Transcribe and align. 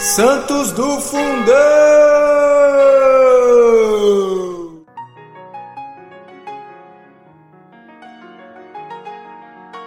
Santos 0.00 0.72
do 0.72 0.98
Fundão! 0.98 1.52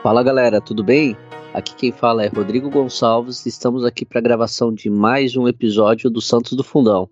Fala 0.04 0.22
galera, 0.22 0.62
tudo 0.62 0.84
bem? 0.84 1.18
Aqui 1.52 1.74
quem 1.74 1.92
fala 1.92 2.24
é 2.24 2.28
Rodrigo 2.28 2.70
Gonçalves 2.70 3.44
e 3.48 3.50
estamos 3.50 3.84
aqui 3.84 4.06
para 4.06 4.20
a 4.20 4.22
gravação 4.22 4.72
de 4.72 4.88
mais 4.88 5.36
um 5.36 5.48
episódio 5.48 6.12
do 6.12 6.22
Santos 6.22 6.54
do 6.54 6.64
Fundão. 6.64 7.10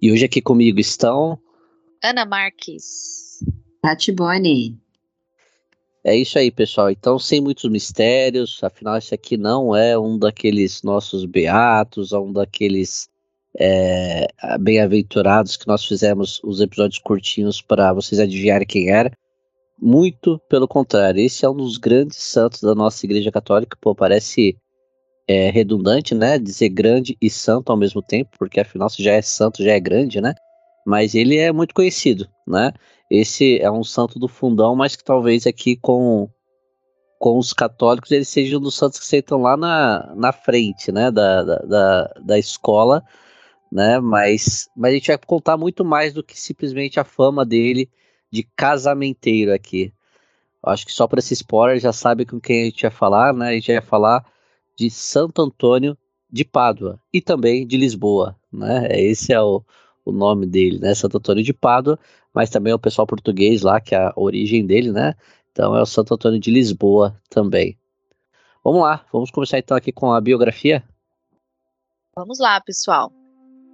E 0.00 0.10
hoje 0.10 0.24
aqui 0.24 0.40
comigo 0.40 0.80
estão. 0.80 1.38
Ana 2.02 2.24
Marques. 2.24 3.44
Tati 3.82 4.12
Boni. 4.12 4.79
É 6.02 6.16
isso 6.16 6.38
aí, 6.38 6.50
pessoal. 6.50 6.90
Então, 6.90 7.18
sem 7.18 7.40
muitos 7.40 7.70
mistérios, 7.70 8.58
afinal, 8.62 8.96
esse 8.96 9.14
aqui 9.14 9.36
não 9.36 9.76
é 9.76 9.98
um 9.98 10.18
daqueles 10.18 10.82
nossos 10.82 11.26
beatos, 11.26 12.12
é 12.12 12.18
um 12.18 12.32
daqueles 12.32 13.08
é, 13.58 14.26
bem-aventurados 14.58 15.56
que 15.56 15.66
nós 15.66 15.84
fizemos 15.84 16.40
os 16.42 16.60
episódios 16.60 16.98
curtinhos 16.98 17.60
para 17.60 17.92
vocês 17.92 18.18
adivinharem 18.18 18.66
quem 18.66 18.90
era. 18.90 19.12
Muito 19.78 20.38
pelo 20.48 20.66
contrário, 20.66 21.20
esse 21.20 21.44
é 21.44 21.50
um 21.50 21.56
dos 21.56 21.76
grandes 21.76 22.18
santos 22.18 22.62
da 22.62 22.74
nossa 22.74 23.04
Igreja 23.04 23.30
Católica. 23.30 23.76
Pô, 23.80 23.94
parece 23.94 24.56
é, 25.28 25.50
redundante, 25.50 26.14
né? 26.14 26.38
Dizer 26.38 26.70
grande 26.70 27.16
e 27.20 27.28
santo 27.28 27.70
ao 27.70 27.78
mesmo 27.78 28.02
tempo, 28.02 28.30
porque 28.38 28.60
afinal, 28.60 28.88
se 28.88 29.02
já 29.02 29.12
é 29.12 29.22
santo, 29.22 29.62
já 29.62 29.72
é 29.72 29.80
grande, 29.80 30.20
né? 30.20 30.34
Mas 30.86 31.14
ele 31.14 31.36
é 31.36 31.52
muito 31.52 31.74
conhecido, 31.74 32.26
né? 32.46 32.72
Esse 33.10 33.58
é 33.58 33.70
um 33.70 33.82
santo 33.82 34.18
do 34.18 34.28
fundão, 34.28 34.76
mas 34.76 34.94
que 34.94 35.02
talvez 35.02 35.44
aqui 35.44 35.76
com, 35.76 36.30
com 37.18 37.38
os 37.38 37.52
católicos 37.52 38.12
eles 38.12 38.28
sejam 38.28 38.60
dos 38.60 38.76
santos 38.76 39.00
que 39.00 39.06
sentam 39.06 39.42
lá 39.42 39.56
na, 39.56 40.14
na 40.14 40.32
frente, 40.32 40.92
né, 40.92 41.10
da, 41.10 41.42
da, 41.42 42.04
da 42.24 42.38
escola, 42.38 43.04
né, 43.70 43.98
mas, 43.98 44.70
mas 44.76 44.92
a 44.92 44.94
gente 44.94 45.08
vai 45.08 45.18
contar 45.18 45.56
muito 45.56 45.84
mais 45.84 46.14
do 46.14 46.22
que 46.22 46.40
simplesmente 46.40 47.00
a 47.00 47.04
fama 47.04 47.44
dele 47.44 47.90
de 48.30 48.44
casamenteiro 48.56 49.52
aqui. 49.52 49.92
Acho 50.62 50.86
que 50.86 50.92
só 50.92 51.08
para 51.08 51.18
esse 51.18 51.34
spoiler 51.34 51.80
já 51.80 51.92
sabe 51.92 52.24
com 52.24 52.40
quem 52.40 52.62
a 52.62 52.64
gente 52.66 52.82
vai 52.82 52.90
falar, 52.92 53.34
né, 53.34 53.48
a 53.48 53.52
gente 53.54 53.72
vai 53.72 53.82
falar 53.82 54.24
de 54.76 54.88
Santo 54.88 55.42
Antônio 55.42 55.98
de 56.30 56.44
Pádua 56.44 57.00
e 57.12 57.20
também 57.20 57.66
de 57.66 57.76
Lisboa, 57.76 58.36
né, 58.52 58.86
esse 58.92 59.32
é 59.32 59.40
o, 59.40 59.64
o 60.10 60.12
nome 60.12 60.46
dele, 60.46 60.78
né, 60.78 60.94
Santo 60.94 61.18
Antônio 61.18 61.42
de 61.42 61.52
Pádua, 61.52 61.98
mas 62.32 62.50
também 62.50 62.72
é 62.72 62.74
o 62.74 62.78
pessoal 62.78 63.06
português 63.06 63.62
lá, 63.62 63.80
que 63.80 63.94
é 63.94 63.98
a 63.98 64.12
origem 64.16 64.66
dele, 64.66 64.92
né? 64.92 65.14
Então 65.52 65.76
é 65.76 65.82
o 65.82 65.86
Santo 65.86 66.14
Antônio 66.14 66.38
de 66.38 66.50
Lisboa 66.50 67.16
também. 67.28 67.76
Vamos 68.62 68.82
lá, 68.82 69.04
vamos 69.12 69.30
começar 69.30 69.58
então 69.58 69.76
aqui 69.76 69.90
com 69.90 70.12
a 70.12 70.20
biografia? 70.20 70.84
Vamos 72.14 72.38
lá, 72.38 72.60
pessoal. 72.60 73.12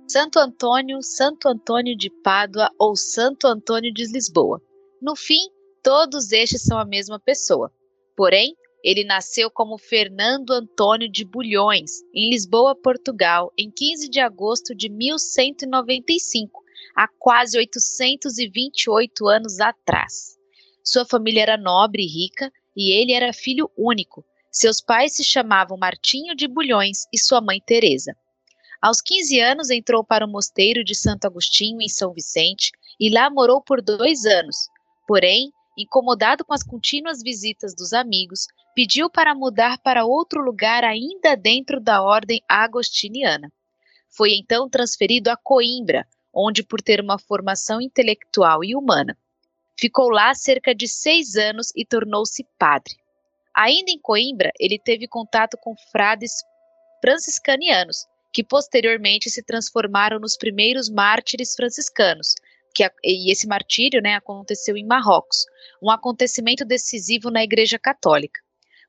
Santo 0.09 0.39
Antônio, 0.39 1.03
Santo 1.03 1.49
Antônio 1.49 1.97
de 1.97 2.09
Pádua 2.09 2.71
ou 2.79 2.97
Santo 2.97 3.47
Antônio 3.47 3.93
de 3.93 4.07
Lisboa. 4.07 4.63
No 5.03 5.17
fim, 5.17 5.49
todos 5.83 6.31
estes 6.31 6.63
são 6.63 6.79
a 6.79 6.85
mesma 6.85 7.19
pessoa. 7.19 7.73
Porém, 8.17 8.57
ele 8.83 9.05
nasceu 9.05 9.51
como 9.51 9.79
Fernando 9.79 10.51
Antônio 10.53 11.11
de 11.11 11.25
Bulhões, 11.25 12.03
em 12.15 12.31
Lisboa, 12.31 12.75
Portugal, 12.75 13.53
em 13.59 13.71
15 13.71 14.09
de 14.09 14.21
agosto 14.21 14.75
de 14.75 14.89
1195, 14.89 16.63
há 16.95 17.09
quase 17.19 17.59
828 17.59 19.29
anos 19.29 19.61
atrás. 19.61 20.37
Sua 20.85 21.05
família 21.05 21.43
era 21.43 21.57
nobre 21.57 22.05
e 22.05 22.07
rica 22.07 22.53
e 22.77 22.93
ele 22.93 23.13
era 23.13 23.33
filho 23.33 23.71
único. 23.77 24.25
Seus 24.53 24.81
pais 24.81 25.17
se 25.17 25.25
chamavam 25.25 25.77
Martinho 25.77 26.35
de 26.35 26.47
Bulhões 26.47 27.07
e 27.13 27.19
sua 27.19 27.41
mãe 27.41 27.61
Teresa. 27.61 28.17
Aos 28.81 29.01
15 29.01 29.41
anos 29.41 29.71
entrou 29.71 30.05
para 30.05 30.25
o 30.25 30.31
mosteiro 30.31 30.85
de 30.85 30.95
Santo 30.95 31.27
Agostinho 31.27 31.81
em 31.81 31.89
São 31.89 32.13
Vicente 32.13 32.71
e 33.01 33.11
lá 33.11 33.29
morou 33.29 33.61
por 33.61 33.83
dois 33.83 34.25
anos. 34.25 34.69
Porém, 35.09 35.51
incomodado 35.77 36.45
com 36.45 36.55
as 36.55 36.63
contínuas 36.63 37.23
visitas 37.23 37.75
dos 37.75 37.93
amigos, 37.93 38.47
pediu 38.77 39.09
para 39.09 39.35
mudar 39.35 39.79
para 39.79 40.05
outro 40.05 40.43
lugar 40.43 40.85
ainda 40.85 41.35
dentro 41.35 41.81
da 41.81 42.03
ordem 42.03 42.43
agostiniana. 42.47 43.51
Foi 44.07 44.35
então 44.35 44.69
transferido 44.69 45.31
a 45.31 45.37
Coimbra, 45.37 46.07
onde, 46.31 46.63
por 46.63 46.83
ter 46.83 47.01
uma 47.01 47.19
formação 47.19 47.81
intelectual 47.81 48.63
e 48.63 48.77
humana, 48.77 49.17
ficou 49.81 50.11
lá 50.11 50.35
cerca 50.35 50.75
de 50.75 50.87
seis 50.87 51.37
anos 51.37 51.73
e 51.75 51.87
tornou-se 51.87 52.47
padre. 52.59 52.95
Ainda 53.55 53.91
em 53.91 53.99
Coimbra, 53.99 54.53
ele 54.61 54.79
teve 54.79 55.09
contato 55.09 55.57
com 55.57 55.75
frades 55.91 56.35
franciscanianos, 57.01 58.05
que 58.31 58.45
posteriormente 58.45 59.31
se 59.31 59.43
transformaram 59.43 60.19
nos 60.19 60.37
primeiros 60.37 60.91
mártires 60.91 61.55
franciscanos, 61.55 62.35
que, 62.75 62.87
e 63.03 63.33
esse 63.33 63.47
martírio 63.47 64.03
né, 64.03 64.17
aconteceu 64.17 64.77
em 64.77 64.85
Marrocos, 64.85 65.47
um 65.83 65.91
acontecimento 65.91 66.63
decisivo 66.63 67.31
na 67.31 67.43
Igreja 67.43 67.79
Católica. 67.79 68.45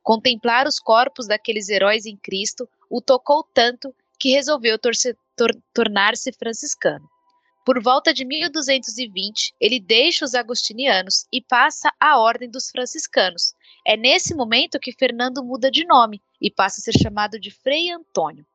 Contemplar 0.07 0.66
os 0.66 0.79
corpos 0.79 1.28
daqueles 1.28 1.68
heróis 1.68 2.06
em 2.06 2.16
Cristo 2.16 2.66
o 2.90 3.01
tocou 3.01 3.44
tanto 3.53 3.94
que 4.18 4.29
resolveu 4.29 4.79
tor 4.79 4.94
tornar-se 5.73 6.31
franciscano. 6.31 7.06
Por 7.66 7.84
volta 7.84 8.13
de 8.13 8.23
1220, 8.23 9.53
ele 9.59 9.81
deixa 9.81 10.23
os 10.23 10.34
agostinianos 10.34 11.25
e 11.29 11.41
passa 11.41 11.91
à 12.00 12.17
ordem 12.17 12.50
dos 12.50 12.69
franciscanos. 12.69 13.53
É 13.85 13.97
nesse 13.97 14.34
momento 14.34 14.79
que 14.79 14.94
Fernando 14.94 15.44
muda 15.44 15.69
de 15.69 15.85
nome 15.85 16.22
e 16.41 16.50
passa 16.50 16.79
a 16.79 16.84
ser 16.84 16.97
chamado 16.97 17.38
de 17.38 17.51
Frei 17.51 17.91
Antônio. 17.91 18.46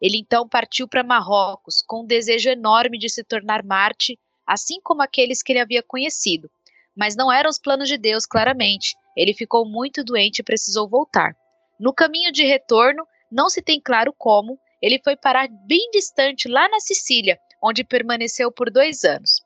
Ele 0.00 0.16
então 0.16 0.48
partiu 0.48 0.88
para 0.88 1.04
Marrocos 1.04 1.82
com 1.86 2.04
um 2.04 2.06
desejo 2.06 2.48
enorme 2.48 2.98
de 2.98 3.10
se 3.10 3.22
tornar 3.22 3.62
Marte, 3.62 4.18
assim 4.46 4.80
como 4.82 5.02
aqueles 5.02 5.42
que 5.42 5.52
ele 5.52 5.60
havia 5.60 5.82
conhecido. 5.82 6.50
Mas 6.96 7.16
não 7.16 7.32
eram 7.32 7.48
os 7.48 7.58
planos 7.58 7.88
de 7.88 7.96
Deus, 7.96 8.26
claramente. 8.26 8.94
Ele 9.16 9.34
ficou 9.34 9.66
muito 9.66 10.04
doente 10.04 10.40
e 10.40 10.44
precisou 10.44 10.88
voltar. 10.88 11.34
No 11.78 11.92
caminho 11.92 12.30
de 12.30 12.44
retorno, 12.44 13.06
não 13.30 13.48
se 13.48 13.62
tem 13.62 13.80
claro 13.80 14.14
como, 14.16 14.58
ele 14.80 15.00
foi 15.02 15.16
parar 15.16 15.48
bem 15.66 15.90
distante 15.90 16.48
lá 16.48 16.68
na 16.68 16.80
Sicília, 16.80 17.38
onde 17.62 17.84
permaneceu 17.84 18.50
por 18.50 18.70
dois 18.70 19.04
anos. 19.04 19.42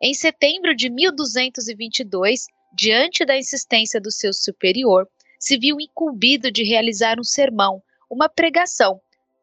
Em 0.00 0.14
setembro 0.14 0.74
de 0.74 0.90
1222, 0.90 2.46
diante 2.74 3.24
da 3.24 3.36
insistência 3.36 4.00
do 4.00 4.10
seu 4.10 4.32
superior, 4.32 5.06
se 5.38 5.58
viu 5.58 5.80
incumbido 5.80 6.50
de 6.50 6.64
realizar 6.64 7.20
um 7.20 7.24
sermão, 7.24 7.82
uma 8.10 8.28
pregação, 8.28 9.00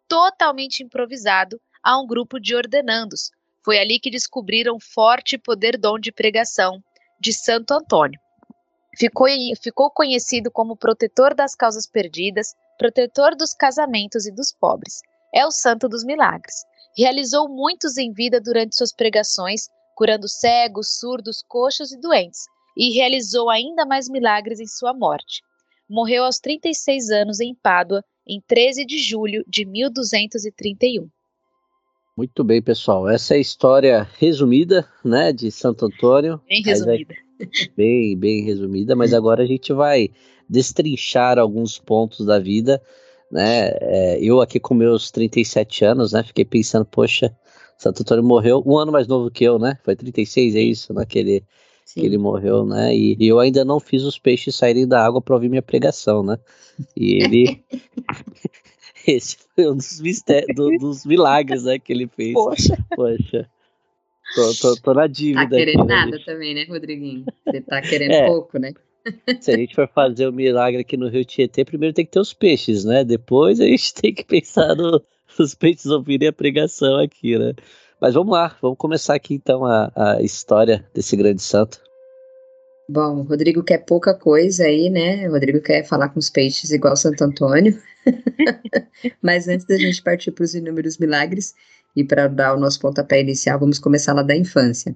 totalmente 0.08 0.84
improvisado, 0.84 1.62
a 1.82 2.00
um 2.00 2.08
grupo 2.08 2.40
de 2.40 2.56
ordenandos. 2.56 3.32
Foi 3.64 3.78
ali 3.78 4.00
que 4.00 4.10
descobriram 4.10 4.80
forte 4.80 5.38
poder 5.38 5.78
dom 5.78 5.98
de 6.00 6.12
pregação 6.12 6.84
de 7.20 7.34
Santo 7.34 7.74
Antônio. 7.74 8.20
Ficou, 8.98 9.28
ficou 9.62 9.92
conhecido 9.92 10.50
como 10.50 10.76
protetor 10.76 11.34
das 11.34 11.56
causas 11.56 11.86
perdidas, 11.86 12.56
protetor 12.78 13.36
dos 13.36 13.54
casamentos 13.54 14.26
e 14.26 14.32
dos 14.32 14.52
pobres. 14.52 15.02
É 15.34 15.46
o 15.46 15.52
santo 15.52 15.88
dos 15.88 16.04
milagres. 16.04 16.66
Realizou 16.98 17.48
muitos 17.48 17.98
em 17.98 18.12
vida 18.12 18.42
durante 18.42 18.76
suas 18.76 18.94
pregações, 18.94 19.68
curando 19.96 20.28
cegos, 20.28 20.98
surdos, 21.00 21.44
coxos 21.48 21.92
e 21.92 22.00
doentes, 22.00 22.46
e 22.76 22.94
realizou 22.94 23.50
ainda 23.50 23.86
mais 23.86 24.10
milagres 24.10 24.60
em 24.60 24.68
sua 24.68 24.94
morte. 24.94 25.42
Morreu 25.90 26.24
aos 26.24 26.40
36 26.40 27.10
anos 27.10 27.40
em 27.40 27.54
Pádua, 27.56 28.04
em 28.28 28.42
13 28.48 28.86
de 28.86 28.98
julho 28.98 29.44
de 29.48 29.66
1231. 29.66 31.10
Muito 32.20 32.44
bem, 32.44 32.62
pessoal. 32.62 33.08
Essa 33.08 33.36
é 33.36 33.38
a 33.38 33.40
história 33.40 34.10
resumida, 34.20 34.86
né, 35.06 35.32
de 35.32 35.50
Santo 35.50 35.86
Antônio. 35.86 36.42
Bem 36.50 36.62
resumida. 36.62 37.16
Bem, 37.78 38.18
bem 38.18 38.44
resumida, 38.44 38.94
mas 38.94 39.14
agora 39.14 39.44
a 39.44 39.46
gente 39.46 39.72
vai 39.72 40.12
destrinchar 40.50 41.40
alguns 41.40 41.80
pontos 41.80 42.26
da 42.26 42.38
vida 42.38 42.82
né? 43.32 43.70
É, 43.80 44.20
eu 44.22 44.42
aqui 44.42 44.60
com 44.60 44.74
meus 44.74 45.12
37 45.12 45.86
anos, 45.86 46.12
né? 46.12 46.24
Fiquei 46.24 46.44
pensando, 46.44 46.86
poxa, 46.86 47.34
Santo 47.78 48.02
Antônio 48.02 48.24
morreu 48.24 48.64
um 48.66 48.78
ano 48.78 48.92
mais 48.92 49.08
novo 49.08 49.30
que 49.30 49.44
eu, 49.44 49.60
né? 49.60 49.78
Foi 49.84 49.96
36, 49.96 50.56
é 50.56 50.60
isso, 50.60 50.94
naquele 50.94 51.44
que 51.94 52.02
ele 52.02 52.18
morreu, 52.18 52.66
né? 52.66 52.96
E, 52.96 53.16
e, 53.20 53.28
eu 53.28 53.40
ainda 53.40 53.64
não 53.64 53.80
fiz 53.80 54.04
os 54.04 54.20
peixes 54.20 54.56
saírem 54.56 54.88
da 54.88 55.04
água 55.04 55.22
para 55.22 55.36
ouvir 55.36 55.50
minha 55.50 55.62
pregação, 55.62 56.24
né? 56.24 56.38
E 56.96 57.24
ele. 57.24 57.64
Esse 59.10 59.38
foi 59.56 59.68
um 59.68 59.76
dos, 59.76 60.02
do, 60.56 60.78
dos 60.78 61.06
milagres 61.06 61.64
né, 61.64 61.80
que 61.80 61.92
ele 61.92 62.08
fez. 62.08 62.34
Poxa. 62.34 62.78
Poxa. 62.96 63.50
Tô, 64.36 64.54
tô, 64.54 64.82
tô 64.82 64.94
na 64.94 65.08
dívida. 65.08 65.50
Tá 65.50 65.56
querendo 65.56 65.80
aqui, 65.80 65.88
né, 65.88 65.96
nada 65.96 66.20
também, 66.24 66.54
né, 66.54 66.66
Rodriguinho? 66.70 67.26
Você 67.46 67.62
tá 67.62 67.82
querendo 67.82 68.12
é. 68.12 68.28
pouco, 68.28 68.60
né? 68.60 68.72
Se 69.42 69.52
a 69.52 69.58
gente 69.58 69.74
for 69.74 69.88
fazer 69.88 70.28
o 70.28 70.30
um 70.30 70.34
milagre 70.34 70.82
aqui 70.82 70.96
no 70.96 71.10
Rio 71.10 71.26
Tietê, 71.26 71.66
primeiro 71.66 71.94
tem 71.94 72.06
que 72.06 72.12
ter 72.12 72.20
os 72.20 72.34
peixes, 72.34 72.86
né? 72.86 73.04
Depois 73.04 73.60
a 73.60 73.66
gente 73.66 73.94
tem 73.96 74.14
que 74.14 74.24
pensar 74.24 74.76
no, 74.76 75.02
nos 75.40 75.56
peixes 75.56 75.88
ouvirem 75.88 76.28
a 76.28 76.34
pregação 76.34 76.98
aqui, 76.98 77.38
né? 77.38 77.54
Mas 78.00 78.14
vamos 78.14 78.32
lá, 78.32 78.56
vamos 78.62 78.78
começar 78.78 79.16
aqui 79.16 79.34
então 79.34 79.66
a, 79.66 79.92
a 79.96 80.22
história 80.22 80.88
desse 80.94 81.18
grande 81.18 81.42
santo. 81.42 81.82
Bom, 82.92 83.20
o 83.20 83.22
Rodrigo 83.22 83.64
quer 83.64 83.86
pouca 83.86 84.16
coisa 84.16 84.64
aí, 84.64 84.90
né? 84.90 85.30
O 85.30 85.34
Rodrigo 85.34 85.62
quer 85.62 85.86
falar 85.86 86.10
com 86.10 86.18
os 86.18 86.28
peixes 86.28 86.72
igual 86.72 86.98
Santo 86.98 87.24
Antônio. 87.24 87.80
Mas 89.22 89.48
antes 89.48 89.64
da 89.68 89.78
gente 89.78 90.02
partir 90.02 90.32
para 90.32 90.44
os 90.44 90.56
inúmeros 90.56 90.98
milagres 90.98 91.54
e 91.96 92.04
para 92.04 92.28
dar 92.28 92.56
o 92.56 92.60
nosso 92.60 92.80
pontapé 92.80 93.22
inicial, 93.22 93.60
vamos 93.60 93.78
começar 93.78 94.14
lá 94.14 94.24
da 94.24 94.36
infância. 94.36 94.96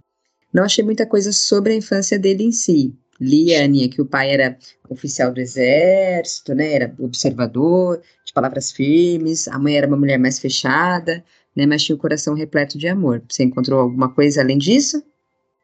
Não 0.52 0.64
achei 0.64 0.84
muita 0.84 1.06
coisa 1.06 1.32
sobre 1.32 1.74
a 1.74 1.76
infância 1.76 2.18
dele 2.18 2.44
em 2.44 2.52
si. 2.52 2.96
Li 3.22 3.54
Aninha 3.54 3.88
que 3.88 4.02
o 4.02 4.08
pai 4.08 4.32
era 4.32 4.58
oficial 4.90 5.32
do 5.32 5.40
exército, 5.40 6.56
né? 6.56 6.74
Era 6.74 6.96
observador, 6.98 8.02
de 8.26 8.34
palavras 8.34 8.72
firmes. 8.72 9.48
A 9.48 9.60
mãe 9.60 9.78
era 9.78 9.86
uma 9.86 9.98
mulher 9.98 10.18
mais 10.18 10.40
fechada, 10.40 11.24
né? 11.56 11.68
Mas 11.68 11.84
tinha 11.84 11.96
o 11.96 12.00
coração 12.00 12.34
repleto 12.34 12.76
de 12.76 12.88
amor. 12.88 13.22
Você 13.30 13.44
encontrou 13.44 13.80
alguma 13.80 14.12
coisa 14.12 14.42
além 14.42 14.58
disso? 14.58 15.04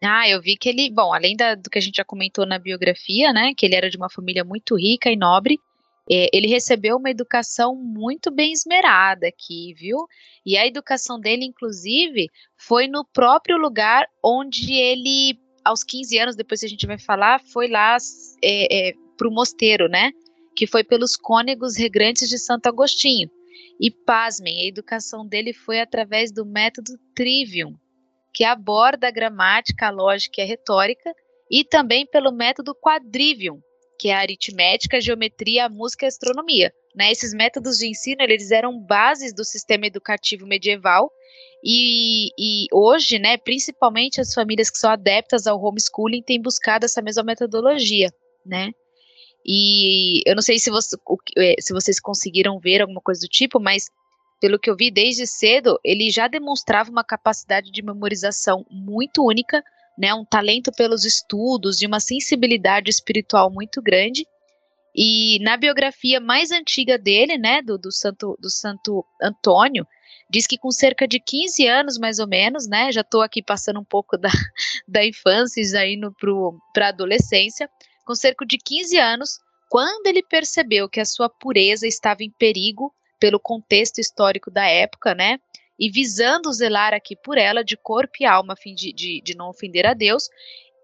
Ah, 0.01 0.29
eu 0.29 0.41
vi 0.41 0.55
que 0.55 0.69
ele, 0.69 0.89
bom, 0.89 1.13
além 1.13 1.35
da, 1.35 1.55
do 1.55 1.69
que 1.69 1.77
a 1.77 1.81
gente 1.81 1.97
já 1.97 2.05
comentou 2.05 2.45
na 2.45 2.57
biografia, 2.57 3.33
né, 3.33 3.53
que 3.55 3.65
ele 3.65 3.75
era 3.75 3.89
de 3.89 3.97
uma 3.97 4.09
família 4.09 4.45
muito 4.45 4.75
rica 4.77 5.11
e 5.11 5.17
nobre, 5.17 5.59
é, 6.09 6.27
ele 6.33 6.47
recebeu 6.47 6.97
uma 6.97 7.11
educação 7.11 7.75
muito 7.75 8.31
bem 8.31 8.51
esmerada 8.51 9.27
aqui, 9.27 9.75
viu? 9.77 10.07
E 10.43 10.57
a 10.57 10.65
educação 10.65 11.19
dele, 11.19 11.45
inclusive, 11.45 12.29
foi 12.57 12.87
no 12.87 13.05
próprio 13.05 13.57
lugar 13.57 14.07
onde 14.23 14.73
ele, 14.73 15.37
aos 15.63 15.83
15 15.83 16.17
anos, 16.17 16.35
depois 16.35 16.63
a 16.63 16.67
gente 16.67 16.87
vai 16.87 16.97
falar, 16.97 17.39
foi 17.39 17.67
lá 17.67 17.95
é, 18.43 18.89
é, 18.89 18.93
para 19.15 19.27
o 19.27 19.31
mosteiro, 19.31 19.87
né? 19.87 20.11
Que 20.55 20.65
foi 20.65 20.83
pelos 20.83 21.15
cônegos 21.15 21.77
regrantes 21.77 22.27
de 22.27 22.39
Santo 22.39 22.67
Agostinho. 22.67 23.29
E 23.79 23.91
pasmem, 23.91 24.61
a 24.61 24.67
educação 24.67 25.27
dele 25.27 25.53
foi 25.53 25.79
através 25.79 26.31
do 26.31 26.43
método 26.43 26.97
Trivium, 27.13 27.75
que 28.33 28.43
aborda 28.43 29.07
a 29.07 29.11
gramática, 29.11 29.87
a 29.87 29.91
lógica 29.91 30.41
e 30.41 30.43
a 30.43 30.47
retórica, 30.47 31.13
e 31.49 31.63
também 31.63 32.05
pelo 32.05 32.31
método 32.31 32.75
quadrivium, 32.75 33.59
que 33.99 34.09
é 34.09 34.13
a 34.13 34.19
aritmética, 34.19 34.97
a 34.97 35.01
geometria, 35.01 35.65
a 35.65 35.69
música 35.69 36.05
e 36.05 36.07
a 36.07 36.09
astronomia. 36.09 36.73
Né? 36.95 37.11
Esses 37.11 37.33
métodos 37.33 37.77
de 37.77 37.87
ensino 37.87 38.21
eles 38.21 38.51
eram 38.51 38.79
bases 38.79 39.33
do 39.33 39.43
sistema 39.43 39.85
educativo 39.85 40.45
medieval 40.45 41.11
e, 41.63 42.29
e, 42.37 42.67
hoje, 42.71 43.19
né, 43.19 43.37
principalmente 43.37 44.21
as 44.21 44.33
famílias 44.33 44.69
que 44.69 44.77
são 44.77 44.89
adeptas 44.89 45.45
ao 45.45 45.61
homeschooling 45.61 46.23
têm 46.23 46.41
buscado 46.41 46.85
essa 46.85 47.01
mesma 47.01 47.23
metodologia, 47.23 48.09
né? 48.45 48.71
E 49.45 50.21
eu 50.25 50.35
não 50.35 50.41
sei 50.41 50.59
se, 50.59 50.69
você, 50.69 50.95
é, 51.37 51.55
se 51.59 51.73
vocês 51.73 51.99
conseguiram 51.99 52.59
ver 52.59 52.81
alguma 52.81 53.01
coisa 53.01 53.21
do 53.21 53.27
tipo, 53.27 53.59
mas 53.59 53.85
pelo 54.39 54.59
que 54.59 54.69
eu 54.69 54.75
vi 54.75 54.89
desde 54.89 55.27
cedo, 55.27 55.79
ele 55.83 56.09
já 56.09 56.27
demonstrava 56.27 56.89
uma 56.89 57.03
capacidade 57.03 57.71
de 57.71 57.81
memorização 57.81 58.65
muito 58.69 59.25
única, 59.25 59.63
né, 59.97 60.13
um 60.13 60.23
talento 60.23 60.71
pelos 60.71 61.03
estudos, 61.03 61.77
de 61.77 61.85
uma 61.85 61.99
sensibilidade 61.99 62.89
espiritual 62.89 63.51
muito 63.51 63.81
grande. 63.81 64.25
E 64.95 65.39
na 65.41 65.57
biografia 65.57 66.19
mais 66.19 66.51
antiga 66.51 66.97
dele, 66.97 67.37
né, 67.37 67.61
do, 67.61 67.77
do, 67.77 67.91
Santo, 67.91 68.37
do 68.39 68.49
Santo 68.49 69.05
Antônio, 69.21 69.85
diz 70.29 70.47
que 70.47 70.57
com 70.57 70.71
cerca 70.71 71.07
de 71.07 71.19
15 71.19 71.67
anos, 71.67 71.97
mais 71.97 72.19
ou 72.19 72.27
menos, 72.27 72.67
né, 72.67 72.91
já 72.91 73.01
estou 73.01 73.21
aqui 73.21 73.41
passando 73.41 73.79
um 73.79 73.85
pouco 73.85 74.17
da, 74.17 74.29
da 74.87 75.05
infância 75.05 75.61
e 75.61 75.93
indo 75.93 76.13
para 76.73 76.85
a 76.85 76.89
adolescência, 76.89 77.69
com 78.05 78.15
cerca 78.15 78.45
de 78.45 78.57
15 78.57 78.97
anos, 78.97 79.39
quando 79.69 80.07
ele 80.07 80.23
percebeu 80.23 80.89
que 80.89 80.99
a 80.99 81.05
sua 81.05 81.29
pureza 81.29 81.85
estava 81.85 82.23
em 82.23 82.31
perigo, 82.31 82.93
pelo 83.19 83.39
contexto 83.39 83.99
histórico 83.99 84.49
da 84.49 84.65
época, 84.65 85.13
né? 85.13 85.39
E 85.77 85.89
visando 85.89 86.51
zelar 86.51 86.93
aqui 86.93 87.15
por 87.15 87.37
ela 87.37 87.63
de 87.63 87.77
corpo 87.77 88.13
e 88.19 88.25
alma, 88.25 88.53
a 88.53 88.55
fim 88.55 88.73
de, 88.73 88.91
de, 88.91 89.21
de 89.21 89.35
não 89.35 89.49
ofender 89.49 89.85
a 89.85 89.93
Deus, 89.93 90.29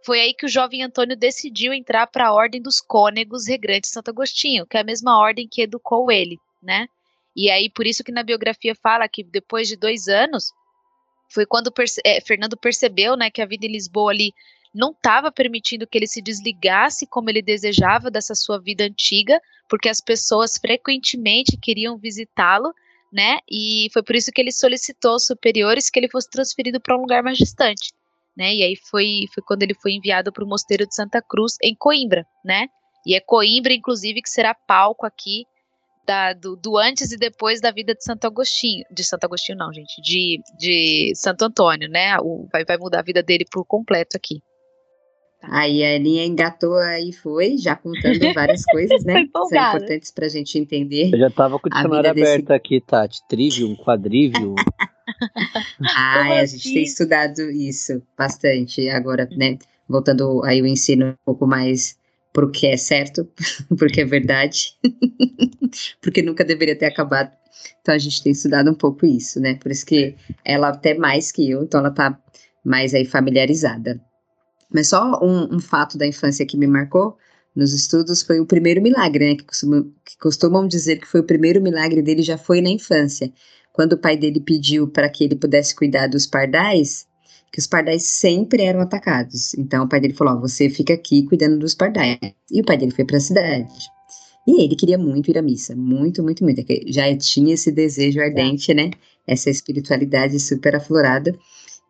foi 0.06 0.20
aí 0.20 0.34
que 0.34 0.46
o 0.46 0.50
jovem 0.50 0.84
Antônio 0.84 1.18
decidiu 1.18 1.74
entrar 1.74 2.08
para 2.08 2.28
a 2.28 2.34
ordem 2.34 2.62
dos 2.62 2.80
cônegos 2.80 3.48
regrantes 3.48 3.90
de 3.90 3.94
Santo 3.94 4.10
Agostinho, 4.10 4.66
que 4.66 4.78
é 4.78 4.82
a 4.82 4.84
mesma 4.84 5.20
ordem 5.20 5.48
que 5.50 5.64
educou 5.64 6.12
ele, 6.12 6.38
né? 6.62 6.88
E 7.36 7.50
aí, 7.50 7.70
por 7.70 7.86
isso 7.86 8.04
que 8.04 8.12
na 8.12 8.24
biografia 8.24 8.76
fala 8.76 9.10
que 9.10 9.24
depois 9.24 9.68
de 9.68 9.76
dois 9.76 10.08
anos, 10.08 10.54
foi 11.28 11.46
quando 11.46 11.72
perce 11.72 12.00
é, 12.06 12.22
Fernando 12.22 12.56
percebeu, 12.56 13.18
né, 13.18 13.30
que 13.30 13.42
a 13.42 13.46
vida 13.46 13.66
em 13.66 13.72
Lisboa 13.72 14.12
ali 14.12 14.31
não 14.75 14.92
estava 14.92 15.31
permitindo 15.31 15.88
que 15.88 15.98
ele 15.98 16.06
se 16.06 16.22
desligasse 16.22 17.07
como 17.07 17.30
ele 17.30 17.42
desejava 17.42 18.12
dessa 18.12 18.36
sua 18.36 18.60
vida 18.60 18.83
antiga, 18.83 19.42
porque 19.69 19.88
as 19.88 20.01
pessoas 20.01 20.57
frequentemente 20.60 21.57
queriam 21.57 21.98
visitá-lo, 21.98 22.74
né? 23.12 23.39
E 23.50 23.88
foi 23.94 24.04
por 24.04 24.16
isso 24.16 24.31
que 24.33 24.42
ele 24.42 24.51
solicitou 24.51 25.13
aos 25.13 25.25
superiores 25.25 25.89
que 25.89 25.98
ele 25.98 26.10
fosse 26.10 26.30
transferido 26.30 26.81
para 26.81 26.98
um 26.98 27.01
lugar 27.01 27.24
mais 27.24 27.38
distante, 27.38 27.94
né? 28.36 28.54
E 28.54 28.63
aí 28.63 28.75
foi, 28.75 29.22
foi 29.33 29.42
quando 29.48 29.63
ele 29.63 29.74
foi 29.74 29.94
enviado 29.94 30.31
para 30.33 30.44
o 30.44 30.48
Mosteiro 30.48 30.86
de 30.86 30.94
Santa 30.94 31.21
Cruz, 31.21 31.56
em 31.63 31.74
Coimbra, 31.74 32.28
né? 32.44 32.68
E 33.06 33.16
é 33.16 33.21
Coimbra, 33.21 33.74
inclusive, 33.74 34.21
que 34.21 34.30
será 34.30 34.54
palco 34.54 35.06
aqui 35.06 35.45
da, 36.06 36.33
do, 36.33 36.56
do, 36.57 36.78
antes 36.78 37.12
e 37.12 37.18
depois 37.18 37.62
da 37.62 37.71
vida 37.71 37.95
de 37.95 38.04
Santo 38.04 38.25
Agostinho. 38.25 38.83
De 38.92 39.04
Santo 39.04 39.24
Agostinho, 39.24 39.57
não, 39.57 39.71
gente. 39.71 40.01
De, 40.01 40.42
de 40.57 41.13
Santo 41.16 41.44
Antônio, 41.44 41.88
né? 41.89 42.18
O, 42.19 42.48
vai, 42.51 42.66
vai 42.66 42.78
mudar 42.78 43.00
a 43.00 43.04
vida 43.04 43.24
dele 43.24 43.45
por 43.50 43.63
completo 43.63 44.18
aqui. 44.18 44.42
Aí 45.50 45.83
a 45.83 45.95
Aninha 45.95 46.25
engatou 46.25 46.75
aí 46.75 47.12
foi, 47.12 47.57
já 47.57 47.75
contando 47.75 48.33
várias 48.33 48.63
coisas, 48.71 49.03
né? 49.03 49.25
Que 49.25 49.31
são 49.31 49.47
importantes 49.47 50.12
para 50.12 50.25
a 50.25 50.30
gente 50.30 50.57
entender. 50.57 51.12
Eu 51.13 51.19
já 51.19 51.27
estava 51.27 51.59
com 51.59 51.68
o 51.68 51.71
dicionário 51.71 52.09
aberto 52.09 52.42
desse... 52.42 52.53
aqui, 52.53 52.81
Tati. 52.81 53.19
Trivium, 53.27 53.75
quadrivium. 53.75 54.56
ah, 55.95 56.39
a 56.39 56.45
gente 56.45 56.74
tem 56.74 56.83
estudado 56.83 57.42
isso 57.51 58.01
bastante. 58.18 58.89
Agora, 58.89 59.27
né? 59.36 59.57
Voltando 59.88 60.44
aí 60.44 60.62
o 60.62 60.68
ensino 60.68 61.07
um 61.09 61.15
pouco 61.25 61.45
mais 61.45 61.97
pro 62.33 62.51
que 62.51 62.68
é 62.68 62.75
certo, 62.75 63.25
porque 63.80 64.01
é 64.01 64.06
verdade, 64.06 64.74
porque 66.01 66.21
nunca 66.21 66.44
deveria 66.44 66.75
ter 66.75 66.88
acabado. 66.88 67.31
Então 67.81 67.95
a 67.95 67.97
gente 67.97 68.21
tem 68.21 68.33
estudado 68.33 68.69
um 68.69 68.75
pouco 68.75 69.06
isso, 69.06 69.39
né? 69.39 69.56
Por 69.56 69.71
isso 69.71 69.86
que 69.86 70.15
ela 70.44 70.69
até 70.69 70.94
mais 70.94 71.31
que 71.31 71.50
eu, 71.50 71.63
então 71.63 71.80
ela 71.80 71.92
tá 71.92 72.19
mais 72.63 72.94
aí 72.94 73.06
familiarizada. 73.06 74.01
Mas 74.74 74.90
só 74.90 75.20
um, 75.24 75.56
um, 75.56 75.60
fato 75.60 75.98
da 75.98 76.08
infância 76.08 76.46
que 76.46 76.58
me 76.58 76.68
marcou 76.68 77.18
nos 77.56 77.74
estudos 77.74 78.22
foi 78.22 78.40
o 78.40 78.46
primeiro 78.46 78.82
milagre, 78.82 79.30
né? 79.30 79.36
Que, 79.36 79.44
costumam, 79.44 79.92
que 80.04 80.18
costumam 80.18 80.68
dizer 80.68 81.00
que 81.00 81.08
foi 81.08 81.22
o 81.22 81.26
primeiro 81.26 81.62
milagre 81.62 82.02
dele 82.02 82.22
já 82.22 82.38
foi 82.38 82.62
na 82.62 82.70
infância. 82.70 83.32
Quando 83.72 83.94
o 83.94 83.98
pai 83.98 84.18
dele 84.18 84.40
pediu 84.40 84.88
para 84.88 85.10
que 85.10 85.24
ele 85.24 85.36
pudesse 85.36 85.76
cuidar 85.76 86.08
dos 86.08 86.26
pardais, 86.26 87.08
que 87.52 87.60
os 87.60 87.68
pardais 87.68 88.04
sempre 88.04 88.64
eram 88.64 88.82
atacados. 88.82 89.54
Então 89.54 89.86
o 89.86 89.90
pai 89.90 90.00
dele 90.02 90.14
falou: 90.14 90.40
você 90.40 90.70
fica 90.70 90.94
aqui 90.94 91.24
cuidando 91.24 91.58
dos 91.58 91.74
pardais. 91.74 92.18
E 92.52 92.62
o 92.62 92.66
pai 92.66 92.78
dele 92.78 92.92
foi 92.92 93.06
para 93.06 93.18
a 93.18 93.22
cidade. 93.22 93.74
E 94.48 94.64
ele 94.64 94.76
queria 94.76 94.98
muito 94.98 95.30
ir 95.30 95.38
à 95.38 95.42
missa, 95.42 95.76
muito, 95.76 96.22
muito, 96.22 96.44
muito. 96.44 96.62
Já 96.88 97.16
tinha 97.18 97.54
esse 97.54 97.72
desejo 97.72 98.22
ardente, 98.22 98.74
né? 98.74 98.92
Essa 99.26 99.50
espiritualidade 99.50 100.40
super 100.40 100.76
aflorada. 100.76 101.36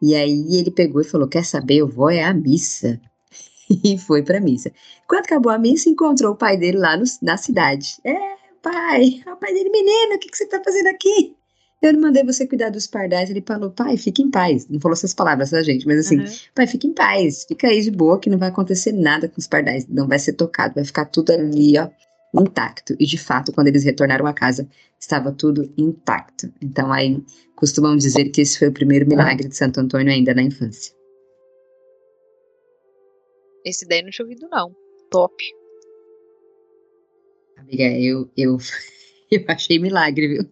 E 0.06 0.14
aí 0.14 0.56
ele 0.56 0.70
pegou 0.70 1.02
e 1.02 1.04
falou: 1.04 1.28
Quer 1.28 1.44
saber? 1.44 1.78
Eu 1.78 1.88
vou 1.88 2.12
é 2.12 2.24
à 2.24 2.32
missa. 2.32 3.02
e 3.84 3.98
foi 3.98 4.22
para 4.22 4.40
missa. 4.40 4.72
Quando 5.08 5.26
acabou 5.26 5.52
a 5.52 5.58
missa, 5.58 5.90
encontrou 5.90 6.34
o 6.34 6.38
pai 6.38 6.58
dele 6.58 6.78
lá 6.78 6.96
no, 6.96 7.06
na 7.24 7.38
cidade. 7.38 7.96
É, 8.04 8.16
pai, 8.62 9.24
o 9.26 9.36
pai 9.36 9.52
dele, 9.52 9.72
menino, 9.72 10.16
o 10.16 10.20
que, 10.20 10.30
que 10.30 10.38
você 10.38 10.44
está 10.44 10.62
fazendo 10.64 10.88
aqui? 10.90 11.36
Eu 11.82 11.94
não 11.94 12.02
mandei 12.02 12.24
você 12.24 12.46
cuidar 12.46 12.70
dos 12.70 12.86
pardais. 12.86 13.32
Ele 13.32 13.44
falou, 13.46 13.72
pai, 13.72 13.98
fique 13.98 14.22
em 14.22 14.30
paz. 14.30 14.68
Não 14.70 14.80
falou 14.80 14.94
essas 14.94 15.14
palavras, 15.14 15.50
tá, 15.50 15.64
gente? 15.64 15.88
Mas 15.88 16.06
assim, 16.06 16.20
uhum. 16.20 16.26
pai, 16.54 16.68
fique 16.68 16.88
em 16.88 16.94
paz. 16.94 17.44
Fica 17.48 17.68
aí 17.68 17.82
de 17.82 17.90
boa 17.90 18.20
que 18.20 18.30
não 18.30 18.38
vai 18.38 18.50
acontecer 18.50 18.92
nada 18.92 19.28
com 19.28 19.40
os 19.40 19.48
pardais. 19.48 19.88
Não 19.88 20.08
vai 20.08 20.20
ser 20.20 20.34
tocado, 20.34 20.76
vai 20.76 20.86
ficar 20.86 21.06
tudo 21.06 21.32
ali, 21.32 21.80
ó, 21.80 21.90
intacto. 22.42 22.96
E 23.00 23.06
de 23.06 23.18
fato, 23.18 23.52
quando 23.52 23.68
eles 23.68 23.84
retornaram 23.84 24.26
à 24.26 24.34
casa, 24.34 24.68
estava 25.00 25.32
tudo 25.32 25.72
intacto. 25.78 26.52
Então 26.62 26.92
aí 26.92 27.24
costumam 27.56 27.96
dizer 27.96 28.30
que 28.30 28.42
esse 28.42 28.60
foi 28.60 28.70
o 28.70 28.74
primeiro 28.74 29.08
milagre 29.08 29.48
de 29.48 29.56
Santo 29.56 29.80
Antônio 29.80 30.12
ainda 30.12 30.34
na 30.34 30.42
infância. 30.42 30.94
Esse 33.64 33.88
daí 33.88 34.04
não 34.04 34.12
tinha 34.12 34.26
ouvido, 34.26 34.48
não. 34.50 34.76
Top. 35.10 35.34
Amiga, 37.58 37.86
eu, 37.98 38.30
eu, 38.38 38.58
eu 39.32 39.44
achei 39.48 39.80
milagre, 39.80 40.28
viu? 40.28 40.44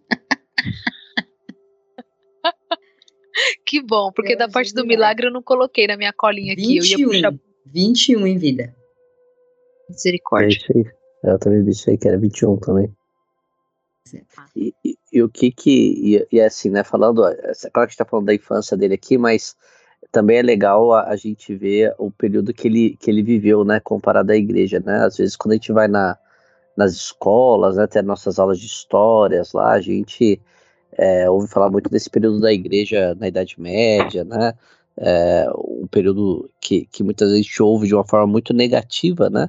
que 3.64 3.80
bom, 3.82 4.10
porque 4.12 4.32
eu 4.32 4.38
da 4.38 4.48
parte 4.48 4.72
do 4.72 4.84
milagre. 4.84 4.96
milagre 4.96 5.26
eu 5.28 5.32
não 5.32 5.42
coloquei 5.42 5.86
na 5.86 5.96
minha 5.96 6.12
colinha 6.12 6.54
aqui. 6.54 6.66
21, 6.66 6.76
eu 6.76 6.84
ia 6.84 6.96
puxar... 7.28 7.34
21 7.66 8.26
em 8.26 8.38
vida. 8.38 8.74
Misericórdia. 9.88 10.58
É 10.74 11.03
eu 11.32 11.38
também 11.38 11.62
vi 11.62 11.70
isso 11.70 11.88
aí 11.90 11.98
que 11.98 12.08
era 12.08 12.18
21 12.18 12.56
também. 12.58 12.94
E, 14.54 14.74
e, 14.84 14.96
e, 15.12 15.22
o 15.22 15.28
que 15.28 15.50
que. 15.50 15.70
E, 15.70 16.26
e 16.36 16.40
é 16.40 16.46
assim, 16.46 16.70
né? 16.70 16.84
Falando. 16.84 17.26
É 17.26 17.34
claro 17.72 17.72
que 17.72 17.78
a 17.78 17.86
gente 17.86 17.96
tá 17.96 18.04
falando 18.04 18.26
da 18.26 18.34
infância 18.34 18.76
dele 18.76 18.94
aqui, 18.94 19.16
mas 19.16 19.56
também 20.12 20.38
é 20.38 20.42
legal 20.42 20.92
a, 20.92 21.08
a, 21.08 21.16
gente 21.16 21.54
ver 21.54 21.94
o 21.98 22.10
período 22.10 22.52
que 22.52 22.68
ele, 22.68 22.96
que 23.00 23.10
ele 23.10 23.22
viveu, 23.22 23.64
né? 23.64 23.80
Comparado 23.80 24.30
à 24.30 24.36
igreja, 24.36 24.80
né? 24.84 25.04
Às 25.04 25.16
vezes, 25.16 25.36
quando 25.36 25.52
a 25.52 25.54
gente 25.56 25.72
vai 25.72 25.88
na, 25.88 26.16
nas 26.76 26.92
escolas, 26.92 27.76
né? 27.76 27.84
Até 27.84 28.02
nossas 28.02 28.38
aulas 28.38 28.58
de 28.60 28.66
histórias 28.66 29.52
lá, 29.52 29.72
a 29.72 29.80
gente 29.80 30.40
é, 30.92 31.28
ouve 31.30 31.48
falar 31.48 31.70
muito 31.70 31.90
desse 31.90 32.10
período 32.10 32.40
da 32.40 32.52
igreja 32.52 33.14
na 33.18 33.28
Idade 33.28 33.58
Média, 33.58 34.24
né? 34.24 34.54
é, 34.96 35.46
um 35.56 35.86
período 35.86 36.50
que, 36.60 36.86
que 36.86 37.02
muitas 37.02 37.28
vezes 37.28 37.44
a 37.44 37.48
gente 37.48 37.62
ouve 37.62 37.86
de 37.86 37.94
uma 37.94 38.06
forma 38.06 38.26
muito 38.26 38.52
negativa, 38.54 39.28
né? 39.28 39.48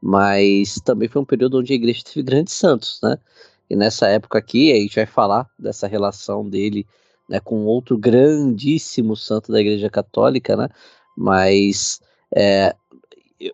Mas 0.00 0.80
também 0.84 1.08
foi 1.08 1.22
um 1.22 1.24
período 1.24 1.58
onde 1.58 1.72
a 1.72 1.76
igreja 1.76 2.02
teve 2.04 2.22
grandes 2.22 2.54
santos, 2.54 3.00
né? 3.02 3.18
E 3.68 3.76
nessa 3.76 4.08
época 4.08 4.38
aqui, 4.38 4.72
a 4.72 4.76
gente 4.76 4.96
vai 4.96 5.06
falar 5.06 5.48
dessa 5.58 5.86
relação 5.86 6.48
dele 6.48 6.86
né, 7.28 7.40
com 7.40 7.66
outro 7.66 7.98
grandíssimo 7.98 9.14
santo 9.14 9.52
da 9.52 9.60
igreja 9.60 9.90
católica, 9.90 10.56
né? 10.56 10.68
Mas 11.16 12.00
é, 12.34 12.74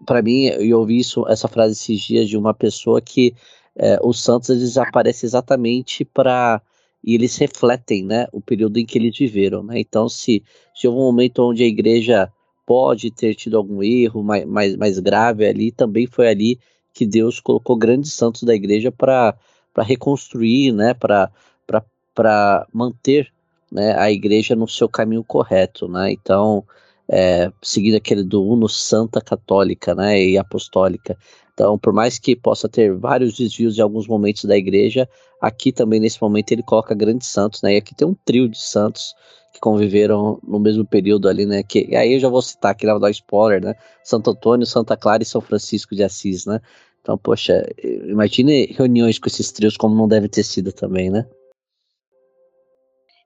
para 0.07 0.23
mim, 0.23 0.47
eu 0.47 0.81
ouvi 0.81 0.99
isso, 0.99 1.27
essa 1.29 1.49
frase 1.49 1.73
esses 1.73 2.01
dias 2.01 2.29
de 2.29 2.37
uma 2.37 2.55
pessoa 2.55 3.01
que 3.01 3.35
é, 3.77 3.99
os 4.03 4.23
santos 4.23 4.51
eles 4.51 4.77
aparecem 4.77 5.27
exatamente 5.27 6.05
para 6.05 6.63
e 7.07 7.15
eles 7.15 7.37
refletem 7.37 8.03
né, 8.03 8.27
o 8.33 8.41
período 8.41 8.79
em 8.79 8.87
que 8.87 8.97
eles 8.97 9.17
viveram. 9.19 9.63
Né? 9.63 9.79
Então, 9.79 10.09
se, 10.09 10.43
se 10.75 10.89
houve 10.89 10.99
um 10.99 11.05
momento 11.05 11.41
onde 11.41 11.63
a 11.63 11.67
igreja 11.67 12.33
pode 12.67 13.11
ter 13.11 13.35
tido 13.35 13.57
algum 13.57 13.83
erro 13.83 14.23
mais, 14.23 14.45
mais, 14.45 14.77
mais 14.77 14.99
grave 14.99 15.47
ali, 15.47 15.71
também 15.71 16.07
foi 16.07 16.29
ali 16.29 16.59
que 16.93 17.07
Deus 17.07 17.41
colocou 17.41 17.77
grandes 17.77 18.13
santos 18.13 18.45
da 18.45 18.55
igreja 18.55 18.91
para 18.93 19.37
reconstruir, 19.79 20.73
né, 20.73 20.95
para 20.95 22.67
manter 22.73 23.33
né, 23.71 23.99
a 23.99 24.11
igreja 24.11 24.55
no 24.55 24.69
seu 24.69 24.89
caminho 24.89 25.25
correto. 25.25 25.89
Né? 25.89 26.13
Então, 26.13 26.65
é, 27.09 27.53
seguindo 27.61 27.97
aquele 27.97 28.23
do 28.23 28.43
Uno 28.45 28.69
Santa 28.69 29.21
Católica 29.21 29.95
né, 29.95 30.23
e 30.23 30.39
Apostólica. 30.39 31.19
Então, 31.53 31.79
por 31.79 31.93
mais 31.93 32.19
que 32.19 32.35
possa 32.35 32.69
ter 32.69 32.93
vários 32.97 33.37
desvios 33.37 33.79
em 33.79 33.81
alguns 33.81 34.09
momentos 34.09 34.45
da 34.45 34.57
igreja, 34.57 35.09
aqui 35.41 35.71
também 35.71 36.01
nesse 36.01 36.21
momento 36.21 36.51
ele 36.51 36.63
coloca 36.63 36.95
grandes 36.95 37.29
santos, 37.29 37.63
né? 37.63 37.75
E 37.75 37.77
aqui 37.77 37.95
tem 37.95 38.07
um 38.07 38.17
trio 38.25 38.49
de 38.49 38.61
santos 38.61 39.15
que 39.55 39.61
conviveram 39.61 40.41
no 40.43 40.59
mesmo 40.59 40.85
período 40.85 41.29
ali, 41.29 41.47
né? 41.47 41.63
Que 41.63 41.95
aí 41.95 42.15
eu 42.15 42.19
já 42.19 42.29
vou 42.29 42.43
citar 42.43 42.73
aqui, 42.73 42.85
vou 42.87 42.99
dar 42.99 43.11
spoiler, 43.11 43.63
né? 43.63 43.75
Santo 44.03 44.31
Antônio, 44.31 44.67
Santa 44.67 44.97
Clara 44.97 45.23
e 45.23 45.27
São 45.27 45.41
Francisco 45.41 45.95
de 45.95 46.03
Assis, 46.03 46.45
né? 46.45 46.61
Então, 47.01 47.17
poxa, 47.17 47.65
imagine 48.09 48.67
reuniões 48.67 49.19
com 49.19 49.29
esses 49.29 49.53
trios 49.53 49.77
como 49.77 49.95
não 49.95 50.09
deve 50.09 50.29
ter 50.29 50.43
sido 50.43 50.73
também, 50.73 51.09
né? 51.09 51.25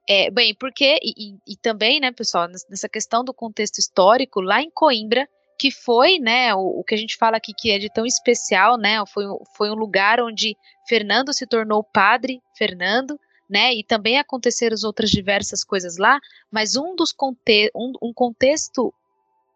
É, 0.07 0.29
bem, 0.29 0.53
porque, 0.53 0.99
e, 1.03 1.35
e, 1.47 1.55
também, 1.57 1.99
né, 1.99 2.11
pessoal, 2.11 2.47
nessa 2.47 2.89
questão 2.89 3.23
do 3.23 3.33
contexto 3.33 3.79
histórico, 3.79 4.41
lá 4.41 4.61
em 4.61 4.69
Coimbra, 4.71 5.27
que 5.57 5.71
foi, 5.71 6.19
né, 6.19 6.53
o, 6.53 6.79
o, 6.79 6.83
que 6.83 6.95
a 6.95 6.97
gente 6.97 7.15
fala 7.15 7.37
aqui 7.37 7.53
que 7.55 7.69
é 7.69 7.77
de 7.77 7.91
tão 7.93 8.05
especial, 8.05 8.77
né, 8.77 9.03
foi, 9.13 9.25
foi 9.55 9.69
um 9.69 9.75
lugar 9.75 10.19
onde 10.19 10.55
Fernando 10.87 11.31
se 11.31 11.45
tornou 11.45 11.83
padre 11.83 12.39
Fernando, 12.57 13.19
né, 13.49 13.73
e 13.73 13.83
também 13.83 14.17
aconteceram 14.17 14.75
outras 14.85 15.09
diversas 15.09 15.63
coisas 15.63 15.97
lá, 15.97 16.19
mas 16.51 16.75
um 16.75 16.95
dos 16.95 17.11
conte 17.11 17.71
um, 17.75 17.93
um 18.01 18.13
contexto 18.13 18.93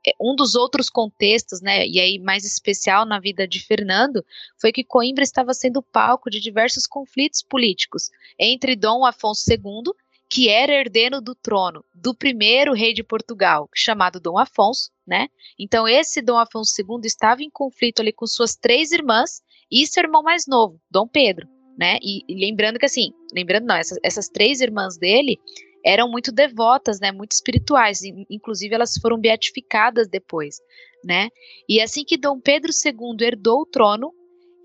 é, 0.06 0.12
um 0.20 0.36
dos 0.36 0.56
outros 0.56 0.90
contextos, 0.90 1.62
né, 1.62 1.88
e 1.88 2.00
aí 2.00 2.20
mais 2.20 2.44
especial 2.44 3.06
na 3.06 3.20
vida 3.20 3.48
de 3.48 3.66
Fernando, 3.66 4.26
foi 4.60 4.72
que 4.72 4.84
Coimbra 4.84 5.24
estava 5.24 5.54
sendo 5.54 5.82
palco 5.82 6.30
de 6.30 6.42
diversos 6.42 6.86
conflitos 6.86 7.42
políticos 7.42 8.10
entre 8.38 8.76
Dom 8.76 9.06
Afonso 9.06 9.44
II 9.50 9.94
que 10.34 10.50
era 10.50 10.74
herdeiro 10.74 11.22
do 11.22 11.36
trono 11.36 11.86
do 11.94 12.16
primeiro 12.16 12.74
rei 12.74 12.92
de 12.92 13.04
Portugal, 13.04 13.70
chamado 13.72 14.20
Dom 14.20 14.40
Afonso, 14.40 14.90
né? 15.06 15.28
Então 15.60 15.88
esse 15.88 16.24
Dom 16.24 16.40
Afonso 16.40 16.74
II 16.82 17.02
estava 17.04 17.44
em 17.44 17.52
conflito 17.52 18.02
ali 18.02 18.12
com 18.12 18.26
suas 18.26 18.56
três 18.56 18.92
irmãs 18.92 19.44
e 19.72 19.86
seu 19.86 20.02
irmão 20.02 20.24
mais 20.24 20.48
novo, 20.48 20.82
Dom 20.90 21.08
Pedro, 21.08 21.48
né? 21.78 21.98
E, 22.02 22.22
e 22.28 22.36
lembrando 22.36 22.80
que 22.80 22.86
assim, 22.86 23.12
lembrando 23.34 23.66
não, 23.66 23.76
essas, 23.76 23.98
essas 24.04 24.28
três 24.28 24.62
irmãs 24.62 24.98
dele 24.98 25.40
eram 25.86 26.10
muito 26.10 26.32
devotas, 26.32 27.00
né, 27.02 27.12
muito 27.12 27.34
espirituais, 27.34 28.02
inclusive 28.30 28.74
elas 28.74 28.98
foram 29.02 29.20
beatificadas 29.20 30.08
depois, 30.08 30.62
né? 31.04 31.30
E 31.68 31.82
assim 31.82 32.06
que 32.06 32.16
Dom 32.16 32.40
Pedro 32.40 32.72
II 32.72 33.18
herdou 33.26 33.62
o 33.62 33.66
trono, 33.66 34.14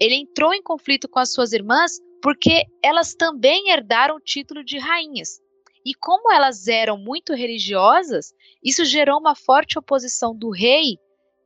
ele 0.00 0.14
entrou 0.14 0.54
em 0.54 0.62
conflito 0.62 1.08
com 1.08 1.18
as 1.18 1.32
suas 1.32 1.52
irmãs 1.52 1.98
porque 2.22 2.64
elas 2.82 3.14
também 3.14 3.70
herdaram 3.70 4.16
o 4.16 4.20
título 4.20 4.64
de 4.64 4.78
rainhas. 4.78 5.40
E 5.84 5.94
como 5.94 6.32
elas 6.32 6.68
eram 6.68 6.98
muito 6.98 7.32
religiosas, 7.32 8.32
isso 8.62 8.84
gerou 8.84 9.18
uma 9.18 9.34
forte 9.34 9.78
oposição 9.78 10.36
do 10.36 10.50
rei, 10.50 10.98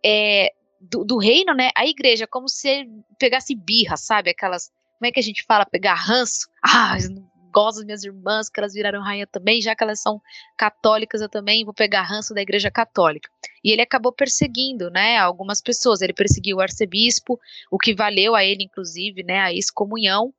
é, 0.05 0.51
do, 0.81 1.05
do, 1.05 1.19
reino, 1.19 1.55
né, 1.55 1.71
à 1.77 1.87
igreja, 1.87 2.27
como 2.27 2.49
se 2.49 2.89
pegasse 3.19 3.55
birra, 3.55 3.97
sabe? 3.97 4.31
Aquelas, 4.31 4.71
como 5.03 5.09
é 5.09 5.13
que 5.13 5.19
a 5.19 5.23
gente 5.23 5.43
fala, 5.43 5.67
pegar 5.67 5.95
ranço? 5.95 6.47
Ah, 6.63 6.97
não 7.11 7.29
gosto 7.53 7.79
das 7.79 7.85
minhas 7.85 8.05
irmãs, 8.05 8.49
que 8.49 8.61
elas 8.61 8.73
viraram 8.73 9.03
rainha 9.03 9.27
também, 9.27 9.61
já 9.61 9.75
que 9.75 9.83
elas 9.83 10.01
são 10.01 10.23
católicas, 10.57 11.21
eu 11.21 11.29
também 11.29 11.65
vou 11.65 11.75
pegar 11.75 12.03
ranço 12.03 12.33
da 12.33 12.41
igreja 12.41 12.71
católica. 12.71 13.29
E 13.65 13.73
ele 13.73 13.83
acabou 13.83 14.13
perseguindo, 14.13 14.91
né, 14.91 15.19
algumas 15.19 15.61
pessoas. 15.61 16.03
Ele 16.03 16.13
perseguiu 16.13 16.59
o 16.59 16.61
arcebispo, 16.61 17.37
o 17.69 17.79
que 17.79 17.93
valeu 17.93 18.37
a 18.37 18.45
ele, 18.45 18.63
inclusive, 18.63 19.25
né, 19.25 19.41
a 19.41 19.53
excomunhão. 19.53 20.33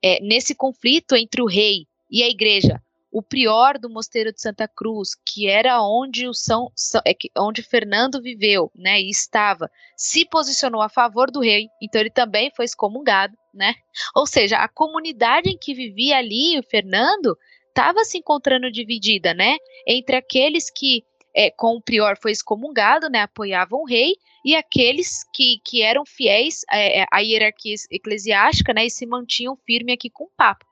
É, 0.00 0.20
nesse 0.22 0.54
conflito 0.54 1.16
entre 1.16 1.42
o 1.42 1.46
rei 1.46 1.84
e 2.08 2.22
a 2.22 2.28
igreja, 2.28 2.80
o 3.14 3.22
prior 3.22 3.78
do 3.78 3.88
mosteiro 3.88 4.32
de 4.32 4.40
Santa 4.40 4.66
Cruz, 4.66 5.10
que 5.14 5.48
era 5.48 5.80
onde 5.80 6.26
o 6.26 6.34
São, 6.34 6.72
é 7.06 7.14
onde 7.38 7.62
Fernando 7.62 8.20
viveu, 8.20 8.72
né, 8.74 9.00
e 9.00 9.08
estava, 9.08 9.70
se 9.96 10.26
posicionou 10.28 10.82
a 10.82 10.88
favor 10.88 11.30
do 11.30 11.38
rei, 11.38 11.68
então 11.80 12.00
ele 12.00 12.10
também 12.10 12.50
foi 12.56 12.64
excomungado, 12.64 13.32
né? 13.54 13.76
Ou 14.16 14.26
seja, 14.26 14.58
a 14.58 14.66
comunidade 14.66 15.48
em 15.48 15.56
que 15.56 15.72
vivia 15.72 16.16
ali 16.16 16.58
o 16.58 16.64
Fernando 16.64 17.38
estava 17.68 18.02
se 18.02 18.18
encontrando 18.18 18.68
dividida, 18.68 19.32
né, 19.32 19.58
entre 19.86 20.16
aqueles 20.16 20.68
que 20.68 21.04
é, 21.36 21.52
com 21.52 21.76
o 21.76 21.82
prior 21.82 22.18
foi 22.20 22.32
excomungado, 22.32 23.08
né, 23.08 23.20
apoiavam 23.20 23.82
o 23.82 23.86
rei, 23.86 24.16
e 24.44 24.56
aqueles 24.56 25.22
que, 25.32 25.60
que 25.64 25.82
eram 25.82 26.04
fiéis 26.04 26.62
é, 26.68 27.02
é 27.02 27.06
à 27.12 27.20
hierarquia 27.20 27.76
eclesiástica, 27.92 28.74
né, 28.74 28.86
e 28.86 28.90
se 28.90 29.06
mantinham 29.06 29.56
firme 29.64 29.92
aqui 29.92 30.10
com 30.10 30.24
o 30.24 30.30
Papa. 30.36 30.66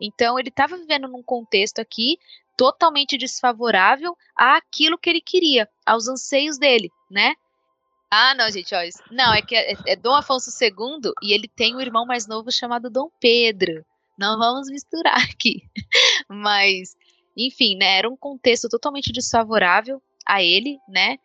Então 0.00 0.38
ele 0.38 0.48
estava 0.48 0.76
vivendo 0.76 1.08
num 1.08 1.22
contexto 1.22 1.78
aqui 1.78 2.18
totalmente 2.56 3.18
desfavorável 3.18 4.16
àquilo 4.34 4.98
que 4.98 5.10
ele 5.10 5.20
queria, 5.20 5.68
aos 5.84 6.08
anseios 6.08 6.58
dele, 6.58 6.90
né? 7.10 7.34
Ah, 8.10 8.34
não, 8.34 8.50
gente, 8.50 8.74
ó, 8.74 8.82
isso, 8.82 9.02
não, 9.10 9.34
é 9.34 9.42
que 9.42 9.54
é, 9.54 9.74
é, 9.86 9.96
Dom 9.96 10.14
Afonso 10.14 10.50
II 10.62 11.12
e 11.22 11.32
ele 11.32 11.48
tem 11.48 11.74
um 11.74 11.80
irmão 11.80 12.06
mais 12.06 12.26
novo 12.26 12.50
chamado 12.52 12.88
Dom 12.88 13.10
Pedro. 13.20 13.84
Não 14.18 14.38
vamos 14.38 14.68
misturar 14.70 15.16
aqui. 15.30 15.62
Mas, 16.28 16.96
enfim, 17.36 17.76
né, 17.76 17.98
era 17.98 18.08
um 18.08 18.16
contexto 18.16 18.68
totalmente 18.68 19.12
desfavorável 19.12 20.00
a 20.24 20.42
ele, 20.42 20.78
né? 20.88 21.18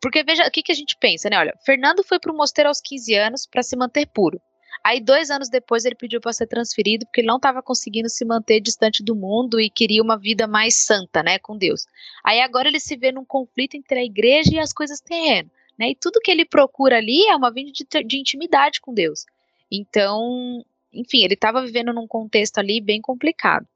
Porque 0.00 0.22
veja, 0.22 0.46
o 0.46 0.50
que, 0.50 0.62
que 0.62 0.72
a 0.72 0.74
gente 0.74 0.96
pensa, 0.96 1.28
né? 1.28 1.38
Olha, 1.38 1.54
Fernando 1.64 2.02
foi 2.04 2.18
para 2.18 2.32
o 2.32 2.36
mosteiro 2.36 2.68
aos 2.68 2.80
15 2.80 3.14
anos 3.14 3.46
para 3.46 3.62
se 3.62 3.76
manter 3.76 4.06
puro. 4.06 4.40
Aí, 4.84 5.00
dois 5.00 5.30
anos 5.30 5.48
depois, 5.48 5.84
ele 5.84 5.94
pediu 5.94 6.20
para 6.20 6.32
ser 6.32 6.46
transferido 6.46 7.06
porque 7.06 7.20
ele 7.20 7.28
não 7.28 7.36
estava 7.36 7.62
conseguindo 7.62 8.08
se 8.08 8.24
manter 8.24 8.60
distante 8.60 9.02
do 9.02 9.14
mundo 9.14 9.60
e 9.60 9.70
queria 9.70 10.02
uma 10.02 10.16
vida 10.16 10.46
mais 10.46 10.76
santa, 10.84 11.22
né, 11.22 11.38
com 11.38 11.56
Deus. 11.56 11.86
Aí, 12.24 12.40
agora, 12.40 12.68
ele 12.68 12.80
se 12.80 12.96
vê 12.96 13.12
num 13.12 13.24
conflito 13.24 13.76
entre 13.76 13.98
a 13.98 14.04
igreja 14.04 14.54
e 14.54 14.58
as 14.58 14.72
coisas 14.72 15.00
terrenas, 15.00 15.50
né? 15.78 15.90
E 15.90 15.94
tudo 15.94 16.20
que 16.20 16.30
ele 16.30 16.44
procura 16.44 16.96
ali 16.96 17.26
é 17.26 17.36
uma 17.36 17.52
vida 17.52 17.70
de, 17.70 18.04
de 18.04 18.18
intimidade 18.18 18.80
com 18.80 18.92
Deus. 18.92 19.24
Então, 19.70 20.64
enfim, 20.92 21.24
ele 21.24 21.34
estava 21.34 21.64
vivendo 21.64 21.92
num 21.92 22.06
contexto 22.06 22.58
ali 22.58 22.80
bem 22.80 23.00
complicado. 23.00 23.66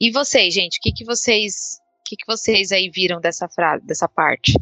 E 0.00 0.10
vocês, 0.10 0.52
gente, 0.52 0.78
o 0.78 0.80
que, 0.82 0.92
que 0.92 1.04
vocês, 1.04 1.80
o 2.00 2.04
que, 2.04 2.16
que 2.16 2.26
vocês 2.26 2.72
aí 2.72 2.90
viram 2.90 3.20
dessa 3.20 3.48
frase, 3.48 3.86
dessa 3.86 4.08
parte? 4.08 4.52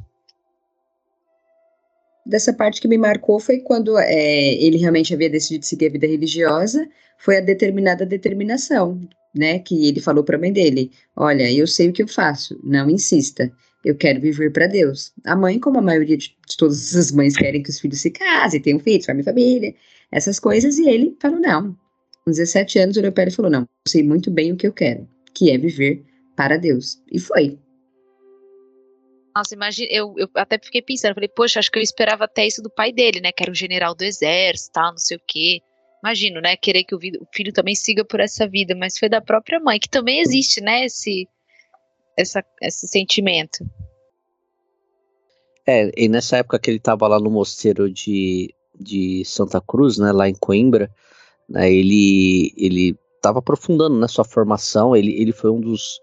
Dessa 2.25 2.53
parte 2.53 2.81
que 2.81 2.89
me 2.89 2.99
marcou 2.99 3.41
foi 3.41 3.59
quando 3.59 3.99
é, 3.99 4.55
ele 4.55 4.79
realmente 4.79 5.13
havia 5.13 5.31
decidido 5.31 5.67
seguir 5.67 5.87
a 5.87 5.91
vida 5.91 6.07
religiosa, 6.07 6.89
foi 7.19 7.39
a 7.39 7.41
determinada 7.41 8.07
determinação, 8.07 9.01
né? 9.35 9.59
Que 9.59 9.89
ele 9.89 10.01
falou 10.01 10.25
para 10.25 10.37
a 10.37 10.41
mãe 10.41 10.53
dele: 10.53 10.91
Olha, 11.17 11.51
eu 11.53 11.67
sei 11.67 11.89
o 11.89 11.93
que 11.93 12.03
eu 12.03 12.09
faço, 12.09 12.59
não 12.63 12.89
insista, 12.89 13.53
eu 13.85 13.97
quero 13.97 14.21
viver 14.21 14.53
para 14.53 14.67
Deus. 14.67 15.13
A 15.25 15.35
mãe, 15.35 15.59
como 15.59 15.79
a 15.79 15.83
maioria 15.83 16.17
de, 16.17 16.37
de, 16.49 16.57
todas 16.57 16.95
as 16.95 17.11
mães 17.11 17.37
querem 17.37 17.63
que 17.63 17.71
os 17.71 17.81
filhos 17.81 18.01
se 18.01 18.11
casem, 18.11 18.61
tenham 18.61 18.79
filhos, 18.79 19.07
formem 19.07 19.25
família, 19.25 19.75
essas 20.11 20.39
coisas, 20.39 20.79
e 20.79 20.89
ele 20.89 21.17
falou: 21.21 21.41
Não. 21.41 21.77
Com 22.25 22.31
17 22.31 22.79
anos, 22.79 22.97
o 22.97 23.01
europeu 23.01 23.33
falou: 23.33 23.51
Não, 23.51 23.63
eu 23.63 23.67
sei 23.89 24.03
muito 24.03 24.31
bem 24.31 24.53
o 24.53 24.57
que 24.57 24.67
eu 24.67 24.73
quero, 24.73 25.09
que 25.35 25.51
é 25.51 25.59
viver 25.59 26.05
para 26.37 26.57
Deus. 26.57 27.03
E 27.11 27.19
foi. 27.19 27.59
Nossa, 29.35 29.55
imagina, 29.55 29.89
eu, 29.91 30.15
eu 30.19 30.29
até 30.35 30.59
fiquei 30.59 30.83
pensando, 30.83 31.15
falei, 31.15 31.29
poxa, 31.29 31.59
acho 31.59 31.71
que 31.71 31.79
eu 31.79 31.83
esperava 31.83 32.25
até 32.25 32.47
isso 32.47 32.63
do 32.63 32.71
pai 32.71 32.93
dele, 32.93 33.21
né? 33.21 33.33
Que 33.33 33.43
era 33.43 33.53
o 33.53 33.55
general 33.55 33.95
do 33.95 34.03
exército, 34.03 34.73
tal, 34.73 34.91
não 34.91 34.99
sei 34.99 35.17
o 35.17 35.23
quê. 35.27 35.61
Imagino, 36.03 36.41
né? 36.41 36.57
Querer 36.57 36.85
que 36.85 36.95
o, 36.95 36.99
o 36.99 37.27
filho 37.33 37.53
também 37.53 37.75
siga 37.75 38.05
por 38.05 38.21
essa 38.21 38.47
vida, 38.47 38.75
mas 38.75 38.99
foi 38.99 39.09
da 39.09 39.21
própria 39.21 39.59
mãe, 39.59 39.79
que 39.79 39.89
também 39.89 40.21
existe, 40.21 40.61
né? 40.61 40.85
Esse, 40.85 41.27
essa, 42.17 42.45
esse 42.61 42.87
sentimento. 42.89 43.65
É, 45.67 45.91
e 45.97 46.09
nessa 46.09 46.39
época 46.39 46.59
que 46.59 46.71
ele 46.71 46.79
estava 46.79 47.07
lá 47.07 47.21
no 47.21 47.31
mosteiro 47.31 47.91
de, 47.91 48.55
de 48.79 49.25
Santa 49.25 49.61
Cruz, 49.61 49.97
né, 49.97 50.11
lá 50.13 50.29
em 50.29 50.35
Coimbra, 50.35 50.91
né, 51.49 51.73
ele 51.73 52.53
ele 52.57 52.97
estava 53.17 53.39
aprofundando 53.39 53.95
na 53.95 54.03
né, 54.03 54.09
sua 54.09 54.25
formação, 54.25 54.97
ele, 54.97 55.13
ele 55.13 55.33
foi 55.33 55.51
um 55.51 55.61
dos 55.61 56.01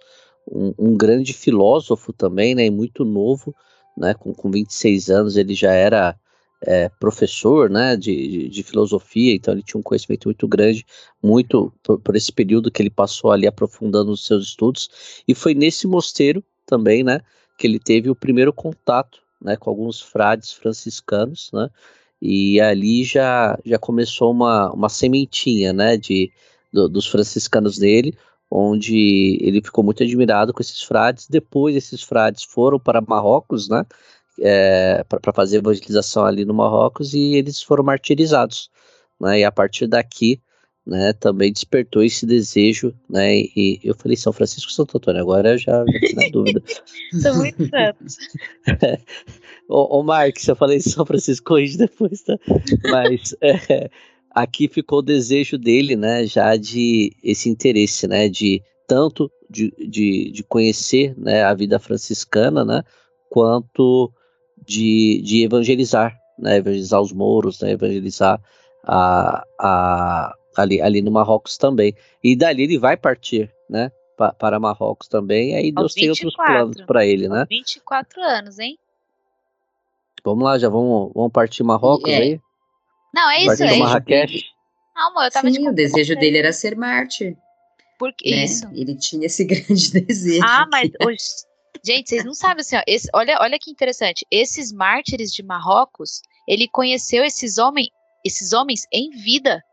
um, 0.52 0.74
um 0.78 0.98
grande 0.98 1.34
filósofo 1.34 2.12
também, 2.12 2.56
né, 2.56 2.70
muito 2.70 3.06
novo, 3.06 3.56
né, 3.96 4.14
com, 4.14 4.34
com 4.34 4.50
26 4.50 5.10
anos 5.10 5.38
ele 5.38 5.54
já 5.54 5.72
era 5.72 6.16
é, 6.62 6.90
professor 7.00 7.70
né, 7.70 7.96
de, 7.96 8.28
de, 8.28 8.50
de, 8.50 8.64
filosofia, 8.64 9.34
então 9.34 9.54
ele 9.54 9.64
tinha 9.64 9.80
um 9.80 9.84
conhecimento 9.84 10.28
muito 10.28 10.48
grande, 10.48 10.86
muito 11.22 11.72
por, 11.84 12.00
por, 12.00 12.16
esse 12.16 12.32
período 12.32 12.72
que 12.72 12.82
ele 12.82 12.90
passou 12.90 13.32
ali 13.32 13.48
aprofundando 13.48 14.12
os 14.12 14.26
seus 14.26 14.46
estudos, 14.46 15.22
e 15.28 15.34
foi 15.34 15.54
nesse 15.54 15.88
mosteiro 15.88 16.44
também, 16.66 17.04
né, 17.04 17.22
que 17.58 17.68
ele 17.68 17.80
teve 17.80 18.10
o 18.10 18.16
primeiro 18.16 18.52
contato, 18.52 19.20
né, 19.42 19.56
com 19.56 19.70
alguns 19.70 20.02
frades 20.02 20.52
franciscanos, 20.52 21.50
né, 21.54 21.70
e 22.22 22.60
ali 22.60 23.04
já, 23.04 23.58
já 23.66 23.78
começou 23.78 24.32
uma, 24.32 24.72
uma 24.74 24.90
sementinha, 24.90 25.72
né, 25.72 25.96
de, 25.96 26.32
do, 26.74 26.90
dos 26.90 27.08
franciscanos 27.08 27.78
dele, 27.78 28.18
onde 28.50 29.38
ele 29.42 29.62
ficou 29.62 29.84
muito 29.84 30.02
admirado 30.04 30.54
com 30.54 30.62
esses 30.62 30.82
frades, 30.82 31.28
depois 31.28 31.76
esses 31.76 32.02
frades 32.02 32.44
foram 32.44 32.80
para 32.80 33.02
Marrocos, 33.02 33.70
né, 33.70 33.86
é, 34.40 35.04
para 35.04 35.34
fazer 35.34 35.58
evangelização 35.58 36.26
ali 36.26 36.46
no 36.46 36.54
Marrocos 36.54 37.14
e 37.14 37.36
eles 37.36 37.62
foram 37.62 37.84
martirizados. 37.84 38.70
Né, 39.20 39.40
e 39.42 39.44
a 39.44 39.52
partir 39.52 39.86
daqui, 39.86 40.42
né, 40.86 41.14
também 41.14 41.52
despertou 41.52 42.04
esse 42.04 42.26
desejo, 42.26 42.96
né, 43.08 43.38
e, 43.38 43.80
eu 43.84 43.94
falei 43.94 44.18
São 44.18 44.34
Francisco 44.34 44.72
Santo 44.72 44.98
Antônio, 44.98 45.22
agora 45.22 45.52
eu 45.52 45.58
já, 45.58 45.86
fiquei 45.86 46.14
na 46.14 46.30
dúvida. 46.32 46.64
São 47.22 47.36
muito 47.38 47.70
santos. 47.70 48.18
ô, 49.70 50.00
ô 50.00 50.04
Marcos, 50.04 50.48
eu 50.48 50.56
falei 50.56 50.80
São 50.80 51.06
Francisco 51.06 51.54
hoje 51.54 51.78
depois, 51.78 52.22
tá? 52.24 52.38
Mas 52.90 53.36
é, 53.44 53.92
aqui 54.42 54.68
ficou 54.68 55.00
o 55.00 55.04
desejo 55.04 55.58
dele, 55.58 55.96
né, 55.96 56.26
já 56.26 56.56
de 56.56 57.16
esse 57.24 57.50
interesse, 57.50 58.08
né, 58.08 58.30
de 58.30 58.62
tanto 58.88 59.32
de, 59.50 59.72
de, 59.78 60.32
de 60.32 60.44
conhecer, 60.44 61.14
né, 61.18 61.44
a 61.44 61.54
vida 61.54 61.80
franciscana, 61.80 62.64
né, 62.64 62.84
quanto 63.30 64.12
de, 64.66 65.22
de 65.24 65.44
evangelizar, 65.44 66.18
né, 66.38 66.58
evangelizar 66.58 67.02
os 67.02 67.12
mouros, 67.12 67.60
né, 67.62 67.72
evangelizar 67.72 68.42
a, 68.84 69.44
a, 69.60 70.36
ali, 70.56 70.82
ali 70.82 71.02
no 71.02 71.12
Marrocos 71.12 71.58
também. 71.58 71.94
E 72.24 72.36
dali 72.36 72.64
ele 72.64 72.78
vai 72.78 72.96
partir, 72.96 73.54
né, 73.70 73.92
pa, 74.18 74.32
para 74.32 74.60
Marrocos 74.60 75.08
também, 75.08 75.52
e 75.52 75.56
aí 75.56 75.72
Deus 75.72 75.94
24, 75.94 75.96
tem 75.96 76.10
outros 76.10 76.36
planos 76.36 76.82
para 76.88 77.06
ele, 77.06 77.28
né? 77.28 77.46
24 77.50 78.22
anos, 78.22 78.60
hein? 78.60 78.78
Vamos 80.24 80.44
lá, 80.44 80.58
já 80.58 80.70
vamos, 80.70 81.12
vamos 81.14 81.32
partir 81.32 81.64
Marrocos 81.64 82.10
é. 82.10 82.18
aí? 82.18 82.42
Não, 83.14 83.30
é 83.30 83.44
isso 83.44 83.64
aí. 83.64 83.80
Marrakech. 83.80 84.46
Calma, 84.94 85.26
eu 85.26 85.32
tava 85.32 85.50
Sim, 85.50 85.68
o 85.68 85.74
desejo 85.74 86.16
dele 86.16 86.38
era 86.38 86.52
ser 86.52 86.76
mártir. 86.76 87.38
Por 87.98 88.14
que 88.14 88.32
né? 88.32 88.44
isso? 88.44 88.68
Ele 88.74 88.96
tinha 88.96 89.26
esse 89.26 89.44
grande 89.46 89.92
desejo. 89.92 90.44
Ah, 90.44 90.66
mas 90.70 90.90
hoje, 91.02 91.18
Gente, 91.86 92.10
vocês 92.10 92.26
não 92.26 92.34
sabem 92.34 92.62
assim, 92.62 92.76
ó, 92.76 92.82
esse, 92.86 93.08
olha, 93.14 93.38
olha 93.40 93.58
que 93.60 93.72
interessante. 93.72 94.26
Esses 94.30 94.72
mártires 94.72 95.32
de 95.32 95.44
Marrocos, 95.44 96.22
ele 96.48 96.68
conheceu 96.68 97.24
esses 97.24 97.58
homens, 97.58 97.88
esses 98.26 98.54
homens 98.54 98.86
em 98.92 99.10
vida. 99.12 99.64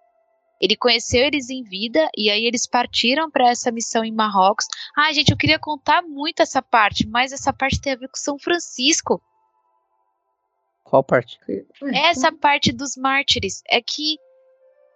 Ele 0.60 0.76
conheceu 0.76 1.22
eles 1.22 1.50
em 1.50 1.62
vida 1.62 2.08
e 2.16 2.30
aí 2.30 2.46
eles 2.46 2.66
partiram 2.66 3.30
para 3.30 3.50
essa 3.50 3.70
missão 3.70 4.04
em 4.04 4.12
Marrocos. 4.12 4.66
Ah, 4.96 5.12
gente, 5.12 5.30
eu 5.30 5.36
queria 5.36 5.58
contar 5.58 6.02
muito 6.02 6.40
essa 6.40 6.62
parte, 6.62 7.06
mas 7.06 7.32
essa 7.32 7.52
parte 7.52 7.80
tem 7.80 7.92
a 7.92 7.96
ver 7.96 8.08
com 8.08 8.16
São 8.16 8.38
Francisco. 8.38 9.20
Qual 10.88 11.02
parte? 11.02 11.38
Essa 11.92 12.30
parte 12.30 12.72
dos 12.72 12.96
mártires. 12.96 13.60
É 13.68 13.82
que. 13.82 14.18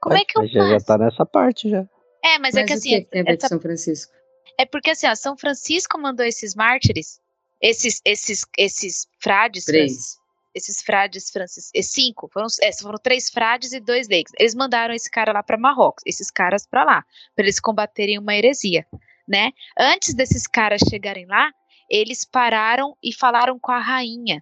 Como 0.01 0.17
é, 0.17 0.21
é 0.21 0.25
que 0.25 0.39
eu 0.39 0.47
já, 0.47 0.69
já 0.71 0.81
tá 0.81 0.97
nessa 0.97 1.27
parte 1.27 1.69
já. 1.69 1.85
É, 2.25 2.39
mas, 2.39 2.55
é 2.55 2.63
mas 2.63 2.63
é 2.63 2.65
que 2.65 2.73
assim. 2.73 3.05
Que 3.05 3.23
ver 3.23 3.35
essa... 3.35 3.49
São 3.49 3.61
Francisco? 3.61 4.13
É 4.57 4.65
porque 4.65 4.91
assim, 4.91 5.09
ó, 5.09 5.15
São 5.15 5.37
Francisco 5.37 5.99
mandou 5.99 6.25
esses 6.25 6.55
mártires, 6.55 7.21
esses 7.61 8.01
esses 8.05 8.45
esses 8.57 9.09
frades, 9.19 9.65
três. 9.65 10.17
esses 10.55 10.81
frades 10.81 11.29
franciscanos, 11.31 11.91
cinco, 11.91 12.31
foram, 12.33 12.47
é, 12.63 12.73
foram 12.73 12.99
três 12.99 13.29
frades 13.29 13.73
e 13.73 13.81
dois 13.81 14.09
leigos. 14.09 14.33
Eles 14.39 14.55
mandaram 14.55 14.95
esse 14.95 15.11
cara 15.11 15.33
lá 15.33 15.43
para 15.43 15.59
Marrocos, 15.59 16.05
esses 16.07 16.31
caras 16.31 16.67
para 16.67 16.85
lá, 16.85 17.05
para 17.35 17.45
eles 17.45 17.59
combaterem 17.59 18.19
uma 18.19 18.35
heresia, 18.35 18.87
né? 19.27 19.51
Antes 19.79 20.15
desses 20.15 20.47
caras 20.47 20.83
chegarem 20.89 21.27
lá, 21.27 21.51
eles 21.89 22.25
pararam 22.25 22.97
e 23.03 23.13
falaram 23.13 23.59
com 23.59 23.73
a 23.73 23.81
rainha, 23.81 24.41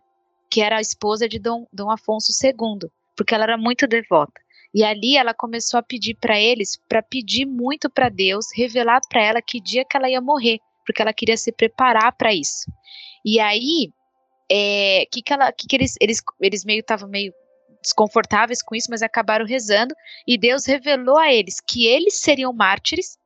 que 0.51 0.61
era 0.61 0.79
a 0.79 0.81
esposa 0.81 1.29
de 1.29 1.39
Dom, 1.39 1.67
Dom 1.73 1.91
Afonso 1.91 2.33
II, 2.43 2.89
porque 3.17 3.35
ela 3.35 3.45
era 3.45 3.59
muito 3.59 3.87
devota. 3.87 4.41
E 4.75 4.85
ali 4.85 5.17
ela 5.17 5.33
começou 5.33 5.79
a 5.79 5.83
pedir 5.83 6.15
para 6.15 6.39
eles, 6.39 6.79
para 6.89 7.03
pedir 7.03 7.47
muito 7.47 7.89
para 7.89 8.09
Deus, 8.09 8.47
revelar 8.55 9.01
para 9.09 9.23
ela 9.23 9.43
que 9.43 9.61
dia 9.61 9.85
que 9.85 9.97
ela 9.97 10.09
ia 10.09 10.21
morrer, 10.21 10.59
porque 10.85 11.01
ela 11.01 11.13
queria 11.13 11.37
se 11.37 11.51
preparar 11.53 12.13
para 12.13 12.35
isso. 12.35 12.71
E 13.25 13.41
aí, 13.41 13.91
é, 14.51 15.07
que 15.11 15.23
que 15.23 15.33
ela, 15.33 15.53
que, 15.53 15.67
que 15.67 15.77
eles, 15.77 15.95
eles, 16.01 16.23
eles 16.41 16.65
meio 16.65 16.81
estavam 16.81 17.09
meio 17.09 17.33
desconfortáveis 17.83 18.63
com 18.63 18.75
isso, 18.75 18.89
mas 18.91 19.03
acabaram 19.03 19.47
rezando 19.47 19.95
e 20.27 20.37
Deus 20.37 20.67
revelou 20.67 21.17
a 21.17 21.33
eles 21.33 21.61
que 21.61 21.87
eles 21.87 22.21
seriam 22.21 22.53
mártires 22.53 23.17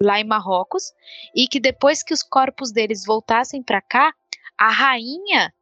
lá 0.00 0.20
em 0.20 0.24
Marrocos 0.24 0.92
e 1.34 1.46
que 1.46 1.60
depois 1.60 2.02
que 2.02 2.12
os 2.12 2.22
corpos 2.22 2.72
deles 2.72 3.04
voltassem 3.04 3.62
para 3.62 3.80
cá, 3.80 4.12
a 4.58 4.70
rainha 4.70 5.52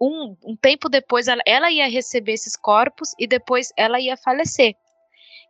um, 0.00 0.36
um 0.44 0.56
tempo 0.56 0.88
depois 0.88 1.28
ela, 1.28 1.42
ela 1.46 1.70
ia 1.70 1.88
receber 1.88 2.32
esses 2.32 2.56
corpos 2.56 3.10
e 3.18 3.26
depois 3.26 3.72
ela 3.76 4.00
ia 4.00 4.16
falecer. 4.16 4.74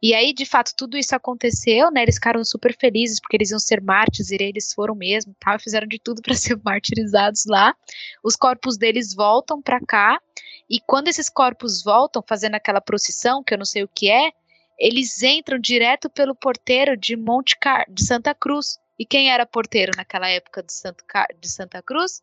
E 0.03 0.13
aí, 0.13 0.35
de 0.35 0.45
fato, 0.45 0.73
tudo 0.77 0.99
isso 0.99 1.17
aconteceu, 1.17 1.91
né? 1.91 2.03
Eles 2.03 2.17
ficaram 2.17 2.45
super 2.45 2.77
felizes 2.77 3.19
porque 3.19 3.37
eles 3.37 3.51
iam 3.51 3.59
ser 3.59 3.81
mártires 3.81 4.31
e 4.31 4.37
eles 4.39 4.73
foram 4.75 4.95
mesmo, 4.95 5.35
tal, 5.41 5.59
fizeram 5.59 5.87
de 5.87 5.99
tudo 5.99 6.21
para 6.23 6.35
ser 6.35 6.61
martirizados 6.63 7.45
lá. 7.47 7.75
Os 8.23 8.37
corpos 8.37 8.77
deles 8.77 9.15
voltam 9.15 9.63
para 9.63 9.81
cá 9.81 10.21
e 10.69 10.79
quando 10.81 11.09
esses 11.09 11.31
corpos 11.31 11.83
voltam 11.83 12.23
fazendo 12.27 12.55
aquela 12.55 12.81
procissão, 12.81 13.43
que 13.43 13.55
eu 13.55 13.59
não 13.59 13.65
sei 13.65 13.83
o 13.83 13.89
que 13.89 14.11
é, 14.11 14.31
eles 14.79 15.23
entram 15.23 15.59
direto 15.59 16.11
pelo 16.11 16.35
porteiro 16.35 16.97
de 16.97 17.17
Monte 17.17 17.57
Car 17.59 17.87
de 17.89 18.05
Santa 18.05 18.35
Cruz. 18.35 18.79
E 18.99 19.07
quem 19.07 19.31
era 19.31 19.47
porteiro 19.47 19.93
naquela 19.97 20.29
época 20.29 20.63
de, 20.63 20.73
Santo 20.73 21.03
Car 21.07 21.29
de 21.41 21.49
Santa 21.49 21.83
Cruz? 21.83 22.23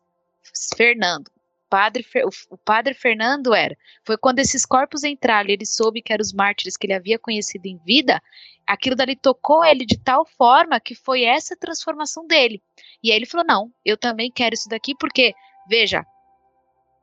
Fernando 0.76 1.30
padre, 1.72 2.04
o 2.50 2.58
padre 2.58 2.92
Fernando 2.92 3.54
era. 3.54 3.74
Foi 4.04 4.18
quando 4.18 4.40
esses 4.40 4.66
corpos 4.66 5.04
entraram 5.04 5.48
e 5.48 5.52
ele 5.54 5.64
soube 5.64 6.02
que 6.02 6.12
eram 6.12 6.20
os 6.20 6.30
mártires 6.30 6.76
que 6.76 6.86
ele 6.86 6.92
havia 6.92 7.18
conhecido 7.18 7.64
em 7.64 7.78
vida, 7.78 8.20
aquilo 8.66 8.94
dali 8.94 9.16
tocou 9.16 9.64
ele 9.64 9.86
de 9.86 9.98
tal 9.98 10.26
forma 10.26 10.78
que 10.78 10.94
foi 10.94 11.22
essa 11.22 11.56
transformação 11.56 12.26
dele. 12.26 12.62
E 13.02 13.10
aí 13.10 13.16
ele 13.16 13.24
falou: 13.24 13.46
não, 13.48 13.72
eu 13.86 13.96
também 13.96 14.30
quero 14.30 14.54
isso 14.54 14.68
daqui, 14.68 14.94
porque, 14.94 15.32
veja, 15.66 16.04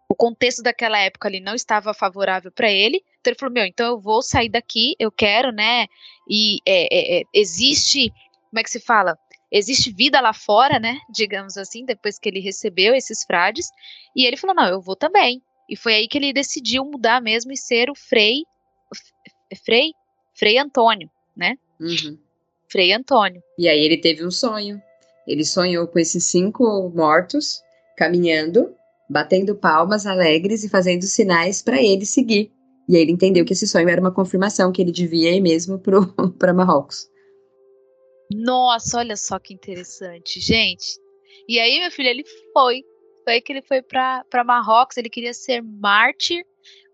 o 0.08 0.14
contexto 0.14 0.62
daquela 0.62 1.00
época 1.00 1.28
ali 1.28 1.40
não 1.40 1.56
estava 1.56 1.92
favorável 1.92 2.52
para 2.52 2.70
ele. 2.70 3.04
Então 3.20 3.32
ele 3.32 3.40
falou: 3.40 3.54
meu, 3.54 3.66
então 3.66 3.88
eu 3.88 4.00
vou 4.00 4.22
sair 4.22 4.50
daqui, 4.50 4.94
eu 5.00 5.12
quero, 5.12 5.52
né? 5.52 5.88
E 6.30 6.60
é, 6.64 6.84
é, 6.96 7.22
é, 7.22 7.24
existe, 7.34 8.12
como 8.52 8.60
é 8.60 8.64
que 8.64 8.70
se 8.70 8.80
fala? 8.80 9.18
Existe 9.52 9.92
vida 9.92 10.20
lá 10.20 10.34
fora, 10.34 10.80
né? 10.80 11.00
Digamos 11.10 11.58
assim, 11.58 11.86
depois 11.86 12.20
que 12.20 12.30
ele 12.30 12.40
recebeu 12.40 12.94
esses 12.94 13.24
frades. 13.24 13.68
E 14.16 14.26
ele 14.26 14.38
falou: 14.38 14.56
não, 14.56 14.68
eu 14.68 14.82
vou 14.82 14.96
também. 14.96 15.42
E 15.70 15.76
foi 15.76 15.94
aí 15.94 16.08
que 16.08 16.18
ele 16.18 16.34
decidiu 16.34 16.84
mudar 16.84 17.22
mesmo 17.22 17.52
e 17.52 17.58
ser 17.58 17.90
o 17.90 17.96
Frei. 17.96 18.44
Frei? 19.64 19.94
Frei 20.34 20.58
Antônio, 20.58 21.10
né? 21.36 21.58
Uhum. 21.80 22.18
Frei 22.68 22.92
Antônio. 22.94 23.42
E 23.58 23.68
aí 23.68 23.80
ele 23.80 23.98
teve 23.98 24.26
um 24.26 24.32
sonho. 24.32 24.82
Ele 25.28 25.46
sonhou 25.46 25.88
com 25.88 26.00
esses 26.00 26.24
cinco 26.26 26.90
mortos 26.90 27.62
caminhando, 27.96 28.74
batendo 29.10 29.54
palmas 29.56 30.08
alegres 30.08 30.64
e 30.64 30.70
fazendo 30.70 31.04
sinais 31.04 31.62
para 31.62 31.82
ele 31.82 32.06
seguir. 32.06 32.52
E 32.88 32.96
aí 32.96 33.04
ele 33.04 33.12
entendeu 33.12 33.46
que 33.46 33.54
esse 33.54 33.68
sonho 33.68 33.88
era 33.90 34.02
uma 34.02 34.12
confirmação 34.12 34.72
que 34.72 34.82
ele 34.82 34.92
devia 34.92 35.32
ir 35.32 35.42
mesmo 35.42 35.78
para 35.78 36.54
Marrocos. 36.54 37.08
Nossa, 38.32 39.00
olha 39.00 39.16
só 39.16 39.40
que 39.40 39.54
interessante, 39.54 40.40
gente. 40.40 41.00
E 41.48 41.60
aí, 41.60 41.80
meu 41.80 41.92
filho, 41.92 42.10
ele 42.10 42.24
foi. 42.54 42.84
Foi 43.24 43.34
aí 43.34 43.42
que 43.42 43.52
ele 43.52 43.62
foi 43.62 43.82
para 43.82 44.44
Marrocos. 44.46 44.98
Ele 44.98 45.10
queria 45.10 45.34
ser 45.34 45.62
mártir, 45.62 46.46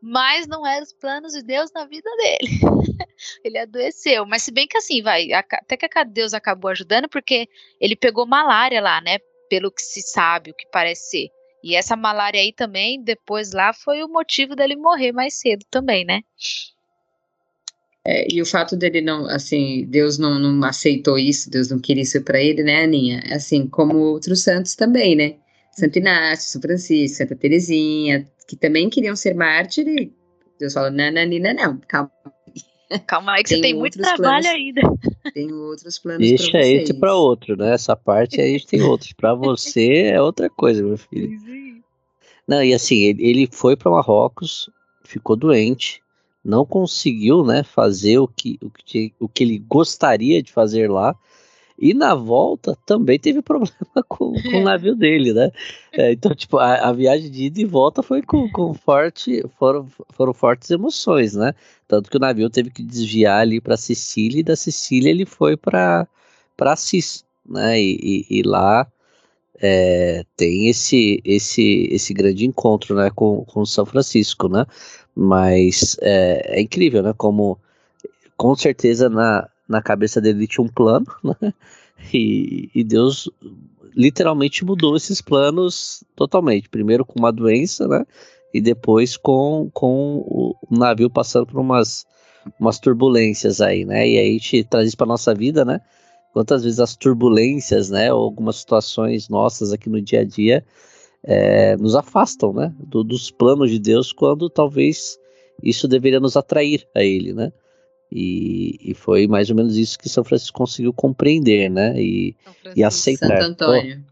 mas 0.01 0.47
não 0.47 0.65
eram 0.65 0.83
os 0.83 0.93
planos 0.93 1.33
de 1.33 1.43
Deus 1.43 1.71
na 1.73 1.85
vida 1.85 2.09
dele. 2.17 2.49
ele 3.43 3.57
adoeceu. 3.57 4.25
Mas 4.25 4.43
se 4.43 4.51
bem 4.51 4.67
que 4.67 4.77
assim, 4.77 5.01
vai, 5.01 5.31
até 5.33 5.75
que 5.75 5.87
Deus 6.05 6.33
acabou 6.33 6.71
ajudando, 6.71 7.09
porque 7.09 7.47
ele 7.79 7.95
pegou 7.95 8.25
malária 8.25 8.81
lá, 8.81 9.01
né? 9.01 9.17
Pelo 9.49 9.71
que 9.71 9.81
se 9.81 10.01
sabe, 10.01 10.51
o 10.51 10.55
que 10.55 10.67
parece 10.71 11.09
ser. 11.09 11.29
E 11.63 11.75
essa 11.75 11.95
malária 11.95 12.39
aí 12.39 12.53
também, 12.53 13.03
depois 13.03 13.51
lá, 13.51 13.73
foi 13.73 14.03
o 14.03 14.07
motivo 14.07 14.55
dele 14.55 14.75
morrer 14.75 15.11
mais 15.11 15.39
cedo 15.39 15.65
também, 15.69 16.05
né? 16.05 16.21
É, 18.07 18.31
e 18.31 18.39
o 18.39 18.45
fato 18.45 18.75
dele 18.75 19.01
não, 19.01 19.27
assim, 19.27 19.83
Deus 19.89 20.19
não, 20.19 20.37
não 20.37 20.63
aceitou 20.67 21.17
isso, 21.17 21.49
Deus 21.49 21.69
não 21.69 21.79
queria 21.79 22.03
isso 22.03 22.21
para 22.21 22.39
ele, 22.39 22.61
né, 22.61 22.83
Aninha? 22.83 23.23
Assim, 23.31 23.65
como 23.67 23.97
outros 23.97 24.43
santos 24.43 24.75
também, 24.75 25.15
né? 25.15 25.35
Santo 25.71 25.97
Inácio, 25.97 26.51
São 26.51 26.61
Francisco, 26.61 27.17
Santa 27.17 27.35
Teresinha, 27.35 28.27
que 28.47 28.55
também 28.55 28.89
queriam 28.89 29.15
ser 29.15 29.33
mártires. 29.33 30.09
Deus 30.59 30.73
fala, 30.73 30.91
não, 30.91 31.11
não, 31.11 31.25
não, 31.25 31.53
não, 31.53 31.77
calma. 31.87 32.11
Calma 33.07 33.33
aí 33.33 33.43
que 33.43 33.49
tem 33.49 33.57
você 33.57 33.61
tem 33.63 33.73
muito 33.73 33.97
trabalho 33.97 34.21
planos, 34.21 34.45
ainda. 34.45 34.81
Tenho 35.33 35.55
outros 35.55 35.97
planos 35.99 36.19
Deixa 36.19 36.59
esse 36.59 36.93
para 36.93 37.15
outro, 37.15 37.57
né? 37.57 37.73
Essa 37.73 37.95
parte 37.95 38.39
aí 38.39 38.63
tem 38.63 38.83
outros. 38.83 39.11
Para 39.11 39.33
você 39.33 40.03
é 40.13 40.21
outra 40.21 40.51
coisa, 40.51 40.83
meu 40.83 40.95
filho. 40.95 41.31
Não, 42.47 42.63
e 42.63 42.75
assim, 42.75 42.97
ele, 42.97 43.27
ele 43.27 43.49
foi 43.51 43.75
para 43.75 43.89
Marrocos, 43.89 44.69
ficou 45.03 45.35
doente, 45.35 45.99
não 46.45 46.63
conseguiu, 46.63 47.43
né, 47.43 47.63
fazer 47.63 48.19
o 48.19 48.27
que, 48.27 48.59
o 48.61 48.69
que, 48.69 49.13
o 49.19 49.27
que 49.27 49.43
ele 49.43 49.57
gostaria 49.57 50.43
de 50.43 50.53
fazer 50.53 50.89
lá. 50.89 51.15
E 51.77 51.93
na 51.93 52.15
volta 52.15 52.77
também 52.85 53.19
teve 53.19 53.41
problema 53.43 54.03
com, 54.07 54.31
com 54.31 54.61
o 54.61 54.63
navio 54.63 54.95
dele, 54.95 55.33
né? 55.33 55.51
É, 55.91 56.13
então, 56.13 56.33
tipo, 56.33 56.57
a, 56.57 56.75
a, 56.75 56.93
viagem 56.93 57.29
de 57.29 57.45
ida 57.45 57.59
e 57.59 57.65
volta 57.65 58.01
foi 58.01 58.21
com, 58.21 58.49
com 58.49 58.73
forte, 58.73 59.43
foram, 59.57 59.87
foram 60.11 60.33
fortes 60.33 60.69
emoções, 60.69 61.33
né? 61.33 61.53
Tanto 61.87 62.09
que 62.09 62.15
o 62.15 62.19
navio 62.19 62.49
teve 62.49 62.69
que 62.69 62.83
desviar 62.83 63.41
ali 63.41 63.59
para 63.59 63.75
Sicília 63.75 64.39
e 64.39 64.43
da 64.43 64.55
Sicília 64.55 65.09
ele 65.09 65.25
foi 65.25 65.57
para 65.57 66.07
Assis, 66.59 67.25
né? 67.45 67.81
E, 67.81 68.25
e, 68.29 68.39
e 68.39 68.43
lá 68.43 68.87
é, 69.59 70.23
tem 70.37 70.69
esse, 70.69 71.21
esse, 71.25 71.89
esse 71.91 72.13
grande 72.13 72.45
encontro, 72.45 72.95
né? 72.95 73.09
Com, 73.13 73.43
com 73.45 73.65
São 73.65 73.85
Francisco, 73.85 74.47
né? 74.47 74.65
Mas 75.15 75.97
é, 76.01 76.59
é 76.59 76.61
incrível, 76.61 77.01
né? 77.01 77.13
Como 77.15 77.57
com 78.35 78.55
certeza 78.55 79.09
na, 79.09 79.47
na 79.67 79.81
cabeça 79.81 80.19
dele 80.19 80.47
tinha 80.47 80.63
um 80.63 80.69
plano, 80.69 81.05
né? 81.23 81.53
E, 82.13 82.69
e, 82.75 82.83
Deus 82.83 83.29
literalmente 83.95 84.65
mudou 84.65 84.97
esses 84.97 85.21
planos 85.21 86.03
totalmente. 86.15 86.67
Primeiro 86.67 87.05
com 87.05 87.17
uma 87.17 87.31
doença, 87.31 87.87
né? 87.87 88.05
E 88.53 88.59
depois 88.59 89.15
com, 89.15 89.69
com 89.73 90.17
o 90.27 90.55
navio 90.69 91.09
passando 91.09 91.47
por 91.47 91.59
umas, 91.59 92.05
umas 92.59 92.79
turbulências 92.79 93.61
aí, 93.61 93.85
né? 93.85 94.07
E 94.07 94.19
aí 94.19 94.29
a 94.29 94.33
gente 94.33 94.63
traz 94.65 94.87
isso 94.87 94.97
para 94.97 95.07
nossa 95.07 95.33
vida, 95.33 95.63
né? 95.63 95.79
Quantas 96.33 96.63
vezes 96.63 96.81
as 96.81 96.95
turbulências, 96.95 97.89
né? 97.89 98.13
Ou 98.13 98.23
algumas 98.23 98.57
situações 98.57 99.29
nossas 99.29 99.71
aqui 99.71 99.89
no 99.89 100.01
dia 100.01 100.19
a 100.21 100.25
dia 100.25 100.65
é, 101.25 101.75
nos 101.77 101.95
afastam, 101.95 102.53
né? 102.53 102.73
Do, 102.79 103.03
dos 103.03 103.31
planos 103.31 103.71
de 103.71 103.79
Deus, 103.79 104.13
quando 104.13 104.49
talvez 104.49 105.17
isso 105.61 105.87
deveria 105.87 106.19
nos 106.19 106.37
atrair 106.37 106.87
a 106.95 107.03
Ele, 107.03 107.33
né? 107.33 107.51
E, 108.11 108.91
e, 108.91 108.93
foi 108.93 109.27
mais 109.27 109.49
ou 109.49 109.55
menos 109.55 109.75
isso 109.75 109.97
que 109.97 110.07
São 110.07 110.23
Francisco 110.23 110.57
conseguiu 110.57 110.93
compreender, 110.93 111.69
né? 111.69 111.99
E, 111.99 112.35
e 112.75 112.83
aceitar. 112.83 113.41
Santo 113.41 113.63
Antônio. 113.63 114.03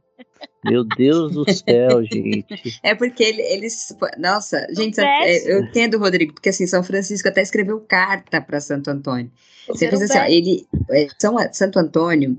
Meu 0.66 0.84
Deus 0.84 1.34
do 1.34 1.46
céu, 1.52 2.04
gente. 2.12 2.80
É 2.82 2.96
porque 2.96 3.24
ele, 3.24 3.42
eles. 3.42 3.96
Nossa, 4.18 4.66
gente, 4.72 5.00
eu 5.46 5.62
entendo, 5.62 6.00
Rodrigo, 6.00 6.34
porque 6.34 6.50
assim, 6.50 6.66
São 6.66 6.84
Francisco 6.84 7.28
até 7.28 7.42
escreveu 7.42 7.80
carta 7.82 8.42
para 8.42 8.60
Santo 8.60 8.90
Antônio. 8.90 9.32
Você 9.68 9.88
pensa 9.88 10.06
assim, 10.06 10.18
ó, 10.18 10.26
ele. 10.26 10.66
É, 10.90 11.08
São, 11.20 11.36
Santo 11.52 11.80
Antônio 11.80 12.38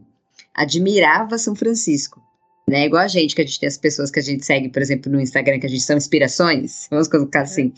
admirava 0.54 1.38
São 1.38 1.54
Francisco. 1.54 2.23
Né? 2.68 2.86
Igual 2.86 3.02
a 3.02 3.08
gente, 3.08 3.34
que 3.34 3.42
a 3.42 3.44
gente 3.44 3.60
tem 3.60 3.66
as 3.66 3.76
pessoas 3.76 4.10
que 4.10 4.18
a 4.18 4.22
gente 4.22 4.44
segue, 4.44 4.70
por 4.70 4.80
exemplo, 4.80 5.12
no 5.12 5.20
Instagram, 5.20 5.60
que 5.60 5.66
a 5.66 5.70
gente 5.70 5.82
são 5.82 5.96
inspirações, 5.96 6.86
vamos 6.90 7.08
colocar 7.08 7.42
assim. 7.42 7.72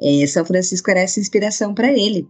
É, 0.00 0.26
São 0.26 0.44
Francisco 0.44 0.90
era 0.90 1.00
essa 1.00 1.20
inspiração 1.20 1.74
para 1.74 1.92
ele. 1.92 2.26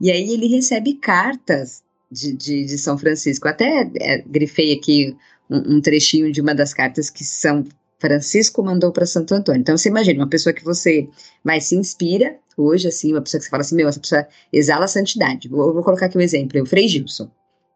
E 0.00 0.10
aí 0.10 0.32
ele 0.32 0.46
recebe 0.46 0.94
cartas 0.94 1.82
de, 2.10 2.32
de, 2.32 2.64
de 2.64 2.78
São 2.78 2.98
Francisco. 2.98 3.48
Até 3.48 3.90
é, 4.00 4.22
grifei 4.26 4.72
aqui 4.74 5.16
um, 5.48 5.76
um, 5.76 5.80
trechinho 5.80 6.30
de 6.30 6.40
uma 6.40 6.54
das 6.54 6.74
cartas 6.74 7.08
que 7.08 7.24
São 7.24 7.64
Francisco 7.98 8.62
mandou 8.62 8.92
para 8.92 9.06
Santo 9.06 9.34
Antônio. 9.34 9.60
Então 9.60 9.76
você 9.76 9.88
imagina, 9.88 10.20
uma 10.20 10.28
pessoa 10.28 10.52
que 10.52 10.64
você 10.64 11.08
vai 11.42 11.60
se 11.60 11.74
inspira 11.74 12.36
hoje, 12.56 12.88
assim, 12.88 13.12
uma 13.12 13.22
pessoa 13.22 13.38
que 13.38 13.44
você 13.44 13.50
fala 13.50 13.62
assim, 13.62 13.74
meu, 13.74 13.88
essa 13.88 14.00
pessoa 14.00 14.26
exala 14.52 14.84
a 14.84 14.88
santidade. 14.88 15.48
Vou, 15.48 15.72
vou 15.72 15.82
colocar 15.82 16.06
aqui 16.06 16.18
um 16.18 16.20
exemplo, 16.20 16.60
o 16.62 16.66
Frei 16.66 16.86
Gilson. 16.88 17.30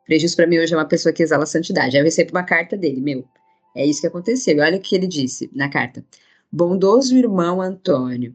Frei 0.05 0.19
Gilson 0.19 0.37
para 0.37 0.47
mim 0.47 0.59
hoje 0.59 0.75
é 0.75 0.77
uma 0.77 0.85
pessoa 0.85 1.13
que 1.13 1.23
exala 1.23 1.45
a 1.45 1.47
santidade. 1.47 1.97
Aí 1.97 2.03
eu 2.03 2.05
recebo 2.05 2.33
uma 2.33 2.43
carta 2.43 2.77
dele, 2.77 3.01
meu, 3.01 3.25
é 3.75 3.87
isso 3.87 4.01
que 4.01 4.07
aconteceu. 4.07 4.59
Olha 4.61 4.79
o 4.79 4.81
que 4.81 4.95
ele 4.95 5.07
disse 5.07 5.51
na 5.55 5.69
carta. 5.69 6.05
Bondoso 6.51 7.17
irmão 7.17 7.61
Antônio, 7.61 8.35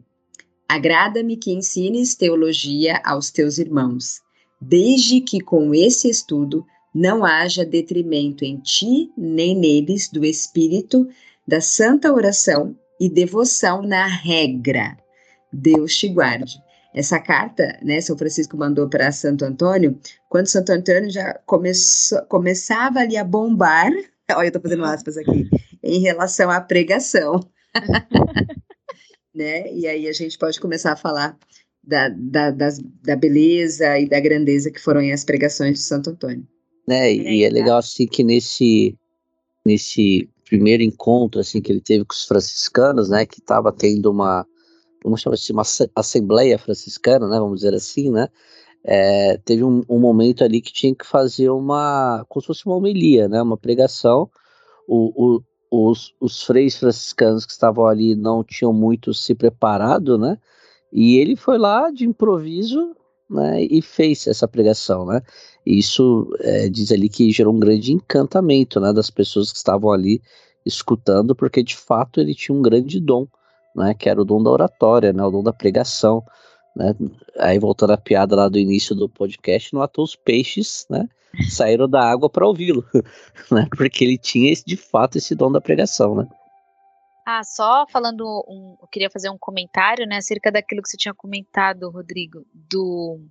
Agrada-me 0.67 1.37
que 1.37 1.51
ensines 1.51 2.15
teologia 2.15 2.99
aos 3.05 3.29
teus 3.29 3.59
irmãos, 3.59 4.21
desde 4.59 5.21
que 5.21 5.39
com 5.39 5.71
esse 5.71 6.09
estudo 6.09 6.65
não 6.91 7.23
haja 7.23 7.63
detrimento 7.63 8.43
em 8.43 8.57
ti 8.57 9.11
nem 9.15 9.55
neles 9.55 10.09
do 10.09 10.25
espírito 10.25 11.07
da 11.47 11.61
santa 11.61 12.11
oração 12.11 12.75
e 12.99 13.07
devoção 13.07 13.83
na 13.83 14.07
regra. 14.07 14.97
Deus 15.51 15.95
te 15.95 16.07
guarde. 16.07 16.57
Essa 16.91 17.19
carta, 17.19 17.77
né, 17.83 18.01
São 18.01 18.17
Francisco 18.17 18.57
mandou 18.57 18.89
para 18.89 19.11
Santo 19.11 19.45
Antônio, 19.45 19.99
quando 20.27 20.47
Santo 20.47 20.71
Antônio 20.71 21.11
já 21.11 21.35
começou, 21.45 22.19
começava 22.23 22.99
ali 22.99 23.15
a 23.15 23.23
bombar, 23.23 23.91
olha, 24.31 24.45
eu 24.45 24.49
estou 24.49 24.61
fazendo 24.61 24.83
aspas 24.85 25.17
aqui, 25.17 25.49
em 25.83 25.99
relação 25.99 26.49
à 26.49 26.61
pregação. 26.61 27.39
né? 29.33 29.71
E 29.73 29.87
aí 29.87 30.07
a 30.07 30.13
gente 30.13 30.37
pode 30.37 30.59
começar 30.59 30.93
a 30.93 30.97
falar 30.97 31.37
da, 31.83 32.09
da, 32.09 32.51
das, 32.51 32.79
da 33.03 33.15
beleza 33.15 33.99
e 33.99 34.07
da 34.07 34.19
grandeza 34.19 34.71
que 34.71 34.79
foram 34.79 35.01
as 35.11 35.23
pregações 35.23 35.73
de 35.73 35.79
Santo 35.79 36.11
Antônio. 36.11 36.47
Né? 36.87 37.13
E 37.13 37.43
é 37.43 37.49
legal 37.49 37.77
assim 37.77 38.05
que 38.05 38.23
nesse 38.23 38.97
nesse 39.65 40.29
primeiro 40.45 40.83
encontro 40.83 41.39
assim 41.39 41.61
que 41.61 41.71
ele 41.71 41.79
teve 41.79 42.03
com 42.03 42.13
os 42.13 42.25
franciscanos, 42.25 43.09
né, 43.09 43.25
que 43.25 43.39
estava 43.39 43.71
tendo 43.71 44.11
uma 44.11 44.45
vamos 45.01 45.21
chamar 45.21 45.35
assim, 45.35 45.53
uma 45.53 45.63
assembleia 45.95 46.57
franciscana, 46.57 47.27
né, 47.27 47.39
vamos 47.39 47.61
dizer 47.61 47.73
assim, 47.73 48.11
né, 48.11 48.27
é, 48.83 49.37
teve 49.45 49.63
um, 49.63 49.83
um, 49.87 49.99
momento 49.99 50.43
ali 50.43 50.61
que 50.61 50.73
tinha 50.73 50.93
que 50.93 51.05
fazer 51.05 51.49
uma, 51.49 52.25
como 52.27 52.41
se 52.41 52.47
fosse 52.47 52.65
uma 52.65 52.75
homilia, 52.75 53.29
né, 53.29 53.41
uma 53.41 53.57
pregação, 53.57 54.29
o, 54.87 55.37
o, 55.37 55.43
os, 55.73 56.13
os 56.19 56.43
freis 56.43 56.77
franciscanos 56.77 57.45
que 57.45 57.51
estavam 57.51 57.87
ali 57.87 58.15
não 58.15 58.43
tinham 58.43 58.71
muito 58.71 59.13
se 59.13 59.33
preparado, 59.33 60.17
né? 60.17 60.37
E 60.91 61.17
ele 61.17 61.35
foi 61.35 61.57
lá 61.57 61.89
de 61.89 62.05
improviso, 62.05 62.95
né? 63.27 63.63
E 63.63 63.81
fez 63.81 64.27
essa 64.27 64.47
pregação, 64.47 65.05
né? 65.05 65.21
E 65.65 65.79
isso 65.79 66.29
é, 66.39 66.69
diz 66.69 66.91
ali 66.91 67.09
que 67.09 67.31
gerou 67.31 67.53
um 67.53 67.59
grande 67.59 67.91
encantamento, 67.91 68.79
né? 68.79 68.93
Das 68.93 69.09
pessoas 69.09 69.51
que 69.51 69.57
estavam 69.57 69.91
ali 69.91 70.21
escutando, 70.63 71.35
porque 71.35 71.63
de 71.63 71.75
fato 71.75 72.21
ele 72.21 72.35
tinha 72.35 72.55
um 72.55 72.61
grande 72.61 72.99
dom, 72.99 73.25
né? 73.75 73.95
Que 73.95 74.09
era 74.09 74.21
o 74.21 74.25
dom 74.25 74.43
da 74.43 74.51
oratória, 74.51 75.11
né? 75.11 75.23
O 75.23 75.31
dom 75.31 75.41
da 75.41 75.53
pregação, 75.53 76.23
né? 76.75 76.93
Aí 77.39 77.59
voltando 77.59 77.93
à 77.93 77.97
piada 77.97 78.35
lá 78.35 78.49
do 78.49 78.59
início 78.59 78.95
do 78.95 79.09
podcast, 79.09 79.73
não 79.73 79.81
atou 79.81 80.03
os 80.03 80.15
peixes, 80.15 80.85
né? 80.89 81.07
saíram 81.49 81.89
da 81.89 82.03
água 82.03 82.29
para 82.29 82.47
ouvi-lo, 82.47 82.85
né? 83.51 83.67
Porque 83.75 84.03
ele 84.03 84.17
tinha 84.17 84.53
de 84.53 84.77
fato 84.77 85.17
esse 85.17 85.35
dom 85.35 85.51
da 85.51 85.61
pregação, 85.61 86.15
né? 86.15 86.27
Ah, 87.25 87.43
só 87.43 87.85
falando, 87.89 88.25
um, 88.47 88.75
eu 88.81 88.87
queria 88.87 89.09
fazer 89.09 89.29
um 89.29 89.37
comentário, 89.37 90.05
né, 90.05 90.17
acerca 90.17 90.51
daquilo 90.51 90.81
que 90.81 90.89
você 90.89 90.97
tinha 90.97 91.13
comentado, 91.13 91.89
Rodrigo, 91.89 92.45
do 92.53 93.21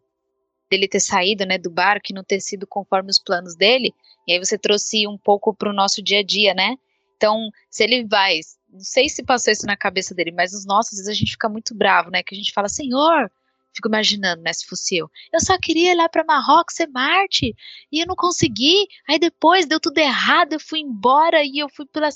dele 0.71 0.89
ter 0.89 1.01
saído, 1.01 1.45
né, 1.45 1.59
do 1.59 1.71
barco 1.71 2.07
e 2.09 2.15
não 2.15 2.25
ter 2.25 2.41
sido 2.41 2.67
conforme 2.67 3.11
os 3.11 3.19
planos 3.19 3.55
dele. 3.55 3.93
E 4.27 4.33
aí 4.33 4.39
você 4.39 4.57
trouxe 4.57 5.07
um 5.07 5.19
pouco 5.19 5.55
para 5.55 5.69
o 5.69 5.75
nosso 5.75 6.03
dia 6.03 6.21
a 6.21 6.23
dia, 6.23 6.55
né? 6.55 6.77
Então, 7.15 7.51
se 7.71 7.85
ele 7.85 8.07
vai, 8.07 8.41
não 8.73 8.81
sei 8.81 9.09
se 9.09 9.23
passou 9.23 9.53
isso 9.53 9.67
na 9.67 9.77
cabeça 9.77 10.15
dele, 10.15 10.33
mas 10.33 10.53
nos 10.53 10.65
nossos, 10.65 10.95
às 10.95 10.99
vezes 10.99 11.09
a 11.09 11.19
gente 11.19 11.33
fica 11.33 11.49
muito 11.49 11.75
bravo, 11.75 12.11
né? 12.11 12.23
Que 12.23 12.35
a 12.35 12.39
gente 12.39 12.53
fala, 12.53 12.69
Senhor, 12.69 13.31
Fico 13.75 13.89
imaginando, 13.89 14.43
né, 14.43 14.53
se 14.53 14.67
fosse 14.67 14.97
eu. 14.97 15.11
Eu 15.33 15.41
só 15.41 15.59
queria 15.59 15.93
ir 15.93 15.95
lá 15.95 16.09
para 16.09 16.25
Marrocos 16.25 16.75
ser 16.77 16.87
Marte 16.89 17.55
e 17.91 18.01
eu 18.01 18.07
não 18.07 18.15
consegui. 18.15 18.87
Aí 19.09 19.19
depois 19.19 19.67
deu 19.67 19.81
tudo 19.81 19.97
errado, 19.99 20.53
eu 20.53 20.61
fui 20.61 20.81
embora 20.81 21.43
e 21.43 21.59
eu 21.59 21.69
fui 21.71 21.87
pela 21.87 22.11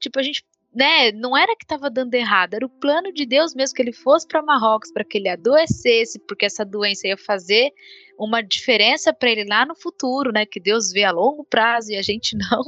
tipo 0.00 0.18
a 0.18 0.22
gente 0.22 0.42
né, 0.74 1.12
não 1.12 1.36
era 1.36 1.54
que 1.56 1.64
estava 1.64 1.88
dando 1.88 2.14
errado, 2.14 2.54
era 2.54 2.66
o 2.66 2.68
plano 2.68 3.12
de 3.12 3.24
Deus 3.24 3.54
mesmo 3.54 3.74
que 3.74 3.82
ele 3.82 3.92
fosse 3.92 4.26
para 4.26 4.42
Marrocos 4.42 4.92
para 4.92 5.04
que 5.04 5.18
ele 5.18 5.28
adoecesse, 5.28 6.18
porque 6.26 6.44
essa 6.44 6.64
doença 6.64 7.06
ia 7.06 7.16
fazer 7.16 7.72
uma 8.18 8.42
diferença 8.42 9.12
para 9.12 9.30
ele 9.30 9.44
lá 9.44 9.66
no 9.66 9.74
futuro, 9.74 10.32
né, 10.32 10.46
que 10.46 10.60
Deus 10.60 10.90
vê 10.92 11.04
a 11.04 11.10
longo 11.10 11.44
prazo 11.44 11.92
e 11.92 11.96
a 11.96 12.02
gente 12.02 12.36
não. 12.38 12.62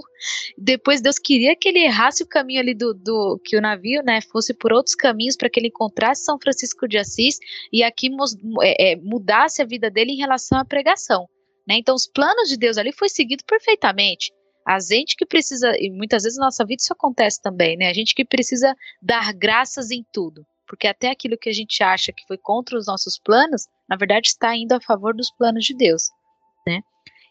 Depois 0.57 1.01
Deus 1.01 1.19
queria 1.19 1.57
que 1.57 1.69
ele 1.69 1.81
errasse 1.81 2.23
o 2.23 2.27
caminho 2.27 2.61
ali 2.61 2.75
do, 2.75 2.95
do 2.95 3.41
que 3.45 3.57
o 3.57 3.61
navio, 3.61 4.03
né, 4.03 4.21
fosse 4.21 4.55
por 4.55 4.73
outros 4.73 4.95
caminhos 4.95 5.37
para 5.37 5.51
que 5.51 5.59
ele 5.59 5.69
encontrasse 5.69 6.25
São 6.25 6.39
Francisco 6.39 6.87
de 6.87 6.99
Assis 6.99 7.39
e 7.73 7.83
aqui 7.83 8.11
é, 8.63 8.93
é, 8.93 8.97
mudasse 8.97 9.63
a 9.63 9.67
vida 9.67 9.91
dele 9.91 10.13
em 10.13 10.19
relação 10.19 10.59
à 10.59 10.65
pregação. 10.65 11.29
Né? 11.67 11.77
Então, 11.79 11.95
os 11.95 12.07
planos 12.07 12.49
de 12.49 12.57
Deus 12.57 12.79
ali 12.79 12.93
foi 12.93 13.09
seguido 13.09 13.45
perfeitamente. 13.45 14.33
A 14.67 14.81
gente 14.81 15.15
que 15.15 15.25
precisa, 15.25 15.73
e 15.79 15.91
muitas 15.91 16.25
vezes 16.25 16.39
na 16.39 16.47
nossa 16.47 16.65
vida 16.65 16.83
isso 16.83 16.93
acontece 16.93 17.41
também, 17.41 17.77
né? 17.77 17.89
A 17.89 17.93
gente 17.95 18.15
que 18.15 18.25
precisa 18.25 18.75
dar 19.01 19.33
graças 19.33 19.91
em 19.91 20.05
tudo. 20.13 20.45
Porque 20.67 20.89
até 20.89 21.11
aquilo 21.11 21.39
que 21.39 21.49
a 21.49 21.53
gente 21.53 21.81
acha 21.83 22.13
que 22.13 22.27
foi 22.27 22.37
contra 22.37 22.77
os 22.77 22.87
nossos 22.87 23.19
planos, 23.19 23.69
na 23.89 23.97
verdade 23.97 24.29
está 24.29 24.57
indo 24.57 24.73
a 24.73 24.81
favor 24.81 25.15
dos 25.15 25.31
planos 25.31 25.65
de 25.65 25.75
Deus, 25.75 26.09
né? 26.67 26.81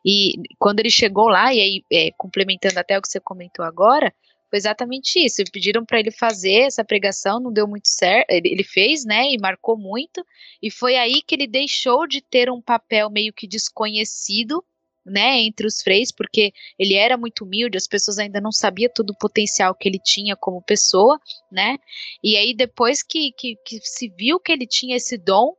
E 0.06 0.36
quando 0.58 0.80
ele 0.80 0.90
chegou 0.90 1.28
lá, 1.28 1.54
e 1.54 1.60
aí 1.60 1.84
é, 1.92 2.12
complementando 2.18 2.80
até 2.80 2.98
o 2.98 3.02
que 3.02 3.10
você 3.10 3.20
comentou 3.20 3.66
agora, 3.66 4.14
Foi 4.50 4.58
exatamente 4.58 5.20
isso. 5.20 5.44
Pediram 5.52 5.84
para 5.84 6.00
ele 6.00 6.12
fazer 6.12 6.62
essa 6.68 6.86
pregação, 6.86 7.40
não 7.40 7.52
deu 7.52 7.68
muito 7.68 7.88
certo. 7.88 8.30
Ele, 8.30 8.50
ele, 8.50 8.64
fez, 8.64 9.04
né? 9.04 9.32
E 9.32 9.38
marcou 9.38 9.78
muito. 9.78 10.24
E 10.62 10.72
foi 10.72 10.96
aí 10.96 11.22
que 11.22 11.36
ele 11.36 11.48
deixou 11.48 12.08
de 12.08 12.22
ter 12.22 12.50
um 12.50 12.62
papel 12.62 13.10
meio 13.10 13.34
que 13.34 13.48
desconhecido, 13.48 14.64
né? 15.06 15.40
Entre 15.42 15.68
os 15.68 15.82
freis, 15.82 16.12
porque 16.12 16.52
ele 16.80 16.96
era 16.96 17.18
muito 17.18 17.44
humilde, 17.46 17.78
as 17.78 17.88
pessoas 17.88 18.18
ainda 18.18 18.42
não 18.42 18.52
sabiam 18.52 18.92
todo 18.94 19.12
o 19.12 19.18
potencial 19.18 19.76
que 19.76 19.88
ele 19.88 20.00
tinha 20.00 20.36
como 20.36 20.62
pessoa, 20.62 21.20
né? 21.52 21.78
E 22.24 22.36
aí, 22.36 22.54
depois 22.54 23.04
que, 23.04 23.32
que, 23.34 23.56
que 23.66 23.80
se 23.82 24.10
viu 24.10 24.40
que 24.40 24.52
ele 24.52 24.66
tinha 24.66 24.96
esse 24.96 25.18
dom, 25.18 25.54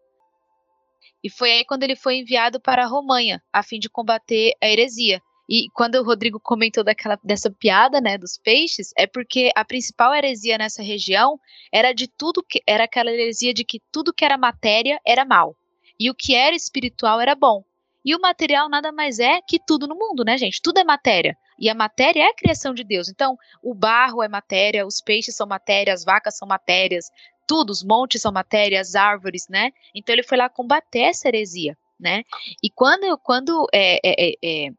e 1.22 1.30
foi 1.30 1.50
aí 1.52 1.64
quando 1.64 1.82
ele 1.82 1.96
foi 1.96 2.18
enviado 2.18 2.60
para 2.60 2.84
a 2.84 2.86
Romanha, 2.86 3.42
a 3.52 3.62
fim 3.62 3.78
de 3.78 3.88
combater 3.88 4.52
a 4.62 4.68
heresia. 4.68 5.20
E 5.48 5.68
quando 5.72 5.94
o 5.96 6.04
Rodrigo 6.04 6.40
comentou 6.40 6.82
daquela, 6.82 7.18
dessa 7.22 7.50
piada, 7.50 8.00
né, 8.00 8.18
dos 8.18 8.36
peixes, 8.36 8.92
é 8.96 9.06
porque 9.06 9.50
a 9.54 9.64
principal 9.64 10.12
heresia 10.12 10.58
nessa 10.58 10.82
região 10.82 11.38
era 11.72 11.92
de 11.92 12.08
tudo 12.08 12.42
que 12.42 12.60
era 12.66 12.84
aquela 12.84 13.12
heresia 13.12 13.54
de 13.54 13.64
que 13.64 13.80
tudo 13.92 14.12
que 14.12 14.24
era 14.24 14.36
matéria 14.36 15.00
era 15.06 15.24
mal 15.24 15.56
e 15.98 16.10
o 16.10 16.14
que 16.14 16.34
era 16.34 16.54
espiritual 16.54 17.20
era 17.20 17.34
bom. 17.34 17.64
E 18.06 18.14
o 18.14 18.20
material 18.20 18.68
nada 18.68 18.92
mais 18.92 19.18
é 19.18 19.40
que 19.42 19.58
tudo 19.58 19.88
no 19.88 19.96
mundo, 19.96 20.24
né, 20.24 20.38
gente? 20.38 20.62
Tudo 20.62 20.78
é 20.78 20.84
matéria. 20.84 21.36
E 21.58 21.68
a 21.68 21.74
matéria 21.74 22.22
é 22.22 22.28
a 22.28 22.34
criação 22.34 22.72
de 22.72 22.84
Deus. 22.84 23.08
Então, 23.08 23.36
o 23.60 23.74
barro 23.74 24.22
é 24.22 24.28
matéria, 24.28 24.86
os 24.86 25.00
peixes 25.00 25.34
são 25.34 25.44
matéria, 25.44 25.92
as 25.92 26.04
vacas 26.04 26.38
são 26.38 26.46
matérias, 26.46 27.10
tudo, 27.48 27.70
os 27.70 27.82
montes 27.82 28.22
são 28.22 28.30
matéria, 28.30 28.80
as 28.80 28.94
árvores, 28.94 29.48
né? 29.48 29.72
Então 29.92 30.14
ele 30.14 30.22
foi 30.22 30.38
lá 30.38 30.48
combater 30.48 31.00
essa 31.00 31.26
heresia, 31.26 31.76
né? 31.98 32.22
E 32.62 32.70
quando, 32.70 33.18
quando 33.18 33.66
é, 33.72 33.96
é, 34.04 34.28
é, 34.28 34.34
é 34.42 34.70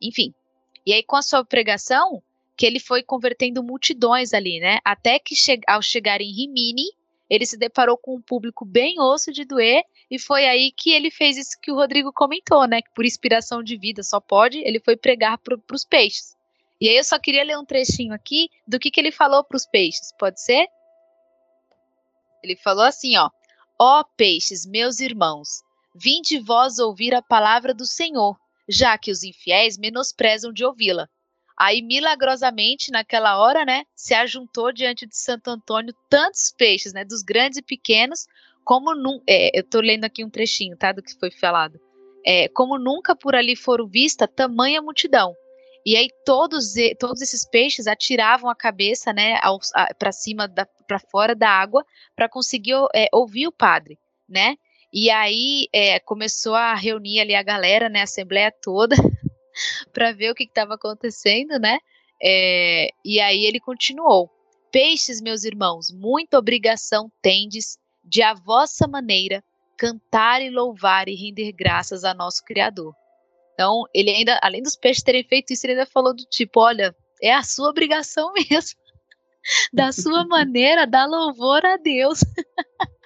enfim. 0.00 0.32
E 0.86 0.94
aí, 0.94 1.02
com 1.02 1.16
a 1.16 1.22
sua 1.22 1.44
pregação, 1.44 2.22
que 2.56 2.64
ele 2.64 2.80
foi 2.80 3.02
convertendo 3.02 3.62
multidões 3.62 4.32
ali, 4.32 4.58
né? 4.58 4.78
Até 4.82 5.18
que 5.18 5.34
che 5.36 5.60
ao 5.66 5.82
chegar 5.82 6.22
em 6.22 6.32
Rimini, 6.32 6.84
ele 7.30 7.46
se 7.46 7.56
deparou 7.56 7.96
com 7.96 8.16
um 8.16 8.20
público 8.20 8.64
bem 8.64 9.00
osso 9.00 9.32
de 9.32 9.44
doer, 9.44 9.84
e 10.10 10.18
foi 10.18 10.46
aí 10.46 10.72
que 10.72 10.90
ele 10.90 11.10
fez 11.10 11.36
isso 11.36 11.56
que 11.62 11.70
o 11.70 11.76
Rodrigo 11.76 12.12
comentou, 12.12 12.66
né? 12.66 12.82
Que 12.82 12.92
por 12.94 13.06
inspiração 13.06 13.62
de 13.62 13.78
vida 13.78 14.02
só 14.02 14.20
pode, 14.20 14.58
ele 14.58 14.80
foi 14.80 14.96
pregar 14.96 15.38
para 15.38 15.56
os 15.72 15.84
peixes. 15.84 16.36
E 16.80 16.88
aí 16.88 16.96
eu 16.96 17.04
só 17.04 17.18
queria 17.18 17.44
ler 17.44 17.56
um 17.56 17.64
trechinho 17.64 18.12
aqui 18.12 18.48
do 18.66 18.78
que, 18.78 18.90
que 18.90 19.00
ele 19.00 19.12
falou 19.12 19.44
para 19.44 19.56
os 19.56 19.66
peixes, 19.66 20.12
pode 20.18 20.42
ser? 20.42 20.66
Ele 22.42 22.56
falou 22.56 22.84
assim, 22.84 23.16
ó: 23.16 23.30
Ó 23.78 24.02
peixes, 24.16 24.66
meus 24.66 24.98
irmãos, 24.98 25.62
vinde 25.94 26.40
vós 26.40 26.78
ouvir 26.78 27.14
a 27.14 27.22
palavra 27.22 27.72
do 27.72 27.86
Senhor 27.86 28.36
já 28.70 28.96
que 28.96 29.10
os 29.10 29.22
infiéis 29.24 29.76
menosprezam 29.76 30.52
de 30.52 30.64
ouvi-la. 30.64 31.08
Aí, 31.60 31.82
milagrosamente, 31.82 32.90
naquela 32.90 33.36
hora, 33.36 33.66
né, 33.66 33.84
se 33.94 34.14
ajuntou 34.14 34.72
diante 34.72 35.06
de 35.06 35.14
Santo 35.14 35.50
Antônio 35.50 35.94
tantos 36.08 36.50
peixes, 36.56 36.94
né, 36.94 37.04
dos 37.04 37.22
grandes 37.22 37.58
e 37.58 37.62
pequenos, 37.62 38.26
como 38.64 38.94
nunca. 38.94 39.24
É, 39.28 39.58
eu 39.58 39.60
estou 39.60 39.82
lendo 39.82 40.06
aqui 40.06 40.24
um 40.24 40.30
trechinho, 40.30 40.74
tá, 40.74 40.90
do 40.90 41.02
que 41.02 41.12
foi 41.20 41.30
falado. 41.30 41.78
É, 42.24 42.48
como 42.48 42.78
nunca 42.78 43.14
por 43.14 43.34
ali 43.34 43.54
foram 43.54 43.86
vista 43.86 44.26
tamanha 44.26 44.80
multidão. 44.80 45.36
E 45.84 45.96
aí 45.96 46.08
todos, 46.24 46.72
todos 46.98 47.20
esses 47.20 47.46
peixes 47.46 47.86
atiravam 47.86 48.48
a 48.48 48.54
cabeça, 48.54 49.12
né, 49.12 49.38
para 49.98 50.12
cima, 50.12 50.48
para 50.88 50.98
fora 50.98 51.34
da 51.34 51.50
água, 51.50 51.84
para 52.16 52.26
conseguir 52.26 52.72
é, 52.94 53.06
ouvir 53.12 53.46
o 53.46 53.52
padre, 53.52 53.98
né? 54.26 54.56
E 54.90 55.10
aí 55.10 55.68
é, 55.74 56.00
começou 56.00 56.54
a 56.54 56.74
reunir 56.74 57.20
ali 57.20 57.34
a 57.34 57.42
galera, 57.42 57.90
né, 57.90 58.00
a 58.00 58.04
assembleia 58.04 58.50
toda, 58.50 58.96
para 59.92 60.12
ver 60.12 60.30
o 60.30 60.34
que 60.34 60.44
estava 60.44 60.74
acontecendo, 60.74 61.58
né? 61.58 61.78
É, 62.22 62.88
e 63.04 63.20
aí 63.20 63.44
ele 63.44 63.60
continuou: 63.60 64.30
Peixes, 64.70 65.20
meus 65.20 65.44
irmãos, 65.44 65.90
muita 65.90 66.38
obrigação 66.38 67.10
tendes 67.22 67.78
de 68.04 68.22
a 68.22 68.34
vossa 68.34 68.86
maneira 68.86 69.42
cantar 69.76 70.42
e 70.42 70.50
louvar 70.50 71.08
e 71.08 71.14
render 71.14 71.52
graças 71.52 72.04
a 72.04 72.12
nosso 72.12 72.44
Criador. 72.44 72.94
Então, 73.54 73.84
ele 73.94 74.10
ainda, 74.10 74.38
além 74.42 74.62
dos 74.62 74.76
peixes 74.76 75.02
terem 75.02 75.24
feito 75.24 75.52
isso, 75.52 75.66
ele 75.66 75.72
ainda 75.72 75.86
falou 75.86 76.14
do 76.14 76.24
tipo: 76.24 76.60
olha, 76.60 76.94
é 77.22 77.32
a 77.32 77.42
sua 77.42 77.70
obrigação 77.70 78.32
mesmo, 78.50 78.78
da 79.72 79.92
sua 79.92 80.26
maneira, 80.26 80.86
dar 80.86 81.06
louvor 81.06 81.64
a 81.64 81.76
Deus. 81.76 82.20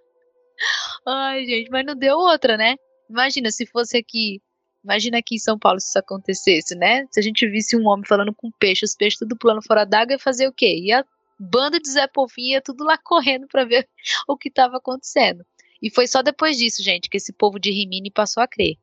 Ai, 1.07 1.45
gente, 1.45 1.71
mas 1.71 1.85
não 1.85 1.95
deu 1.95 2.17
outra, 2.17 2.57
né? 2.57 2.77
Imagina 3.09 3.51
se 3.51 3.67
fosse 3.67 3.97
aqui. 3.97 4.41
Imagina 4.85 5.19
aqui 5.19 5.37
em 5.37 5.39
São 5.39 5.59
Paulo 5.59 5.81
se 5.81 5.89
isso 5.89 5.99
acontecesse, 5.99 6.75
né? 6.75 7.07
Se 7.11 7.19
a 7.19 7.23
gente 7.23 7.49
visse 7.49 7.75
um 7.75 7.89
homem 7.89 8.05
falando 8.07 8.35
com 8.35 8.51
peixe, 8.51 8.85
os 8.85 8.95
peixes 8.95 9.19
tudo 9.19 9.35
pulando 9.35 9.63
fora 9.63 9.85
d'água, 9.85 10.13
ia 10.13 10.19
fazer 10.19 10.47
o 10.47 10.53
quê? 10.53 10.79
Ia 10.79 11.05
bando 11.39 11.81
de 11.81 11.91
Zé 11.91 12.07
Povinho, 12.07 12.53
ia 12.53 12.61
tudo 12.61 12.85
lá 12.85 12.99
correndo 12.99 13.47
para 13.49 13.65
ver 13.65 13.89
o 14.29 14.37
que 14.37 14.49
estava 14.49 14.77
acontecendo. 14.77 15.45
E 15.83 15.91
foi 15.91 16.07
só 16.07 16.23
depois 16.23 16.59
disso, 16.59 16.83
gente, 16.83 17.09
que 17.09 17.17
esse 17.17 17.33
povo 17.33 17.59
de 17.59 17.71
Rimini 17.71 18.11
passou 18.11 18.43
a 18.43 18.47
crer. 18.47 18.77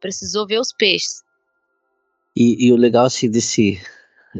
Precisou 0.00 0.46
ver 0.46 0.60
os 0.60 0.72
peixes. 0.72 1.22
E, 2.34 2.66
e 2.66 2.72
o 2.72 2.76
legal, 2.76 3.06
assim, 3.06 3.28
desse, 3.28 3.80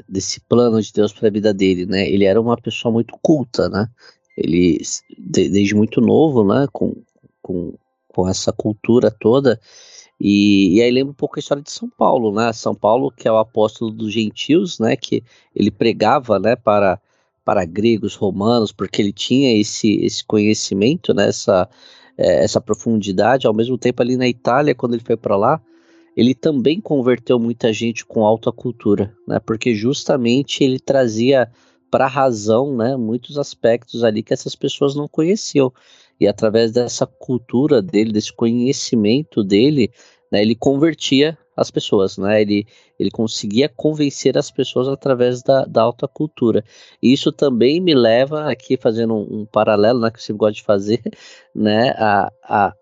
desse 0.09 0.41
plano 0.41 0.81
de 0.81 0.93
Deus 0.93 1.13
para 1.13 1.29
a 1.29 1.31
vida 1.31 1.53
dele, 1.53 1.87
né? 1.87 2.09
Ele 2.09 2.25
era 2.25 2.41
uma 2.41 2.57
pessoa 2.57 2.93
muito 2.93 3.19
culta, 3.21 3.69
né? 3.69 3.89
Ele, 4.37 4.81
de, 5.19 5.49
desde 5.49 5.75
muito 5.75 6.01
novo, 6.01 6.45
né? 6.45 6.67
Com, 6.73 6.95
com, 7.43 7.77
com 8.09 8.29
essa 8.29 8.53
cultura 8.53 9.11
toda. 9.11 9.61
E, 10.21 10.77
e, 10.77 10.83
aí 10.83 10.91
lembra 10.91 11.13
um 11.13 11.15
pouco 11.15 11.39
a 11.39 11.41
história 11.41 11.63
de 11.63 11.71
São 11.73 11.89
Paulo, 11.89 12.35
né? 12.35 12.53
São 12.53 12.75
Paulo, 12.75 13.11
que 13.11 13.27
é 13.27 13.33
o 13.33 13.39
apóstolo 13.39 13.91
dos 13.91 14.13
gentios, 14.13 14.79
né? 14.79 14.95
Que 14.95 15.25
ele 15.57 15.71
pregava, 15.71 16.39
né? 16.39 16.55
Para, 16.57 17.01
para 17.43 17.65
gregos, 17.65 18.15
romanos, 18.15 18.71
porque 18.71 19.01
ele 19.01 19.13
tinha 19.13 19.59
esse, 19.59 19.97
esse 20.05 20.23
conhecimento, 20.23 21.15
né? 21.15 21.29
Essa, 21.29 21.67
é, 22.19 22.45
essa 22.45 22.61
profundidade. 22.61 23.47
Ao 23.47 23.55
mesmo 23.55 23.79
tempo, 23.79 24.03
ali 24.03 24.17
na 24.17 24.29
Itália, 24.29 24.75
quando 24.75 24.93
ele 24.95 25.03
foi 25.03 25.17
para 25.17 25.37
lá, 25.37 25.61
ele 26.15 26.35
também 26.35 26.83
converteu 26.83 27.39
muita 27.39 27.73
gente 27.73 28.05
com 28.05 28.27
alta 28.27 28.53
cultura, 28.53 29.17
né? 29.27 29.39
Porque 29.41 29.75
justamente 29.75 30.63
ele 30.63 30.79
trazia 30.79 31.51
para 31.91 32.05
a 32.05 32.09
razão, 32.09 32.77
né? 32.77 32.95
Muitos 32.95 33.39
aspectos 33.39 34.05
ali 34.05 34.23
que 34.23 34.35
essas 34.35 34.55
pessoas 34.55 34.95
não 34.95 35.09
conheciam 35.09 35.73
e 36.21 36.29
através 36.29 36.73
dessa 36.73 37.07
cultura 37.07 37.81
dele, 37.81 38.13
desse 38.13 38.33
conhecimento 38.33 39.43
dele, 39.43 39.91
né, 40.31 40.43
ele 40.43 40.55
convertia 40.55 41.37
as 41.57 41.71
pessoas, 41.71 42.17
né? 42.17 42.41
Ele, 42.41 42.67
ele 42.99 43.11
conseguia 43.11 43.69
convencer 43.69 44.39
as 44.39 44.51
pessoas 44.51 44.89
através 44.89 45.43
da, 45.43 45.65
da 45.65 45.83
alta 45.83 46.09
cultura. 46.09 46.65
E 47.03 47.13
isso 47.13 47.31
também 47.33 47.81
me 47.81 47.95
leva 47.95 48.51
aqui 48.51 48.77
fazendo 48.77 49.15
um, 49.15 49.41
um 49.41 49.47
paralelo, 49.47 50.01
né, 50.01 50.11
que 50.11 50.23
você 50.23 50.33
gosta 50.33 50.55
de 50.55 50.63
fazer, 50.63 51.03
né, 51.55 51.91
a, 51.99 52.33
a 52.45 52.75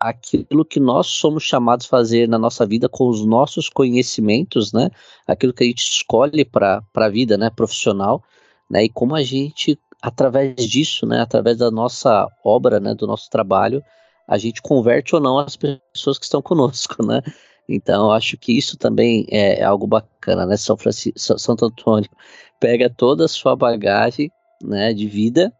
aquilo 0.00 0.64
que 0.64 0.80
nós 0.80 1.08
somos 1.08 1.42
chamados 1.42 1.84
a 1.84 1.90
fazer 1.90 2.26
na 2.26 2.38
nossa 2.38 2.64
vida 2.64 2.88
com 2.88 3.06
os 3.06 3.24
nossos 3.26 3.68
conhecimentos, 3.68 4.72
né? 4.72 4.88
Aquilo 5.26 5.52
que 5.52 5.62
a 5.62 5.66
gente 5.66 5.82
escolhe 5.82 6.42
para 6.42 6.82
a 6.94 7.08
vida, 7.10 7.36
né, 7.36 7.50
profissional, 7.50 8.24
né? 8.70 8.84
E 8.84 8.88
como 8.88 9.14
a 9.14 9.22
gente 9.22 9.78
através 10.02 10.56
disso, 10.56 11.06
né, 11.06 11.20
através 11.20 11.58
da 11.58 11.70
nossa 11.70 12.26
obra, 12.44 12.80
né, 12.80 12.94
do 12.94 13.06
nosso 13.06 13.28
trabalho, 13.28 13.82
a 14.26 14.38
gente 14.38 14.62
converte 14.62 15.14
ou 15.14 15.20
não 15.20 15.38
as 15.38 15.56
pessoas 15.56 16.18
que 16.18 16.24
estão 16.24 16.40
conosco, 16.42 17.04
né? 17.04 17.20
Então, 17.68 18.10
acho 18.10 18.36
que 18.36 18.56
isso 18.56 18.76
também 18.76 19.26
é, 19.30 19.62
algo 19.62 19.86
bacana, 19.86 20.44
né? 20.44 20.56
São 20.56 20.76
Francisco, 20.76 21.38
Santo 21.38 21.66
Antônio 21.66 22.10
pega 22.58 22.90
toda 22.90 23.24
a 23.24 23.28
sua 23.28 23.56
bagagem, 23.56 24.30
né, 24.62 24.92
de 24.92 25.06
vida 25.06 25.52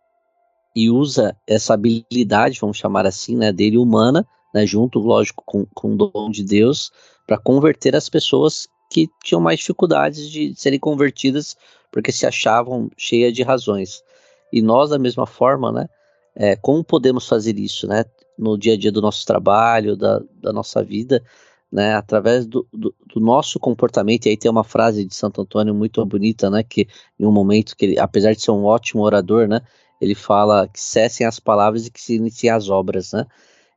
e 0.77 0.91
usa 0.91 1.37
essa 1.47 1.75
habilidade, 1.75 2.61
vamos 2.61 2.77
chamar 2.77 3.07
assim, 3.07 3.37
né, 3.37 3.53
dele 3.53 3.79
humana, 3.79 4.27
né, 4.55 4.67
junto, 4.67 4.99
lógico, 4.99 5.43
com, 5.47 5.65
com 5.75 5.95
o 5.95 5.97
dom 5.97 6.31
de 6.31 6.45
Deus, 6.45 6.93
para 7.27 7.39
converter 7.39 7.97
as 7.97 8.09
pessoas 8.09 8.69
que 8.91 9.09
tinham 9.25 9.41
mais 9.41 9.61
dificuldades 9.61 10.29
de 10.29 10.55
serem 10.55 10.79
convertidas 10.79 11.57
porque 11.91 12.13
se 12.13 12.27
achavam 12.27 12.91
cheias 12.97 13.33
de 13.33 13.43
razões. 13.43 14.03
E 14.53 14.63
nós, 14.63 14.91
da 14.91 14.99
mesma 14.99 15.27
forma, 15.27 15.73
né? 15.73 15.87
É, 16.35 16.57
como 16.57 16.85
podemos 16.85 17.27
fazer 17.29 17.59
isso, 17.59 17.87
né? 17.87 18.05
No 18.39 18.57
dia 18.57 18.75
a 18.75 18.77
dia 18.77 18.93
do 18.93 19.03
nosso 19.03 19.27
trabalho, 19.27 19.97
da, 19.97 20.21
da 20.41 20.53
nossa 20.53 20.83
vida, 20.83 21.23
né? 21.71 21.95
Através 21.95 22.47
do, 22.47 22.67
do, 22.73 22.95
do, 23.13 23.21
nosso 23.21 23.59
comportamento. 23.59 24.27
E 24.27 24.31
aí 24.31 24.37
tem 24.37 24.51
uma 24.51 24.65
frase 24.65 25.05
de 25.05 25.15
Santo 25.15 25.43
Antônio 25.43 25.75
muito 25.75 26.05
bonita, 26.05 26.49
né? 26.51 26.63
Que 26.63 26.87
em 27.19 27.27
um 27.27 27.33
momento 27.33 27.77
que 27.77 27.85
ele, 27.85 27.99
apesar 27.99 28.33
de 28.33 28.43
ser 28.43 28.51
um 28.53 28.65
ótimo 28.65 29.03
orador, 29.03 29.49
né? 29.49 29.61
Ele 30.01 30.15
fala 30.15 30.67
que 30.69 30.81
cessem 30.81 31.27
as 31.27 31.39
palavras 31.39 31.87
e 31.87 31.91
que 31.91 32.01
se 32.01 32.17
iniciem 32.17 32.51
as 32.51 32.69
obras, 32.71 33.13
né? 33.13 33.27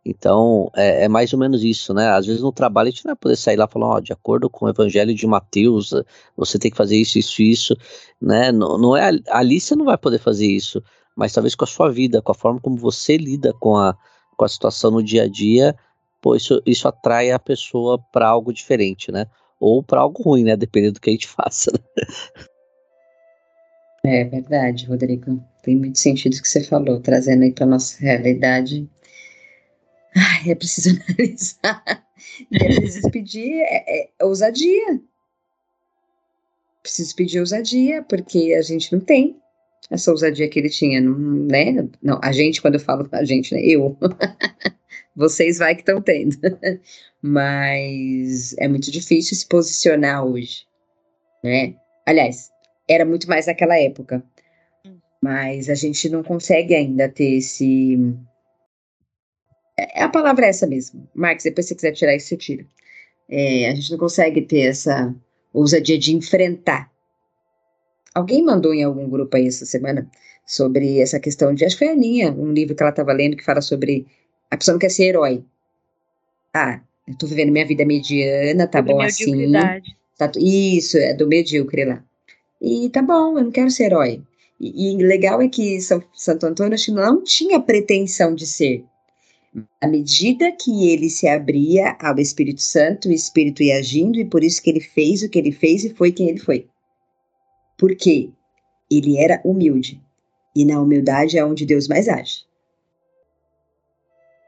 Então, 0.06 0.70
é, 0.76 1.06
é, 1.06 1.08
mais 1.08 1.32
ou 1.32 1.40
menos 1.40 1.64
isso, 1.64 1.94
né? 1.94 2.10
Às 2.10 2.26
vezes 2.26 2.42
no 2.42 2.52
trabalho 2.52 2.88
a 2.88 2.92
gente 2.92 3.06
não 3.06 3.12
vai 3.12 3.16
poder 3.16 3.38
sair 3.38 3.56
lá 3.56 3.68
falando, 3.68 3.92
ó, 3.92 4.00
de 4.02 4.12
acordo 4.12 4.50
com 4.50 4.66
o 4.66 4.70
evangelho 4.70 5.14
de 5.14 5.26
Mateus, 5.26 5.94
você 6.36 6.60
tem 6.60 6.70
que 6.70 6.76
fazer 6.76 6.98
isso, 6.98 7.18
isso, 7.18 7.42
isso, 7.42 7.78
né? 8.22 8.52
Não, 8.52 8.78
não 8.78 8.98
é, 8.98 9.12
ali 9.30 9.62
você 9.62 9.76
não 9.76 9.86
vai 9.86 9.98
poder 9.98 10.20
fazer 10.20 10.48
isso, 10.48 10.84
mas 11.16 11.32
talvez 11.32 11.56
com 11.56 11.64
a 11.64 11.68
sua 11.68 11.90
vida, 11.90 12.22
com 12.22 12.34
a 12.34 12.36
forma 12.36 12.60
como 12.60 12.76
você 12.76 13.16
lida 13.16 13.54
com 13.54 13.78
a, 13.78 13.98
com 14.36 14.44
a 14.44 14.50
situação 14.50 14.92
no 14.92 15.02
dia 15.02 15.24
a 15.24 15.28
dia, 15.28 15.74
pô, 16.22 16.36
isso, 16.36 16.62
isso 16.66 16.88
atrai 16.88 17.32
a 17.32 17.40
pessoa 17.40 17.98
para 18.12 18.28
algo 18.28 18.54
diferente, 18.54 19.10
né? 19.12 19.26
Ou 19.58 19.82
para 19.82 20.02
algo 20.02 20.22
ruim, 20.22 20.44
né? 20.44 20.58
Dependendo 20.58 20.96
do 20.96 21.02
que 21.02 21.10
a 21.10 21.14
gente 21.14 21.28
faça. 21.30 21.72
Né? 21.72 22.06
É 24.06 24.26
verdade, 24.26 24.86
Rodrigo. 24.86 25.42
Tem 25.62 25.78
muito 25.78 25.98
sentido 25.98 26.34
o 26.34 26.42
que 26.42 26.50
você 26.50 26.62
falou, 26.62 27.00
trazendo 27.00 27.44
aí 27.44 27.54
para 27.54 27.66
nossa 27.66 27.98
realidade. 28.02 28.90
Ai, 30.16 30.52
é 30.52 30.56
preciso 30.56 31.00
analisar. 31.10 32.06
E 32.52 32.58
é 32.58 32.76
preciso 32.76 33.12
pedir 33.12 33.62
é, 33.62 34.02
é, 34.02 34.10
ousadia. 34.22 35.02
Preciso 36.82 37.16
pedir 37.16 37.40
ousadia, 37.40 38.04
porque 38.04 38.54
a 38.58 38.62
gente 38.62 38.92
não 38.92 39.00
tem 39.00 39.38
essa 39.90 40.12
ousadia 40.12 40.50
que 40.50 40.60
ele 40.60 40.70
tinha, 40.70 41.00
não, 41.02 41.18
né? 41.18 41.88
Não, 42.02 42.20
a 42.22 42.32
gente, 42.32 42.62
quando 42.62 42.76
eu 42.76 42.80
falo 42.80 43.08
a 43.12 43.24
gente, 43.24 43.54
né? 43.54 43.62
Eu. 43.62 43.98
Vocês 45.16 45.60
vai 45.60 45.76
que 45.76 45.82
estão 45.82 46.02
tendo. 46.02 46.38
Mas 47.22 48.56
é 48.58 48.68
muito 48.68 48.92
difícil 48.92 49.38
se 49.38 49.48
posicionar 49.48 50.26
hoje, 50.26 50.66
né? 51.44 51.76
Aliás, 52.06 52.50
era 52.90 53.06
muito 53.06 53.30
mais 53.30 53.46
naquela 53.46 53.78
época. 53.78 54.24
Hum. 54.86 54.98
Mas 55.22 55.70
a 55.70 55.76
gente 55.76 56.10
não 56.10 56.24
consegue 56.24 56.76
ainda 56.76 57.08
ter 57.08 57.38
esse. 57.38 57.98
É, 59.94 60.04
a 60.04 60.10
palavra 60.10 60.46
é 60.46 60.50
essa 60.50 60.68
mesmo. 60.68 61.08
Marcos, 61.14 61.44
depois 61.44 61.66
se 61.66 61.70
você 61.70 61.76
quiser 61.76 61.92
tirar 61.92 62.16
isso, 62.16 62.28
você 62.28 62.38
tira. 62.38 62.66
É, 63.30 63.70
a 63.70 63.76
gente 63.76 63.92
não 63.92 63.98
consegue 63.98 64.42
ter 64.42 64.62
essa 64.62 65.14
ousadia 65.54 65.98
de 65.98 66.16
enfrentar. 66.16 66.92
Alguém 68.14 68.44
mandou 68.44 68.74
em 68.74 68.84
algum 68.84 69.10
grupo 69.10 69.36
aí 69.36 69.48
essa 69.48 69.66
semana 69.66 70.10
sobre 70.46 71.00
essa 71.00 71.20
questão 71.20 71.54
de. 71.54 71.66
Acho 71.66 71.76
que 71.76 71.86
foi 71.86 71.94
a 71.94 71.96
Aninha, 71.96 72.32
um 72.32 72.52
livro 72.52 72.76
que 72.76 72.84
ela 72.84 72.92
estava 72.92 73.12
lendo 73.12 73.36
que 73.36 73.44
fala 73.46 73.62
sobre. 73.62 74.06
A 74.52 74.58
pessoa 74.58 74.74
não 74.74 74.80
quer 74.80 74.90
ser 74.90 75.06
herói. 75.06 75.44
Ah, 76.54 76.80
eu 77.08 77.18
tô 77.18 77.26
vivendo 77.26 77.52
minha 77.52 77.66
vida 77.66 77.86
mediana, 77.86 78.68
tá 78.68 78.82
bom 78.82 79.02
assim. 79.02 79.52
Tá, 80.18 80.32
isso, 80.38 80.98
é 80.98 81.14
do 81.14 81.28
medíocre 81.28 81.86
lá. 81.86 82.04
E 82.62 82.90
tá 82.90 83.02
bom, 83.02 83.38
eu 83.38 83.46
não 83.46 83.52
quero 83.52 83.72
ser 83.72 83.86
herói. 83.86 84.22
E, 84.60 84.94
e 84.94 84.98
legal 84.98 85.42
é 85.42 85.50
que 85.50 85.82
São, 85.82 86.04
Santo 86.14 86.46
Antônio 86.46 86.76
acho 86.76 86.86
que 86.86 86.92
não 86.92 87.24
tinha 87.24 87.60
pretensão 87.60 88.36
de 88.36 88.46
ser. 88.46 88.86
À 89.80 89.88
medida 89.88 90.52
que 90.52 90.90
ele 90.90 91.10
se 91.10 91.28
abria 91.28 91.96
ao 92.02 92.18
Espírito 92.18 92.62
Santo, 92.62 93.10
o 93.10 93.12
Espírito 93.12 93.62
ia 93.62 93.78
agindo, 93.78 94.20
e 94.20 94.26
por 94.26 94.44
isso 94.44 94.62
que 94.62 94.70
ele 94.70 94.80
fez 94.80 95.22
o 95.22 95.30
que 95.30 95.38
ele 95.38 95.52
fez 95.52 95.84
e 95.84 95.94
foi 95.94 96.12
quem 96.12 96.30
ele 96.30 96.40
foi. 96.40 96.68
Porque 97.78 98.32
ele 98.90 99.18
era 99.18 99.42
humilde. 99.44 100.02
E 100.56 100.66
na 100.66 100.82
humildade 100.82 101.38
é 101.38 101.46
onde 101.46 101.66
Deus 101.66 101.88
mais 101.88 102.08
age. 102.08 102.46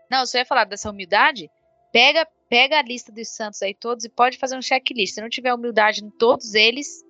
Não, 0.10 0.26
você 0.26 0.40
ia 0.40 0.46
falar 0.46 0.66
dessa 0.66 0.90
humildade? 0.90 1.50
Pega, 1.92 2.28
pega 2.50 2.80
a 2.80 2.82
lista 2.84 3.12
dos 3.12 3.30
santos 3.30 3.62
aí 3.62 3.74
todos 3.74 4.06
e 4.06 4.10
pode 4.10 4.38
fazer 4.38 4.56
um 4.58 4.62
checklist. 4.62 5.16
Se 5.16 5.22
não 5.22 5.30
tiver 5.30 5.54
humildade 5.54 6.04
em 6.04 6.10
todos 6.10 6.54
eles, 6.54 7.04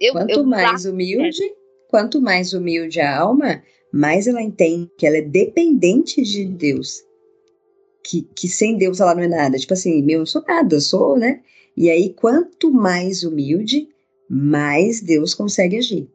eu, 0.00 0.12
quanto 0.12 0.30
eu 0.30 0.44
mais 0.44 0.84
humilde, 0.84 1.54
quanto 1.88 2.20
mais 2.20 2.52
humilde 2.52 3.00
a 3.00 3.18
alma, 3.18 3.62
mais 3.92 4.26
ela 4.26 4.42
entende 4.42 4.90
que 4.96 5.06
ela 5.06 5.16
é 5.16 5.22
dependente 5.22 6.22
de 6.22 6.44
Deus. 6.44 7.02
Que, 8.04 8.22
que 8.34 8.48
sem 8.48 8.76
Deus 8.76 9.00
ela 9.00 9.14
não 9.14 9.22
é 9.22 9.28
nada. 9.28 9.58
Tipo 9.58 9.74
assim, 9.74 10.02
meu, 10.02 10.16
eu 10.16 10.18
não 10.20 10.26
sou 10.26 10.42
nada, 10.46 10.74
eu 10.76 10.80
sou, 10.80 11.18
né? 11.18 11.40
E 11.76 11.90
aí, 11.90 12.12
quanto 12.14 12.72
mais 12.72 13.22
humilde, 13.22 13.88
mais 14.28 15.00
Deus 15.00 15.34
consegue 15.34 15.76
agir. 15.76 16.08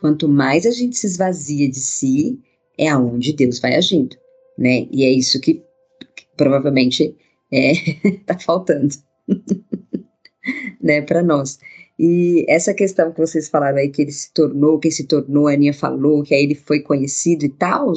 Quanto 0.00 0.28
mais 0.28 0.66
a 0.66 0.70
gente 0.70 0.96
se 0.96 1.06
esvazia 1.06 1.68
de 1.68 1.78
si, 1.78 2.38
é 2.76 2.88
aonde 2.88 3.32
Deus 3.32 3.60
vai 3.60 3.76
agindo, 3.76 4.16
né? 4.58 4.88
E 4.90 5.04
é 5.04 5.10
isso 5.10 5.40
que, 5.40 5.62
que 6.16 6.26
provavelmente 6.36 7.14
é, 7.52 7.72
tá 8.26 8.38
faltando, 8.38 8.94
né, 10.80 11.02
para 11.02 11.22
nós. 11.22 11.58
E 11.98 12.44
essa 12.48 12.74
questão 12.74 13.12
que 13.12 13.20
vocês 13.20 13.48
falaram 13.48 13.78
aí, 13.78 13.88
que 13.88 14.02
ele 14.02 14.12
se 14.12 14.32
tornou, 14.32 14.78
que 14.78 14.90
se 14.90 15.04
tornou, 15.04 15.46
a 15.46 15.52
Aninha 15.52 15.74
falou, 15.74 16.22
que 16.22 16.34
aí 16.34 16.42
ele 16.42 16.54
foi 16.54 16.80
conhecido 16.80 17.44
e 17.44 17.48
tal, 17.48 17.92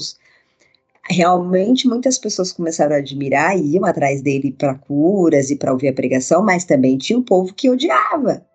realmente 1.09 1.87
muitas 1.87 2.17
pessoas 2.17 2.51
começaram 2.51 2.95
a 2.95 2.99
admirar 2.99 3.57
e 3.57 3.73
iam 3.73 3.85
atrás 3.85 4.21
dele 4.21 4.51
para 4.51 4.75
curas 4.75 5.49
e 5.49 5.55
para 5.55 5.71
ouvir 5.71 5.89
a 5.89 5.93
pregação, 5.93 6.43
mas 6.43 6.65
também 6.65 6.97
tinha 6.97 7.17
um 7.17 7.23
povo 7.23 7.53
que 7.53 7.69
odiava. 7.69 8.45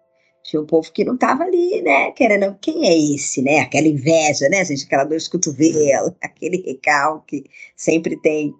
Tinha 0.42 0.62
um 0.62 0.66
povo 0.66 0.90
que 0.92 1.04
não 1.04 1.14
estava 1.14 1.44
ali, 1.44 1.82
né? 1.82 2.10
Querendo, 2.12 2.56
quem 2.60 2.88
é 2.88 3.14
esse, 3.14 3.42
né? 3.42 3.60
Aquela 3.60 3.86
inveja, 3.86 4.48
né, 4.48 4.64
gente? 4.64 4.84
Aquela 4.84 5.04
dor 5.04 5.18
de 5.18 5.30
cotovelo, 5.30 6.16
aquele 6.22 6.62
recalque, 6.66 7.44
sempre 7.76 8.16
tem, 8.20 8.52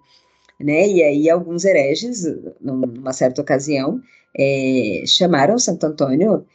né? 0.61 0.87
E 0.89 1.03
aí 1.03 1.31
alguns 1.31 1.65
hereges, 1.65 2.25
numa 2.61 3.13
certa 3.13 3.41
ocasião, 3.41 4.01
é, 4.37 5.03
chamaram 5.07 5.59
Santo 5.59 5.85
Antônio 5.85 6.47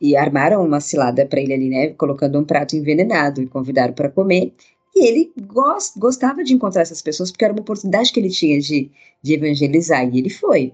e 0.00 0.16
armaram 0.16 0.64
uma 0.64 0.80
cilada 0.80 1.24
para 1.26 1.40
ele 1.40 1.54
ali, 1.54 1.68
né? 1.68 1.88
Colocando 1.90 2.38
um 2.38 2.44
prato 2.44 2.76
envenenado 2.76 3.42
e 3.42 3.46
convidaram 3.46 3.94
para 3.94 4.10
comer. 4.10 4.52
E 4.94 5.06
ele 5.06 5.32
gost, 5.46 5.98
gostava 5.98 6.42
de 6.42 6.54
encontrar 6.54 6.82
essas 6.82 7.02
pessoas 7.02 7.30
porque 7.30 7.44
era 7.44 7.52
uma 7.52 7.60
oportunidade 7.60 8.12
que 8.12 8.20
ele 8.20 8.30
tinha 8.30 8.58
de, 8.60 8.90
de 9.22 9.34
evangelizar. 9.34 10.08
E 10.08 10.18
ele 10.18 10.30
foi, 10.30 10.72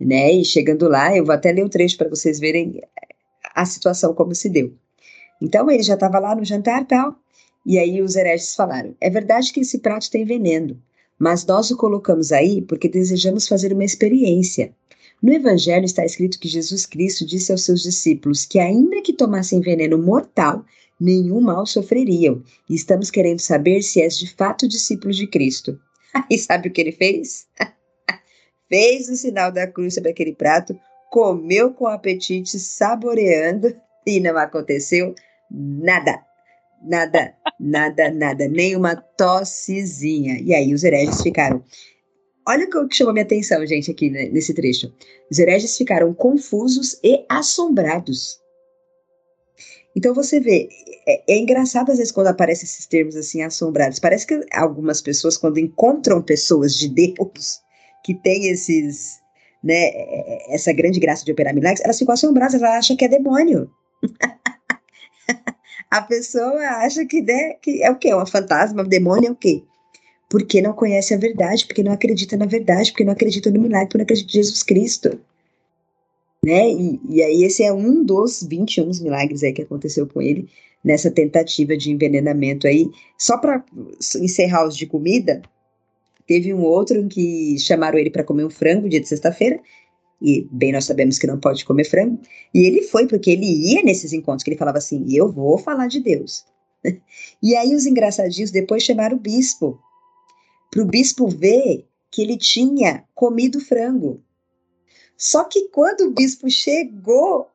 né? 0.00 0.32
E 0.32 0.44
chegando 0.44 0.88
lá, 0.88 1.16
eu 1.16 1.24
vou 1.24 1.34
até 1.34 1.52
ler 1.52 1.64
o 1.64 1.68
trecho 1.68 1.96
para 1.96 2.08
vocês 2.08 2.38
verem 2.38 2.80
a 3.54 3.64
situação 3.64 4.14
como 4.14 4.34
se 4.34 4.48
deu. 4.48 4.72
Então 5.40 5.70
ele 5.70 5.82
já 5.82 5.94
estava 5.94 6.18
lá 6.18 6.34
no 6.34 6.44
jantar 6.44 6.86
tal. 6.86 7.16
E 7.64 7.78
aí 7.78 8.00
os 8.00 8.16
hereges 8.16 8.54
falaram: 8.54 8.94
é 9.00 9.10
verdade 9.10 9.52
que 9.52 9.60
esse 9.60 9.78
prato 9.78 10.10
tem 10.10 10.24
veneno, 10.24 10.80
mas 11.18 11.44
nós 11.44 11.70
o 11.70 11.76
colocamos 11.76 12.32
aí 12.32 12.62
porque 12.62 12.88
desejamos 12.88 13.48
fazer 13.48 13.72
uma 13.72 13.84
experiência. 13.84 14.72
No 15.20 15.32
Evangelho 15.32 15.84
está 15.84 16.04
escrito 16.04 16.38
que 16.38 16.48
Jesus 16.48 16.86
Cristo 16.86 17.26
disse 17.26 17.50
aos 17.50 17.64
seus 17.64 17.82
discípulos 17.82 18.46
que, 18.46 18.58
ainda 18.58 19.02
que 19.02 19.12
tomassem 19.12 19.60
veneno 19.60 19.98
mortal, 19.98 20.64
nenhum 21.00 21.40
mal 21.40 21.66
sofreriam. 21.66 22.42
E 22.68 22.74
estamos 22.74 23.10
querendo 23.10 23.40
saber 23.40 23.82
se 23.82 24.00
és 24.00 24.16
de 24.16 24.32
fato 24.32 24.68
discípulo 24.68 25.12
de 25.12 25.26
Cristo. 25.26 25.78
E 26.30 26.38
sabe 26.38 26.68
o 26.68 26.72
que 26.72 26.80
ele 26.80 26.92
fez? 26.92 27.46
fez 28.68 29.08
o 29.08 29.16
sinal 29.16 29.52
da 29.52 29.66
cruz 29.66 29.94
sobre 29.94 30.10
aquele 30.10 30.34
prato, 30.34 30.78
comeu 31.10 31.72
com 31.72 31.86
apetite, 31.86 32.58
saboreando, 32.58 33.76
e 34.06 34.18
não 34.18 34.36
aconteceu 34.36 35.14
nada. 35.50 36.20
Nada, 36.82 37.34
nada, 37.58 38.10
nada, 38.10 38.48
nem 38.48 38.74
uma 38.74 38.96
tossezinha. 38.96 40.40
E 40.40 40.54
aí 40.54 40.72
os 40.72 40.82
hereges 40.82 41.22
ficaram 41.22 41.62
Olha 42.48 42.64
o 42.64 42.88
que 42.88 42.96
chamou 42.96 43.12
minha 43.12 43.26
atenção, 43.26 43.66
gente, 43.66 43.90
aqui 43.90 44.08
né, 44.08 44.24
nesse 44.30 44.54
trecho. 44.54 44.90
Os 45.30 45.38
hereges 45.38 45.76
ficaram 45.76 46.14
confusos 46.14 46.98
e 47.04 47.22
assombrados. 47.28 48.40
Então 49.94 50.14
você 50.14 50.40
vê, 50.40 50.66
é, 51.06 51.34
é, 51.34 51.36
engraçado 51.36 51.90
às 51.90 51.98
vezes 51.98 52.10
quando 52.10 52.28
aparecem 52.28 52.64
esses 52.64 52.86
termos 52.86 53.16
assim, 53.16 53.42
assombrados. 53.42 53.98
Parece 53.98 54.26
que 54.26 54.40
algumas 54.50 55.02
pessoas, 55.02 55.36
quando 55.36 55.58
encontram 55.58 56.22
pessoas 56.22 56.74
de 56.74 56.88
Deus 56.88 57.60
que 58.02 58.14
têm 58.14 58.46
esses, 58.46 59.18
né, 59.62 59.90
essa 60.48 60.72
grande 60.72 60.98
graça 60.98 61.26
de 61.26 61.32
operar 61.32 61.54
milagres, 61.54 61.84
elas 61.84 61.98
ficam 61.98 62.14
assombradas, 62.14 62.54
elas 62.54 62.76
acham 62.76 62.96
que 62.96 63.04
é 63.04 63.08
demônio. 63.08 63.70
A 65.90 66.00
pessoa 66.00 66.62
acha 66.82 67.04
que, 67.04 67.20
né, 67.20 67.54
que 67.60 67.82
é 67.82 67.90
o 67.90 67.96
quê? 67.96 68.14
Um 68.14 68.24
fantasma, 68.24 68.82
um 68.82 68.88
demônio 68.88 69.28
é 69.28 69.32
o 69.32 69.36
quê? 69.36 69.64
Porque 70.28 70.60
não 70.60 70.72
conhece 70.72 71.14
a 71.14 71.16
verdade, 71.16 71.66
porque 71.66 71.82
não 71.82 71.92
acredita 71.92 72.36
na 72.36 72.46
verdade, 72.46 72.90
porque 72.90 73.04
não 73.04 73.12
acredita 73.12 73.50
no 73.50 73.60
milagre, 73.60 73.86
porque 73.86 73.98
não 73.98 74.04
acredita 74.04 74.30
em 74.30 74.42
Jesus 74.42 74.62
Cristo. 74.62 75.18
Né? 76.44 76.70
E, 76.70 77.00
e 77.08 77.22
aí 77.22 77.44
esse 77.44 77.62
é 77.62 77.72
um 77.72 78.04
dos 78.04 78.42
21 78.42 78.90
milagres 79.02 79.42
aí 79.42 79.52
que 79.52 79.62
aconteceu 79.62 80.06
com 80.06 80.20
ele 80.20 80.48
nessa 80.84 81.10
tentativa 81.10 81.76
de 81.76 81.90
envenenamento 81.90 82.66
aí. 82.66 82.90
Só 83.16 83.38
para 83.38 83.64
encerrar 84.20 84.66
os 84.66 84.76
de 84.76 84.86
comida, 84.86 85.42
teve 86.26 86.52
um 86.52 86.62
outro 86.62 86.98
em 86.98 87.08
que 87.08 87.58
chamaram 87.58 87.98
ele 87.98 88.10
para 88.10 88.22
comer 88.22 88.44
um 88.44 88.50
frango 88.50 88.88
dia 88.88 89.00
de 89.00 89.08
sexta-feira, 89.08 89.58
e 90.20 90.46
bem 90.50 90.72
nós 90.72 90.84
sabemos 90.84 91.18
que 91.18 91.26
não 91.26 91.38
pode 91.38 91.64
comer 91.64 91.84
frango, 91.84 92.20
e 92.52 92.66
ele 92.66 92.82
foi 92.82 93.06
porque 93.06 93.30
ele 93.30 93.46
ia 93.46 93.82
nesses 93.82 94.12
encontros 94.12 94.42
que 94.42 94.50
ele 94.50 94.58
falava 94.58 94.78
assim: 94.78 95.04
"Eu 95.08 95.30
vou 95.30 95.58
falar 95.58 95.86
de 95.86 96.00
Deus". 96.00 96.44
e 97.42 97.56
aí 97.56 97.74
os 97.74 97.86
engraçadinhos 97.86 98.50
depois 98.50 98.82
chamaram 98.82 99.16
o 99.16 99.20
bispo 99.20 99.80
para 100.70 100.82
o 100.82 100.86
bispo 100.86 101.28
ver 101.28 101.88
que 102.10 102.22
ele 102.22 102.36
tinha 102.36 103.04
comido 103.14 103.60
frango. 103.60 104.22
Só 105.16 105.44
que 105.44 105.68
quando 105.68 106.02
o 106.02 106.10
bispo 106.12 106.48
chegou, 106.50 107.40
o 107.42 107.48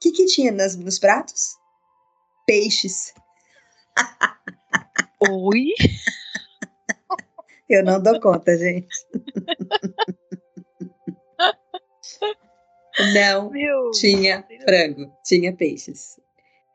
que, 0.00 0.10
que 0.10 0.26
tinha 0.26 0.50
nas, 0.52 0.76
nos 0.76 0.98
pratos? 0.98 1.56
Peixes. 2.46 3.12
Oi? 5.30 5.72
Eu 7.68 7.84
não 7.84 8.02
dou 8.02 8.20
conta, 8.20 8.56
gente. 8.56 8.88
Não 13.14 13.50
Meu 13.50 13.92
tinha 13.92 14.44
Deus. 14.48 14.64
frango, 14.64 15.12
tinha 15.24 15.54
peixes. 15.54 16.18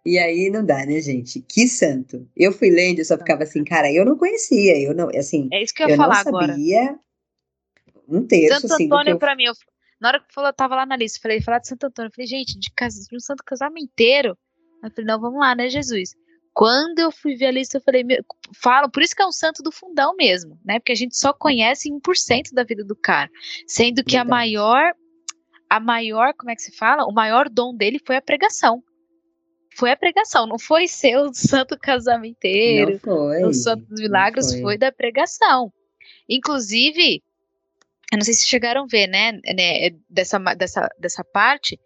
E 0.05 0.17
aí 0.17 0.49
não 0.49 0.65
dá, 0.65 0.85
né, 0.85 0.99
gente? 0.99 1.41
Que 1.41 1.67
santo. 1.67 2.27
Eu 2.35 2.51
fui 2.51 2.69
lendo 2.69 2.99
e 2.99 3.05
só 3.05 3.17
ficava 3.17 3.43
assim, 3.43 3.63
cara, 3.63 3.91
eu 3.91 4.03
não 4.03 4.17
conhecia, 4.17 4.77
eu 4.81 4.93
não, 4.93 5.09
assim, 5.09 5.47
é 5.51 5.63
isso 5.63 5.73
que 5.73 5.81
eu, 5.81 5.87
ia 5.87 5.93
eu 5.93 5.97
falar 5.97 6.23
não 6.25 6.39
sabia 6.39 6.81
agora. 6.81 6.99
um 8.09 8.27
terço, 8.27 8.61
Santo 8.61 8.73
assim, 8.73 8.85
Antônio 8.85 9.11
eu... 9.11 9.19
para 9.19 9.35
mim, 9.35 9.45
eu, 9.45 9.53
na 10.01 10.09
hora 10.09 10.19
que 10.19 10.33
falou, 10.33 10.49
eu 10.49 10.53
tava 10.53 10.75
lá 10.75 10.85
na 10.85 10.97
lista, 10.97 11.21
falei, 11.21 11.41
falar 11.41 11.59
de 11.59 11.69
Santo 11.69 11.85
Antônio, 11.85 12.09
eu 12.09 12.13
falei, 12.13 12.27
gente, 12.27 12.59
de, 12.59 12.69
casa, 12.75 13.01
de 13.09 13.15
um 13.15 13.19
santo 13.19 13.43
casamenteiro. 13.45 14.37
Eu 14.83 14.91
falei, 14.91 15.05
não, 15.05 15.21
vamos 15.21 15.39
lá, 15.39 15.55
né, 15.55 15.69
Jesus? 15.69 16.11
Quando 16.53 16.99
eu 16.99 17.09
fui 17.09 17.35
ver 17.35 17.45
a 17.45 17.51
lista, 17.51 17.77
eu 17.77 17.81
falei, 17.81 18.03
meu, 18.03 18.21
falo, 18.61 18.91
por 18.91 19.01
isso 19.01 19.15
que 19.15 19.21
é 19.21 19.25
um 19.25 19.31
santo 19.31 19.63
do 19.63 19.71
fundão 19.71 20.13
mesmo, 20.17 20.59
né? 20.65 20.79
Porque 20.79 20.91
a 20.91 20.95
gente 20.95 21.17
só 21.17 21.31
conhece 21.31 21.89
1% 21.89 22.53
da 22.53 22.65
vida 22.65 22.83
do 22.83 22.95
cara, 22.95 23.29
sendo 23.65 24.03
que 24.03 24.11
Verdade. 24.11 24.17
a 24.17 24.25
maior 24.25 24.93
a 25.69 25.79
maior, 25.79 26.35
como 26.35 26.51
é 26.51 26.55
que 26.55 26.61
se 26.61 26.75
fala? 26.77 27.03
O 27.05 27.11
maior 27.11 27.49
dom 27.49 27.75
dele 27.75 27.99
foi 28.05 28.15
a 28.15 28.21
pregação. 28.21 28.83
Foi 29.75 29.91
a 29.91 29.97
pregação, 29.97 30.45
não 30.45 30.59
foi 30.59 30.87
ser 30.87 31.17
o 31.17 31.33
santo 31.33 31.77
casamenteiro, 31.77 32.91
não 32.91 32.99
foi, 32.99 33.43
o 33.43 33.53
santo 33.53 33.85
dos 33.85 33.99
milagres, 33.99 34.51
foi. 34.51 34.61
foi 34.61 34.77
da 34.77 34.91
pregação. 34.91 35.71
Inclusive, 36.29 37.23
eu 38.11 38.17
não 38.17 38.21
sei 38.23 38.33
se 38.33 38.45
chegaram 38.45 38.83
a 38.83 38.87
ver, 38.87 39.07
né, 39.07 39.31
né, 39.55 39.89
dessa, 40.09 40.37
dessa, 40.55 40.87
dessa 40.99 41.23
parte, 41.23 41.79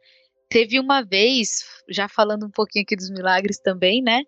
teve 0.49 0.79
uma 0.79 1.01
vez, 1.01 1.63
já 1.89 2.07
falando 2.09 2.45
um 2.45 2.51
pouquinho 2.51 2.83
aqui 2.83 2.95
dos 2.95 3.09
milagres 3.09 3.59
também, 3.59 4.01
né, 4.01 4.23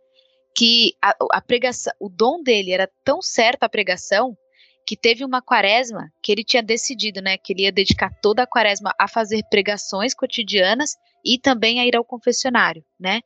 que 0.55 0.93
a, 1.01 1.13
a 1.33 1.41
pregação, 1.41 1.93
o 1.99 2.09
dom 2.09 2.41
dele 2.41 2.71
era 2.71 2.89
tão 3.03 3.21
certo 3.21 3.63
a 3.63 3.69
pregação, 3.69 4.37
que 4.85 4.97
teve 4.97 5.23
uma 5.23 5.41
quaresma 5.41 6.09
que 6.23 6.31
ele 6.31 6.43
tinha 6.43 6.63
decidido, 6.63 7.21
né, 7.21 7.37
que 7.37 7.53
ele 7.53 7.63
ia 7.63 7.71
dedicar 7.71 8.11
toda 8.21 8.43
a 8.43 8.47
quaresma 8.47 8.93
a 8.97 9.07
fazer 9.07 9.41
pregações 9.49 10.15
cotidianas 10.15 10.95
e 11.23 11.37
também 11.37 11.79
a 11.79 11.85
ir 11.85 11.95
ao 11.95 12.03
confessionário, 12.03 12.83
né? 12.99 13.19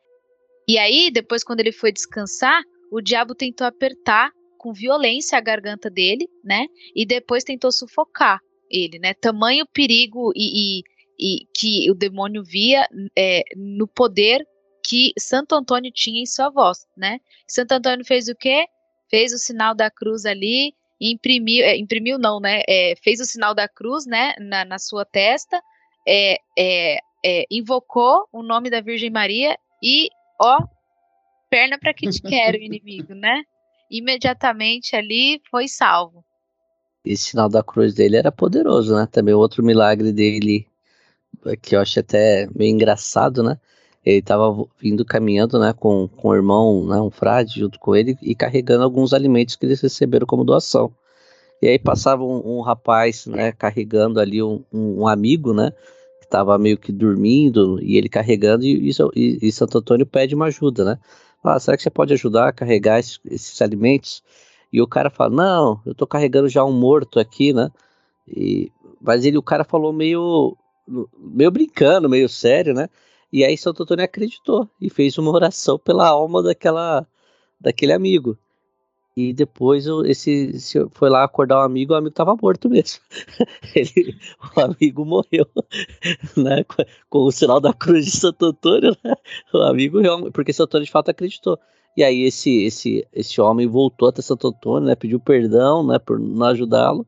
E 0.68 0.78
aí, 0.78 1.12
depois 1.12 1.44
quando 1.44 1.60
ele 1.60 1.72
foi 1.72 1.92
descansar, 1.92 2.62
o 2.92 3.02
diabo 3.02 3.36
tentou 3.36 3.68
apertar 3.68 4.32
com 4.58 4.74
violência 4.74 5.38
a 5.38 5.42
garganta 5.42 5.90
dele, 5.90 6.28
né? 6.44 6.66
E 6.96 7.06
depois 7.06 7.44
tentou 7.44 7.72
sufocar 7.72 8.40
ele, 8.70 8.98
né? 9.00 9.14
Tamanho 9.14 9.66
perigo 9.74 10.32
e, 10.36 10.80
e, 10.80 10.84
e 11.20 11.48
que 11.54 11.92
o 11.92 11.96
demônio 11.96 12.44
via 12.44 12.88
é, 13.18 13.44
no 13.56 13.88
poder 13.88 14.46
que 14.86 15.14
Santo 15.18 15.56
Antônio 15.56 15.92
tinha 15.94 16.22
em 16.22 16.26
sua 16.26 16.50
voz, 16.50 16.86
né? 16.96 17.20
Santo 17.48 17.74
Antônio 17.74 18.06
fez 18.06 18.28
o 18.28 18.36
quê? 18.36 18.66
Fez 19.10 19.34
o 19.34 19.38
sinal 19.38 19.76
da 19.76 19.92
cruz 19.92 20.26
ali 20.26 20.74
imprimiu, 21.12 21.66
é, 21.66 21.76
imprimiu 21.76 22.18
não, 22.18 22.40
né? 22.40 22.62
É, 22.68 22.94
fez 23.04 23.20
o 23.20 23.26
sinal 23.26 23.54
da 23.54 23.68
cruz, 23.68 24.06
né? 24.06 24.34
Na, 24.40 24.64
na 24.66 24.80
sua 24.80 25.06
testa, 25.06 25.62
é, 26.08 26.38
é, 26.58 26.98
é 27.26 27.46
invocou 27.52 28.28
o 28.32 28.42
nome 28.42 28.70
da 28.70 28.82
Virgem 28.82 29.10
Maria 29.10 29.58
e, 29.82 30.10
ó, 30.44 30.66
perna 31.50 31.78
para 31.80 31.94
que 31.94 32.10
te 32.10 32.22
quero, 32.22 32.58
inimigo, 32.58 33.14
né? 33.14 33.44
Imediatamente 33.90 34.96
ali 34.96 35.42
foi 35.50 35.68
salvo. 35.68 36.24
Esse 37.06 37.32
sinal 37.32 37.50
da 37.50 37.64
cruz 37.64 37.94
dele 37.94 38.18
era 38.18 38.32
poderoso, 38.32 38.96
né? 38.96 39.08
Também 39.12 39.34
outro 39.34 39.64
milagre 39.64 40.12
dele, 40.12 40.68
que 41.62 41.76
eu 41.76 41.82
acho 41.82 42.00
até 42.00 42.48
meio 42.56 42.72
engraçado, 42.72 43.44
né? 43.44 43.58
Ele 44.06 44.20
estava 44.20 44.66
vindo 44.80 45.06
caminhando, 45.06 45.58
né, 45.58 45.72
com, 45.72 46.10
com 46.10 46.28
o 46.28 46.36
irmão, 46.36 46.86
né, 46.86 46.98
um 46.98 47.10
frade 47.10 47.58
junto 47.58 47.80
com 47.80 47.96
ele 47.96 48.18
e 48.22 48.36
carregando 48.36 48.84
alguns 48.84 49.14
alimentos 49.14 49.56
que 49.56 49.66
eles 49.66 49.80
receberam 49.80 50.28
como 50.28 50.44
doação. 50.44 50.94
E 51.62 51.68
aí 51.70 51.80
passava 51.80 52.22
um, 52.22 52.58
um 52.58 52.62
rapaz, 52.62 53.26
né, 53.26 53.54
carregando 53.54 54.20
ali 54.20 54.44
um, 54.44 54.62
um, 54.74 55.08
amigo, 55.08 55.54
né, 55.54 55.72
que 56.24 56.28
estava 56.28 56.58
meio 56.58 56.78
que 56.78 56.92
dormindo 56.92 57.80
e 57.82 57.98
ele 57.98 58.10
carregando 58.10 58.66
e, 58.66 58.90
e, 59.16 59.40
e, 59.42 59.52
Santo 59.52 59.78
Antônio 59.78 60.06
pede 60.06 60.34
uma 60.34 60.46
ajuda, 60.46 60.86
né? 60.86 61.00
Ah, 61.44 61.60
será 61.60 61.76
que 61.76 61.84
você 61.84 61.90
pode 61.90 62.14
ajudar 62.14 62.48
a 62.48 62.54
carregar 62.54 63.00
esses, 63.00 63.20
esses 63.26 63.62
alimentos? 63.62 64.24
E 64.72 64.82
o 64.82 64.88
cara 64.88 65.10
fala, 65.10 65.30
não, 65.36 65.82
eu 65.86 65.92
estou 65.92 66.08
carregando 66.08 66.48
já 66.50 66.64
um 66.64 66.72
morto 66.72 67.20
aqui, 67.20 67.54
né? 67.54 67.70
E, 68.28 68.72
mas 69.02 69.26
ele, 69.26 69.38
o 69.38 69.44
cara 69.44 69.64
falou 69.66 69.92
meio, 69.92 70.58
meio 71.20 71.52
brincando, 71.52 72.10
meio 72.10 72.30
sério, 72.30 72.74
né? 72.74 72.90
E 73.32 73.44
aí 73.44 73.58
Santo 73.58 73.84
Antônio 73.84 74.06
acreditou 74.06 74.70
e 74.80 74.90
fez 74.90 75.18
uma 75.18 75.32
oração 75.32 75.78
pela 75.78 76.08
alma 76.08 76.42
daquela, 76.42 77.06
daquele 77.60 77.92
amigo. 77.92 78.38
E 79.16 79.32
depois 79.32 79.86
esse, 80.06 80.52
esse 80.56 80.88
foi 80.92 81.10
lá 81.10 81.24
acordar 81.24 81.58
o 81.58 81.62
um 81.62 81.66
amigo, 81.66 81.94
o 81.94 81.96
amigo 81.96 82.10
estava 82.10 82.36
morto 82.36 82.68
mesmo. 82.68 83.00
Ele, 83.76 84.18
o 84.56 84.60
amigo 84.60 85.06
morreu, 85.06 85.48
né? 86.36 86.64
Com, 86.64 86.84
com, 87.10 87.20
o 87.20 87.32
sinal 87.32 87.62
da 87.62 87.74
cruz 87.74 88.06
de 88.06 88.12
Santo 88.12 88.46
Antônio, 88.46 88.98
né? 89.04 89.14
O 89.54 89.60
amigo 89.60 90.00
realmente, 90.00 90.32
porque 90.32 90.52
Santo 90.52 90.70
Antônio 90.70 90.86
de 90.86 90.92
fato 90.92 91.10
acreditou. 91.10 91.60
E 91.96 92.04
aí 92.04 92.24
esse, 92.24 92.64
esse, 92.64 93.08
esse 93.14 93.40
homem 93.40 93.68
voltou 93.68 94.10
até 94.10 94.22
Santo 94.22 94.48
Antônio, 94.48 94.88
né? 94.88 94.96
Pediu 94.96 95.20
perdão, 95.20 95.86
né? 95.86 96.00
Por 96.00 96.20
não 96.20 96.48
ajudá-lo 96.48 97.06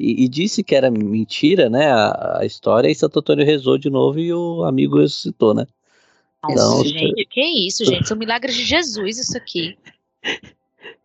e, 0.00 0.24
e, 0.24 0.28
disse 0.28 0.64
que 0.64 0.74
era 0.74 0.90
mentira, 0.90 1.68
né, 1.68 1.92
a, 1.92 2.38
a, 2.40 2.46
história, 2.46 2.88
e 2.88 2.94
Santo 2.94 3.18
Antônio 3.18 3.44
rezou 3.44 3.76
de 3.76 3.90
novo 3.90 4.18
e 4.18 4.32
o 4.32 4.64
amigo 4.64 4.98
ressuscitou, 4.98 5.52
né? 5.52 5.66
Nossa, 6.42 6.54
então, 6.54 6.84
gente, 6.84 7.26
que 7.26 7.66
isso, 7.66 7.84
gente, 7.84 8.08
são 8.08 8.16
milagres 8.16 8.56
de 8.56 8.64
Jesus 8.64 9.18
isso 9.18 9.36
aqui. 9.36 9.76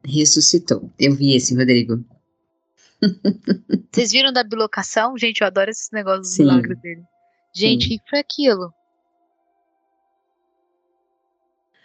Ressuscitou, 0.06 0.92
eu 1.00 1.16
vi 1.16 1.36
esse, 1.36 1.56
Rodrigo. 1.56 2.04
Vocês 3.92 4.12
viram 4.12 4.32
da 4.32 4.44
bilocação? 4.44 5.18
Gente, 5.18 5.42
eu 5.42 5.48
adoro 5.48 5.70
esses 5.70 5.90
negócios 5.92 6.30
dos 6.30 6.40
milagres 6.40 6.80
dele. 6.80 7.04
Gente, 7.54 7.86
o 7.86 7.90
que 7.90 8.10
foi 8.10 8.20
aquilo? 8.20 8.74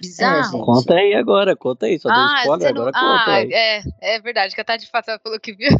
Bizarro. 0.00 0.58
É, 0.58 0.64
conta 0.64 0.94
aí 0.94 1.14
agora, 1.14 1.54
conta 1.54 1.86
aí, 1.86 1.98
só 1.98 2.08
ah, 2.10 2.14
deu 2.14 2.36
spoiler, 2.38 2.74
não... 2.74 2.82
agora 2.82 2.96
ah, 2.96 3.18
conta 3.18 3.32
aí. 3.36 3.52
É, 3.52 3.82
é 4.00 4.20
verdade, 4.20 4.54
que 4.54 4.60
a 4.60 4.64
Tati 4.64 4.90
Fatal 4.90 5.20
falou 5.22 5.38
que 5.38 5.52
viu. 5.52 5.70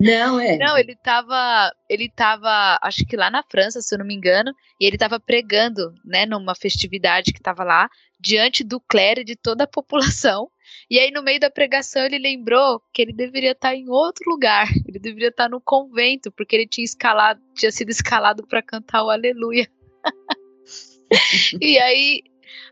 Não, 0.00 0.40
é. 0.40 0.58
Não, 0.58 0.76
ele 0.76 0.96
tava, 0.96 1.72
ele 1.88 2.10
tava, 2.10 2.78
acho 2.82 3.06
que 3.06 3.16
lá 3.16 3.30
na 3.30 3.42
França, 3.44 3.80
se 3.80 3.94
eu 3.94 3.98
não 3.98 4.04
me 4.04 4.14
engano, 4.14 4.52
e 4.78 4.86
ele 4.86 4.98
tava 4.98 5.20
pregando, 5.20 5.94
né, 6.04 6.26
numa 6.26 6.54
festividade 6.54 7.32
que 7.32 7.40
tava 7.40 7.64
lá, 7.64 7.88
diante 8.20 8.64
do 8.64 8.80
clero 8.80 9.20
e 9.20 9.24
de 9.24 9.36
toda 9.36 9.64
a 9.64 9.68
população. 9.68 10.50
E 10.90 10.98
aí, 10.98 11.10
no 11.10 11.22
meio 11.22 11.40
da 11.40 11.50
pregação, 11.50 12.04
ele 12.04 12.18
lembrou 12.18 12.82
que 12.92 13.02
ele 13.02 13.12
deveria 13.12 13.52
estar 13.52 13.74
em 13.74 13.88
outro 13.88 14.30
lugar, 14.30 14.68
ele 14.86 14.98
deveria 14.98 15.28
estar 15.28 15.48
no 15.48 15.60
convento, 15.60 16.30
porque 16.32 16.56
ele 16.56 16.68
tinha 16.68 16.84
escalado, 16.84 17.40
tinha 17.54 17.72
sido 17.72 17.90
escalado 17.90 18.46
para 18.46 18.62
cantar 18.62 19.04
o 19.04 19.10
Aleluia. 19.10 19.68
e 21.60 21.78
aí, 21.78 22.22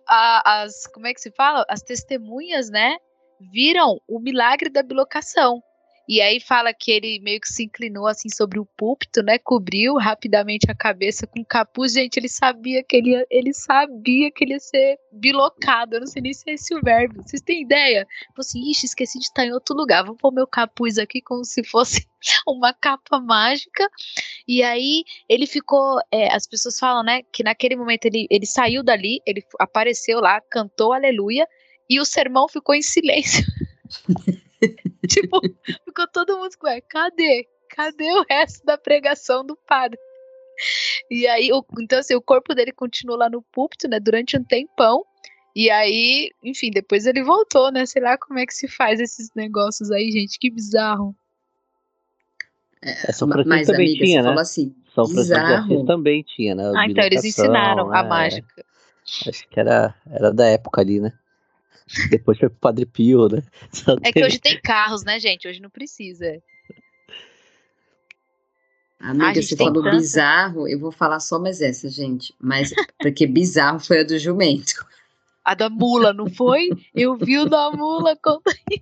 a, 0.08 0.62
as, 0.62 0.86
como 0.88 1.06
é 1.06 1.14
que 1.14 1.20
se 1.20 1.30
fala? 1.32 1.64
As 1.68 1.82
testemunhas, 1.82 2.70
né, 2.70 2.96
viram 3.40 4.00
o 4.06 4.20
milagre 4.20 4.70
da 4.70 4.82
bilocação. 4.82 5.62
E 6.08 6.20
aí 6.20 6.40
fala 6.40 6.74
que 6.74 6.90
ele 6.90 7.20
meio 7.20 7.40
que 7.40 7.48
se 7.48 7.64
inclinou 7.64 8.06
assim 8.06 8.28
sobre 8.28 8.58
o 8.58 8.66
púlpito, 8.76 9.22
né? 9.22 9.38
Cobriu 9.38 9.96
rapidamente 9.96 10.70
a 10.70 10.74
cabeça 10.74 11.26
com 11.26 11.44
capuz. 11.44 11.92
Gente, 11.92 12.16
ele 12.16 12.28
sabia 12.28 12.82
que 12.82 12.96
ele 12.96 13.10
ia, 13.10 13.26
ele 13.30 13.54
sabia 13.54 14.30
que 14.30 14.44
ele 14.44 14.54
ia 14.54 14.60
ser 14.60 14.98
bilocado. 15.12 15.96
Eu 15.96 16.00
não 16.00 16.06
sei 16.06 16.22
nem 16.22 16.34
se 16.34 16.50
é 16.50 16.54
esse 16.54 16.74
o 16.74 16.80
verbo. 16.80 17.22
Vocês 17.22 17.40
têm 17.40 17.62
ideia? 17.62 18.06
Falei 18.34 18.40
assim, 18.40 18.70
ixi, 18.70 18.86
esqueci 18.86 19.18
de 19.18 19.26
estar 19.26 19.46
em 19.46 19.52
outro 19.52 19.76
lugar. 19.76 20.04
Vou 20.04 20.16
pôr 20.16 20.32
meu 20.32 20.46
capuz 20.46 20.98
aqui 20.98 21.22
como 21.22 21.44
se 21.44 21.62
fosse 21.62 22.06
uma 22.46 22.74
capa 22.74 23.20
mágica. 23.20 23.88
E 24.46 24.62
aí 24.62 25.04
ele 25.28 25.46
ficou. 25.46 25.98
É, 26.10 26.34
as 26.34 26.46
pessoas 26.46 26.78
falam, 26.78 27.04
né? 27.04 27.22
Que 27.32 27.44
naquele 27.44 27.76
momento 27.76 28.06
ele, 28.06 28.26
ele 28.28 28.46
saiu 28.46 28.82
dali, 28.82 29.20
ele 29.24 29.42
apareceu 29.58 30.20
lá, 30.20 30.40
cantou 30.50 30.92
aleluia, 30.92 31.46
e 31.88 32.00
o 32.00 32.04
sermão 32.04 32.48
ficou 32.48 32.74
em 32.74 32.82
silêncio. 32.82 33.44
tipo, 35.08 35.40
ficou 35.84 36.06
todo 36.12 36.38
mundo 36.38 36.56
com, 36.58 36.68
cadê? 36.88 37.48
Cadê 37.68 38.12
o 38.12 38.24
resto 38.28 38.64
da 38.64 38.76
pregação 38.76 39.44
do 39.44 39.56
padre? 39.56 39.98
E 41.10 41.26
aí, 41.26 41.52
o, 41.52 41.64
então 41.80 41.98
assim, 41.98 42.14
o 42.14 42.22
corpo 42.22 42.54
dele 42.54 42.72
continuou 42.72 43.18
lá 43.18 43.28
no 43.28 43.42
púlpito, 43.42 43.88
né, 43.88 43.98
durante 43.98 44.36
um 44.36 44.44
tempão. 44.44 45.04
E 45.54 45.70
aí, 45.70 46.30
enfim, 46.42 46.70
depois 46.70 47.04
ele 47.04 47.22
voltou, 47.22 47.70
né? 47.70 47.84
Sei 47.84 48.00
lá 48.00 48.16
como 48.16 48.38
é 48.38 48.46
que 48.46 48.54
se 48.54 48.66
faz 48.66 48.98
esses 48.98 49.30
negócios 49.34 49.90
aí, 49.90 50.10
gente, 50.10 50.38
que 50.38 50.50
bizarro. 50.50 51.14
É, 52.80 53.12
São 53.12 53.28
mas, 53.28 53.68
amiga, 53.68 54.04
tinha, 54.04 54.22
né? 54.22 54.34
assim, 54.40 54.74
São 54.94 55.04
bizarro. 55.06 55.84
também 55.84 56.22
tinha, 56.22 56.54
né? 56.54 56.72
Ah, 56.74 56.86
então 56.86 57.04
eles 57.04 57.24
ensinaram 57.24 57.94
é, 57.94 57.98
a 57.98 58.02
mágica. 58.02 58.64
Acho 59.28 59.46
que 59.48 59.60
era, 59.60 59.94
era 60.10 60.32
da 60.32 60.46
época 60.46 60.80
ali, 60.80 61.00
né? 61.00 61.12
Depois 62.10 62.38
foi 62.38 62.48
pro 62.48 62.58
Padre 62.58 62.86
Pio, 62.86 63.28
né? 63.28 63.42
Só 63.72 63.96
é 64.02 64.12
que 64.12 64.24
hoje 64.24 64.38
tem 64.38 64.60
carros, 64.60 65.04
né, 65.04 65.18
gente? 65.18 65.46
Hoje 65.46 65.60
não 65.60 65.70
precisa. 65.70 66.42
Amiga, 68.98 69.42
você 69.42 69.56
falou 69.56 69.82
tanto. 69.82 69.96
bizarro, 69.96 70.68
eu 70.68 70.78
vou 70.78 70.92
falar 70.92 71.18
só 71.18 71.36
mais 71.36 71.60
essa, 71.60 71.88
gente. 71.88 72.32
Mas 72.40 72.72
porque 73.00 73.26
bizarro 73.26 73.80
foi 73.80 74.00
a 74.00 74.04
do 74.04 74.16
jumento. 74.16 74.86
A 75.44 75.54
da 75.54 75.68
mula, 75.68 76.12
não 76.12 76.30
foi? 76.30 76.68
Eu 76.94 77.16
vi 77.16 77.36
o 77.38 77.48
da 77.48 77.72
mula, 77.72 78.16
conta 78.22 78.52
aí. 78.52 78.78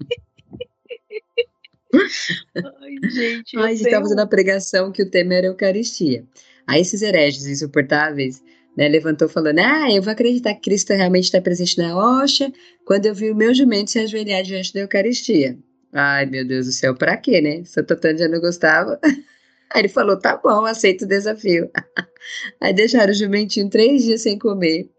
Ai, 1.93 3.11
gente. 3.11 3.57
Ai, 3.57 3.65
a 3.65 3.75
gente 3.75 3.87
estava 3.87 4.03
fazendo 4.03 4.21
a 4.21 4.27
pregação 4.27 4.93
que 4.93 5.03
o 5.03 5.11
tema 5.11 5.35
era 5.35 5.47
Eucaristia. 5.47 6.25
Aí 6.67 6.83
esses 6.83 7.01
hereges 7.01 7.47
insuportáveis 7.47 8.43
né, 8.77 8.89
levantou 8.89 9.29
falando: 9.29 9.59
Ah, 9.59 9.91
eu 9.91 10.03
vou 10.03 10.13
acreditar 10.13 10.55
que 10.55 10.61
Cristo 10.61 10.93
realmente 10.93 11.25
está 11.25 11.41
presente 11.41 11.79
na 11.79 11.93
rocha 11.93 12.53
quando 12.91 13.07
eu 13.07 13.15
vi 13.15 13.31
o 13.31 13.37
meu 13.37 13.55
jumento 13.55 13.89
se 13.89 14.01
ajoelhar 14.01 14.43
diante 14.43 14.75
da 14.75 14.81
Eucaristia. 14.81 15.57
Ai, 15.93 16.27
meu 16.27 16.45
Deus 16.45 16.67
do 16.67 16.73
céu, 16.73 16.93
para 16.93 17.17
quê, 17.17 17.41
né? 17.41 17.63
Santo 17.65 17.93
Antônio 17.93 18.19
já 18.19 18.27
não 18.27 18.41
gostava. 18.41 18.99
Aí 19.73 19.83
ele 19.83 19.89
falou: 19.89 20.19
tá 20.19 20.37
bom, 20.37 20.65
aceito 20.65 21.03
o 21.03 21.07
desafio. 21.07 21.71
Aí 22.61 22.73
deixaram 22.73 23.13
o 23.13 23.15
jumentinho 23.15 23.71
três 23.71 24.03
dias 24.03 24.23
sem 24.23 24.37
comer. 24.37 24.91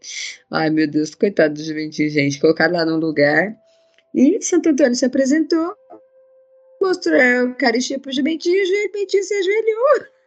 Ai, 0.50 0.70
meu 0.70 0.88
Deus, 0.88 1.14
coitado 1.14 1.56
do 1.56 1.62
jumentinho, 1.62 2.10
gente. 2.10 2.40
Colocaram 2.40 2.76
lá 2.76 2.86
num 2.86 2.96
lugar. 2.96 3.54
E 4.16 4.42
Santo 4.42 4.70
Antônio 4.70 4.96
se 4.96 5.04
apresentou, 5.04 5.76
mostrou 6.82 7.20
a 7.20 7.26
Eucaristia 7.26 8.00
pro 8.00 8.14
jumentinho 8.14 8.56
e 8.56 8.64
o 8.64 8.88
jumentinho 8.88 9.24
se 9.26 9.34
ajoelhou. 9.34 10.06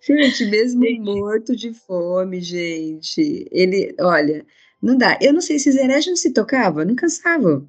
Gente, 0.00 0.46
mesmo 0.46 0.84
gente. 0.84 1.00
morto 1.00 1.56
de 1.56 1.72
fome, 1.72 2.40
gente. 2.40 3.46
Ele, 3.50 3.94
olha, 4.00 4.44
não 4.82 4.96
dá. 4.96 5.18
Eu 5.20 5.32
não 5.32 5.40
sei 5.40 5.58
se 5.58 5.68
os 5.68 5.76
hereges 5.76 6.06
não 6.06 6.16
se 6.16 6.32
tocavam, 6.32 6.84
não 6.84 6.94
cansavam 6.94 7.68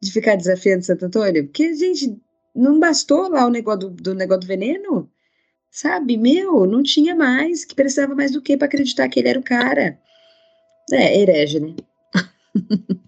de 0.00 0.10
ficar 0.12 0.36
desafiando 0.36 0.84
Santo 0.84 1.06
Antônio, 1.06 1.44
porque, 1.44 1.74
gente, 1.74 2.16
não 2.54 2.78
bastou 2.80 3.28
lá 3.28 3.46
o 3.46 3.50
negócio 3.50 3.80
do, 3.80 3.90
do 3.90 4.14
negócio 4.14 4.40
do 4.42 4.46
veneno, 4.46 5.10
sabe? 5.70 6.16
Meu, 6.16 6.66
não 6.66 6.82
tinha 6.82 7.14
mais, 7.14 7.64
que 7.64 7.74
precisava 7.74 8.14
mais 8.14 8.32
do 8.32 8.42
que 8.42 8.56
para 8.56 8.66
acreditar 8.66 9.08
que 9.08 9.20
ele 9.20 9.28
era 9.28 9.38
o 9.38 9.44
cara. 9.44 9.98
É, 10.92 11.20
herege, 11.20 11.60
né? 11.60 11.74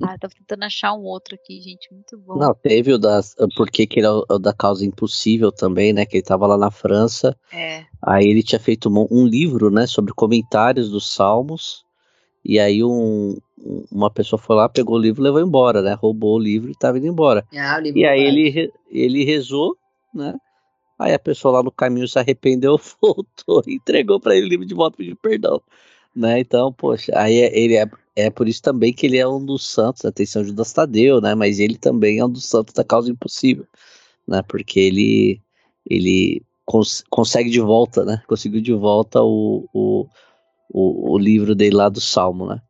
Ah, 0.02 0.18
tô 0.18 0.28
tentando 0.28 0.64
achar 0.64 0.94
um 0.94 1.02
outro 1.02 1.34
aqui, 1.34 1.60
gente, 1.60 1.92
muito 1.92 2.18
bom. 2.18 2.38
Não, 2.38 2.54
teve 2.54 2.92
o 2.92 2.98
da, 2.98 3.20
porque 3.56 3.86
que 3.86 4.00
ele 4.00 4.06
é 4.06 4.10
o 4.10 4.38
da 4.38 4.52
causa 4.52 4.84
impossível 4.84 5.52
também, 5.52 5.92
né, 5.92 6.06
que 6.06 6.16
ele 6.16 6.24
tava 6.24 6.46
lá 6.46 6.56
na 6.56 6.70
França. 6.70 7.36
É. 7.52 7.84
Aí 8.02 8.26
ele 8.26 8.42
tinha 8.42 8.58
feito 8.58 8.88
um, 8.88 9.06
um 9.10 9.26
livro, 9.26 9.70
né, 9.70 9.86
sobre 9.86 10.12
comentários 10.14 10.90
dos 10.90 11.12
salmos, 11.12 11.84
e 12.44 12.58
aí 12.58 12.84
um, 12.84 13.36
uma 13.90 14.10
pessoa 14.10 14.38
foi 14.38 14.56
lá, 14.56 14.68
pegou 14.68 14.96
o 14.96 15.00
livro 15.00 15.22
e 15.22 15.24
levou 15.24 15.40
embora, 15.40 15.80
né? 15.80 15.94
Roubou 15.94 16.36
o 16.36 16.38
livro 16.38 16.68
e 16.68 16.72
estava 16.72 16.98
indo 16.98 17.06
embora. 17.06 17.46
Ah, 17.56 17.80
e 17.82 18.04
aí 18.04 18.22
ele, 18.22 18.72
ele 18.90 19.24
rezou, 19.24 19.76
né? 20.12 20.34
Aí 20.98 21.12
a 21.12 21.18
pessoa 21.18 21.54
lá 21.54 21.62
no 21.62 21.72
caminho 21.72 22.06
se 22.06 22.18
arrependeu, 22.18 22.78
voltou 23.00 23.62
e 23.66 23.74
entregou 23.76 24.20
para 24.20 24.36
ele 24.36 24.46
o 24.46 24.48
livro 24.48 24.66
de 24.66 24.74
volta 24.74 24.96
pediu 24.96 25.16
perdão. 25.16 25.60
Né? 26.14 26.38
Então, 26.40 26.72
poxa, 26.72 27.12
aí 27.16 27.40
é, 27.40 27.58
ele 27.58 27.74
é, 27.74 27.90
é 28.16 28.30
por 28.30 28.48
isso 28.48 28.62
também 28.62 28.92
que 28.92 29.06
ele 29.06 29.18
é 29.18 29.26
um 29.26 29.44
dos 29.44 29.68
santos, 29.68 30.04
atenção 30.04 30.44
Judas 30.44 30.72
Tadeu, 30.72 31.20
né? 31.20 31.34
Mas 31.34 31.58
ele 31.58 31.76
também 31.76 32.18
é 32.18 32.24
um 32.24 32.30
dos 32.30 32.46
santos 32.46 32.72
da 32.74 32.84
causa 32.84 33.10
impossível, 33.10 33.66
né? 34.26 34.42
Porque 34.42 34.78
ele 34.80 35.40
ele 35.88 36.42
cons 36.64 37.04
consegue 37.10 37.50
de 37.50 37.60
volta, 37.60 38.04
né? 38.04 38.22
Conseguiu 38.26 38.60
de 38.60 38.72
volta 38.72 39.22
o, 39.22 39.68
o, 39.74 40.06
o, 40.70 41.12
o 41.12 41.18
livro 41.18 41.54
dele 41.54 41.76
lá 41.76 41.88
do 41.88 42.00
Salmo, 42.00 42.46
né? 42.46 42.60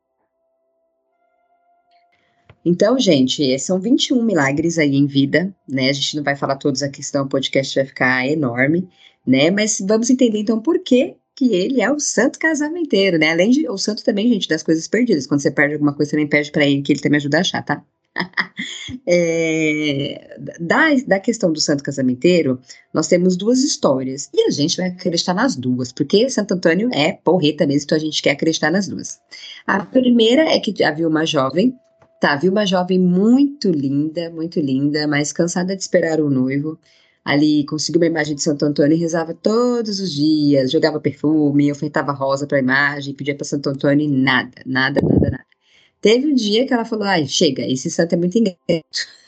Então, 2.64 2.98
gente, 2.98 3.58
são 3.58 3.78
21 3.78 4.22
milagres 4.22 4.78
aí 4.78 4.96
em 4.96 5.06
vida, 5.06 5.54
né? 5.68 5.90
A 5.90 5.92
gente 5.92 6.16
não 6.16 6.24
vai 6.24 6.34
falar 6.34 6.56
todos 6.56 6.82
aqui, 6.82 7.02
senão 7.02 7.26
o 7.26 7.28
podcast 7.28 7.74
vai 7.74 7.84
ficar 7.84 8.26
enorme, 8.26 8.88
né? 9.26 9.50
Mas 9.50 9.78
vamos 9.86 10.08
entender 10.08 10.38
então 10.38 10.60
por 10.60 10.78
que 10.82 11.14
que 11.36 11.52
ele 11.52 11.80
é 11.80 11.90
o 11.90 11.98
santo 11.98 12.38
casamenteiro, 12.38 13.18
né? 13.18 13.32
Além 13.32 13.50
de 13.50 13.68
o 13.68 13.76
santo 13.76 14.04
também, 14.04 14.28
gente, 14.32 14.48
das 14.48 14.62
coisas 14.62 14.86
perdidas. 14.86 15.26
Quando 15.26 15.40
você 15.40 15.50
perde 15.50 15.74
alguma 15.74 15.92
coisa, 15.94 16.12
também 16.12 16.28
pede 16.28 16.50
para 16.52 16.64
ele, 16.64 16.82
que 16.82 16.92
ele 16.92 17.00
também 17.00 17.18
ajuda 17.18 17.38
a 17.38 17.40
achar, 17.40 17.62
tá? 17.62 17.82
é, 19.06 20.38
da, 20.60 20.94
da 21.06 21.18
questão 21.18 21.52
do 21.52 21.60
santo 21.60 21.82
casamenteiro, 21.82 22.60
nós 22.92 23.08
temos 23.08 23.36
duas 23.36 23.64
histórias. 23.64 24.30
E 24.32 24.42
a 24.42 24.50
gente 24.50 24.76
vai 24.76 24.88
acreditar 24.88 25.34
nas 25.34 25.56
duas, 25.56 25.92
porque 25.92 26.30
Santo 26.30 26.54
Antônio 26.54 26.88
é 26.92 27.12
porreta 27.12 27.66
mesmo, 27.66 27.84
então 27.84 27.98
a 27.98 28.00
gente 28.00 28.22
quer 28.22 28.30
acreditar 28.30 28.70
nas 28.70 28.86
duas. 28.86 29.20
A 29.66 29.84
primeira 29.84 30.42
é 30.42 30.60
que 30.60 30.82
havia 30.84 31.08
uma 31.08 31.26
jovem 31.26 31.76
Tá, 32.20 32.36
vi 32.36 32.48
uma 32.48 32.64
jovem 32.64 32.98
muito 32.98 33.70
linda, 33.70 34.30
muito 34.30 34.58
linda, 34.58 35.06
mas 35.06 35.30
cansada 35.30 35.76
de 35.76 35.82
esperar 35.82 36.20
o 36.20 36.30
noivo. 36.30 36.78
Ali 37.24 37.64
conseguiu 37.64 38.00
uma 38.00 38.06
imagem 38.06 38.34
de 38.34 38.42
Santo 38.42 38.64
Antônio 38.64 38.96
e 38.96 39.00
rezava 39.00 39.34
todos 39.34 39.98
os 40.00 40.12
dias, 40.12 40.70
jogava 40.70 41.00
perfume, 41.00 41.72
ofertava 41.72 42.12
rosa 42.12 42.46
para 42.46 42.58
a 42.58 42.60
imagem, 42.60 43.14
pedia 43.14 43.34
para 43.34 43.44
Santo 43.44 43.70
Antônio 43.70 44.04
e 44.04 44.08
nada, 44.08 44.62
nada, 44.66 45.00
nada, 45.00 45.30
nada. 45.30 45.46
Teve 46.00 46.26
um 46.26 46.34
dia 46.34 46.66
que 46.66 46.74
ela 46.74 46.84
falou: 46.84 47.04
ai, 47.04 47.26
chega, 47.26 47.62
esse 47.66 47.90
santo 47.90 48.12
é 48.14 48.16
muito 48.16 48.36
ingrato. 48.38 48.58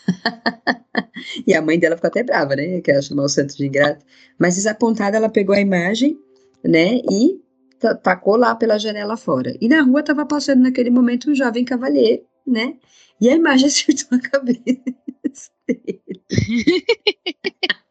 e 1.47 1.55
a 1.55 1.63
mãe 1.63 1.79
dela 1.79 1.97
ficou 1.97 2.09
até 2.09 2.23
brava, 2.23 2.55
né? 2.55 2.81
Que 2.83 2.91
ela 2.91 3.03
chamou 3.03 3.25
o 3.25 3.29
santo 3.29 3.57
de 3.57 3.67
ingrato. 3.67 4.05
Mas 4.39 4.57
desapontada, 4.57 5.17
ela 5.17 5.29
pegou 5.29 5.55
a 5.55 5.61
imagem, 5.61 6.19
né? 6.63 7.01
E 7.11 7.41
tacou 8.03 8.37
lá 8.37 8.55
pela 8.55 8.79
janela 8.79 9.17
fora. 9.17 9.57
E 9.61 9.69
na 9.69 9.83
rua 9.83 10.01
estava 10.01 10.27
passando 10.27 10.63
naquele 10.63 10.91
momento 10.91 11.31
um 11.31 11.35
jovem 11.35 11.65
cavalheiro 11.65 12.23
né? 12.47 12.79
E 13.21 13.29
a 13.29 13.35
imagem 13.35 13.67
acertou 13.69 14.19
a 14.19 14.21
cabeça 14.21 15.51
dele. 15.67 16.25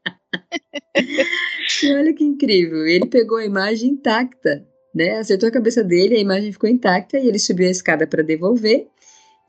e 1.83 1.93
olha 1.93 2.13
que 2.13 2.23
incrível, 2.23 2.85
ele 2.85 3.07
pegou 3.07 3.37
a 3.37 3.45
imagem 3.45 3.91
intacta, 3.91 4.65
né? 4.93 5.17
Acertou 5.17 5.49
a 5.49 5.51
cabeça 5.51 5.83
dele, 5.83 6.15
a 6.15 6.19
imagem 6.19 6.51
ficou 6.51 6.69
intacta 6.69 7.17
e 7.17 7.27
ele 7.27 7.39
subiu 7.39 7.67
a 7.67 7.71
escada 7.71 8.07
para 8.07 8.23
devolver. 8.23 8.87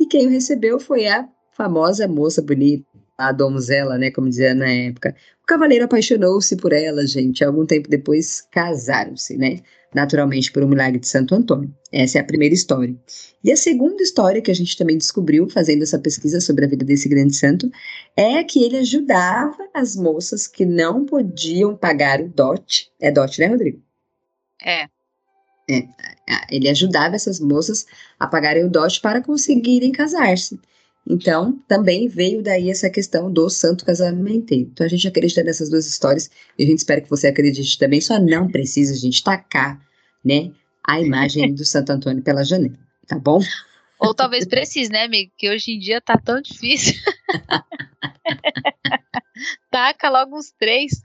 E 0.00 0.06
quem 0.06 0.26
o 0.26 0.30
recebeu 0.30 0.78
foi 0.78 1.06
a 1.06 1.28
famosa 1.52 2.06
moça 2.06 2.42
bonita, 2.42 2.84
a 3.16 3.32
donzela, 3.32 3.96
né, 3.96 4.10
como 4.10 4.28
dizia 4.28 4.54
na 4.54 4.70
época. 4.70 5.14
O 5.42 5.46
cavaleiro 5.46 5.84
apaixonou-se 5.84 6.56
por 6.56 6.72
ela, 6.72 7.06
gente. 7.06 7.42
Algum 7.42 7.64
tempo 7.64 7.88
depois 7.88 8.42
casaram-se, 8.50 9.36
né? 9.38 9.60
Naturalmente 9.96 10.52
por 10.52 10.62
um 10.62 10.68
milagre 10.68 11.00
de 11.00 11.08
Santo 11.08 11.34
Antônio. 11.34 11.74
Essa 11.90 12.18
é 12.18 12.20
a 12.20 12.24
primeira 12.24 12.54
história. 12.54 12.94
E 13.42 13.50
a 13.50 13.56
segunda 13.56 14.02
história 14.02 14.42
que 14.42 14.50
a 14.50 14.54
gente 14.54 14.76
também 14.76 14.98
descobriu 14.98 15.48
fazendo 15.48 15.82
essa 15.82 15.98
pesquisa 15.98 16.38
sobre 16.38 16.66
a 16.66 16.68
vida 16.68 16.84
desse 16.84 17.08
grande 17.08 17.34
santo 17.34 17.70
é 18.14 18.44
que 18.44 18.62
ele 18.62 18.76
ajudava 18.76 19.56
as 19.72 19.96
moças 19.96 20.46
que 20.46 20.66
não 20.66 21.06
podiam 21.06 21.74
pagar 21.74 22.20
o 22.20 22.28
dote. 22.28 22.92
É 23.00 23.10
dote, 23.10 23.40
né, 23.40 23.46
Rodrigo? 23.46 23.80
É. 24.62 24.82
é. 25.70 25.88
Ele 26.50 26.68
ajudava 26.68 27.16
essas 27.16 27.40
moças 27.40 27.86
a 28.20 28.26
pagarem 28.26 28.64
o 28.64 28.70
dote 28.70 29.00
para 29.00 29.22
conseguirem 29.22 29.92
casar-se. 29.92 30.60
Então, 31.08 31.58
também 31.66 32.06
veio 32.06 32.42
daí 32.42 32.68
essa 32.68 32.90
questão 32.90 33.32
do 33.32 33.48
santo 33.48 33.86
casamenteiro. 33.86 34.68
Então, 34.72 34.84
a 34.84 34.90
gente 34.90 35.08
acredita 35.08 35.42
nessas 35.42 35.70
duas 35.70 35.86
histórias 35.86 36.28
e 36.58 36.64
a 36.64 36.66
gente 36.66 36.78
espera 36.78 37.00
que 37.00 37.08
você 37.08 37.28
acredite 37.28 37.78
também. 37.78 38.00
Só 38.00 38.20
não 38.20 38.48
precisa 38.48 38.92
a 38.92 38.96
gente 38.96 39.24
tacar 39.24 39.85
né, 40.26 40.50
a 40.84 41.00
imagem 41.00 41.54
do 41.54 41.64
Santo 41.64 41.92
Antônio 41.92 42.22
pela 42.22 42.44
janela, 42.44 42.76
tá 43.06 43.16
bom? 43.16 43.40
Ou 43.98 44.12
talvez 44.12 44.44
precise, 44.44 44.90
né, 44.90 45.04
amigo? 45.04 45.32
Que 45.38 45.48
hoje 45.48 45.72
em 45.72 45.78
dia 45.78 46.00
tá 46.00 46.18
tão 46.18 46.42
difícil. 46.42 46.94
Taca 49.70 50.10
logo 50.10 50.36
uns 50.36 50.52
três. 50.58 51.00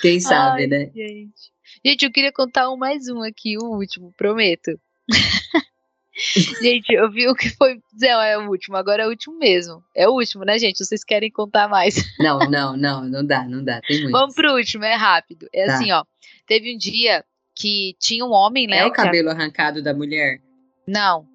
Quem 0.00 0.18
sabe, 0.18 0.62
Ai, 0.62 0.66
né? 0.66 0.90
Gente. 0.94 1.52
gente, 1.84 2.04
eu 2.04 2.10
queria 2.10 2.32
contar 2.32 2.70
um 2.70 2.76
mais 2.76 3.08
um 3.08 3.22
aqui, 3.22 3.56
o 3.56 3.76
último, 3.76 4.12
prometo. 4.16 4.80
gente, 6.60 6.92
eu 6.92 7.10
vi 7.10 7.28
o 7.28 7.34
que 7.34 7.50
foi. 7.50 7.80
Não, 8.00 8.20
é 8.20 8.38
o 8.38 8.48
último, 8.48 8.76
agora 8.76 9.04
é 9.04 9.06
o 9.06 9.10
último 9.10 9.38
mesmo. 9.38 9.82
É 9.94 10.08
o 10.08 10.12
último, 10.12 10.44
né, 10.44 10.58
gente? 10.58 10.84
Vocês 10.84 11.04
querem 11.04 11.30
contar 11.30 11.68
mais? 11.68 11.94
Não, 12.18 12.38
não, 12.50 12.76
não, 12.76 13.04
não 13.04 13.24
dá, 13.24 13.44
não 13.44 13.62
dá. 13.62 13.80
Tem 13.82 13.98
muito. 14.02 14.12
Vamos 14.12 14.34
pro 14.34 14.54
último, 14.54 14.84
é 14.84 14.94
rápido. 14.94 15.48
É 15.52 15.66
tá. 15.66 15.74
assim, 15.74 15.92
ó. 15.92 16.04
Teve 16.46 16.74
um 16.74 16.78
dia 16.78 17.24
que 17.58 17.96
tinha 17.98 18.24
um 18.24 18.30
homem, 18.30 18.68
né? 18.68 18.78
É 18.78 18.86
o 18.86 18.92
cabelo 18.92 19.30
arrancado 19.30 19.82
da 19.82 19.92
mulher? 19.92 20.40
Não. 20.86 21.26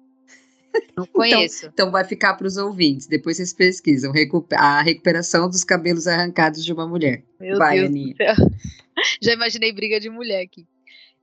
Não 0.96 1.04
conheço. 1.12 1.66
Então, 1.66 1.70
então 1.72 1.90
vai 1.90 2.02
ficar 2.04 2.34
para 2.34 2.46
os 2.46 2.56
ouvintes. 2.56 3.06
Depois 3.06 3.36
vocês 3.36 3.52
pesquisam 3.52 4.10
a 4.52 4.80
recuperação 4.80 5.48
dos 5.48 5.62
cabelos 5.62 6.06
arrancados 6.06 6.64
de 6.64 6.72
uma 6.72 6.88
mulher. 6.88 7.22
Meu 7.38 7.58
vai, 7.58 7.76
Deus 7.76 7.90
Aninha. 7.90 8.14
do 8.14 8.16
céu. 8.16 8.34
Já 9.20 9.32
imaginei 9.34 9.70
briga 9.72 10.00
de 10.00 10.08
mulher 10.08 10.42
aqui. 10.42 10.66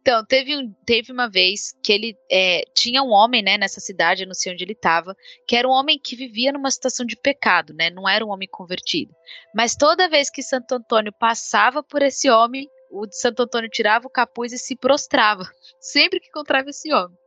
Então, 0.02 0.26
teve, 0.26 0.58
um, 0.58 0.74
teve 0.84 1.12
uma 1.12 1.30
vez 1.30 1.76
que 1.84 1.94
ele 1.94 2.18
é, 2.32 2.64
tinha 2.76 3.04
um 3.04 3.12
homem, 3.12 3.44
né, 3.44 3.56
nessa 3.56 3.80
cidade, 3.80 4.24
eu 4.24 4.28
não 4.28 4.34
sei 4.34 4.52
onde 4.52 4.64
ele 4.64 4.72
estava, 4.72 5.16
que 5.48 5.56
era 5.56 5.68
um 5.68 5.72
homem 5.72 6.00
que 6.04 6.16
vivia 6.16 6.52
numa 6.52 6.72
situação 6.72 7.06
de 7.06 7.16
pecado, 7.16 7.72
né, 7.72 7.92
não 7.92 8.10
era 8.10 8.26
um 8.26 8.30
homem 8.30 8.48
convertido. 8.52 9.14
Mas 9.54 9.76
toda 9.76 10.10
vez 10.10 10.28
que 10.32 10.42
Santo 10.42 10.74
Antônio 10.74 11.14
passava 11.14 11.84
por 11.84 12.02
esse 12.02 12.28
homem, 12.32 12.68
o 12.92 13.08
de 13.08 13.18
Santo 13.18 13.44
Antônio 13.44 13.70
tirava 13.70 14.06
o 14.06 14.10
capuz 14.10 14.52
e 14.52 14.58
se 14.58 14.76
prostrava, 14.76 15.50
sempre 15.80 16.20
que 16.20 16.28
encontrava 16.28 16.70
esse 16.70 16.94
homem. 16.94 17.18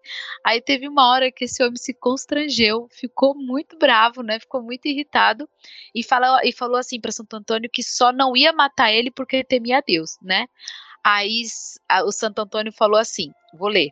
Aí 0.44 0.60
teve 0.60 0.86
uma 0.86 1.10
hora 1.10 1.32
que 1.32 1.44
esse 1.44 1.62
homem 1.62 1.76
se 1.76 1.94
constrangeu, 1.94 2.86
ficou 2.92 3.34
muito 3.34 3.78
bravo, 3.78 4.22
né? 4.22 4.38
Ficou 4.38 4.62
muito 4.62 4.86
irritado 4.86 5.48
e 5.94 6.02
falou, 6.04 6.38
e 6.44 6.52
falou 6.52 6.76
assim 6.76 7.00
para 7.00 7.10
Santo 7.10 7.34
Antônio 7.34 7.70
que 7.72 7.82
só 7.82 8.12
não 8.12 8.36
ia 8.36 8.52
matar 8.52 8.92
ele 8.92 9.10
porque 9.10 9.42
temia 9.42 9.78
a 9.78 9.82
Deus, 9.84 10.18
né? 10.22 10.46
Aí 11.02 11.42
o 12.04 12.12
Santo 12.12 12.40
Antônio 12.40 12.72
falou 12.72 12.98
assim: 12.98 13.30
vou 13.58 13.68
ler. 13.68 13.90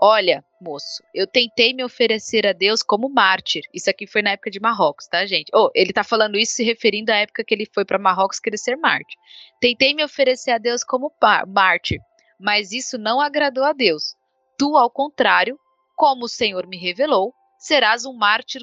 Olha, 0.00 0.44
moço, 0.60 1.02
eu 1.14 1.26
tentei 1.26 1.72
me 1.72 1.84
oferecer 1.84 2.46
a 2.46 2.52
Deus 2.52 2.82
como 2.82 3.08
mártir. 3.08 3.62
Isso 3.72 3.88
aqui 3.88 4.06
foi 4.06 4.22
na 4.22 4.30
época 4.30 4.50
de 4.50 4.60
Marrocos, 4.60 5.06
tá, 5.06 5.24
gente? 5.24 5.50
Oh, 5.54 5.70
ele 5.74 5.92
tá 5.92 6.02
falando 6.02 6.36
isso 6.36 6.54
se 6.54 6.64
referindo 6.64 7.12
à 7.12 7.16
época 7.16 7.44
que 7.44 7.54
ele 7.54 7.68
foi 7.72 7.84
para 7.84 7.98
Marrocos 7.98 8.40
querer 8.40 8.58
ser 8.58 8.76
mártir. 8.76 9.16
Tentei 9.60 9.94
me 9.94 10.04
oferecer 10.04 10.50
a 10.50 10.58
Deus 10.58 10.82
como 10.82 11.12
mártir, 11.46 12.00
mas 12.40 12.72
isso 12.72 12.98
não 12.98 13.20
agradou 13.20 13.62
a 13.62 13.72
Deus. 13.72 14.16
Tu, 14.58 14.76
ao 14.76 14.90
contrário, 14.90 15.58
como 15.96 16.24
o 16.24 16.28
Senhor 16.28 16.66
me 16.66 16.76
revelou, 16.76 17.32
serás 17.58 18.04
um 18.04 18.12
mártir 18.12 18.62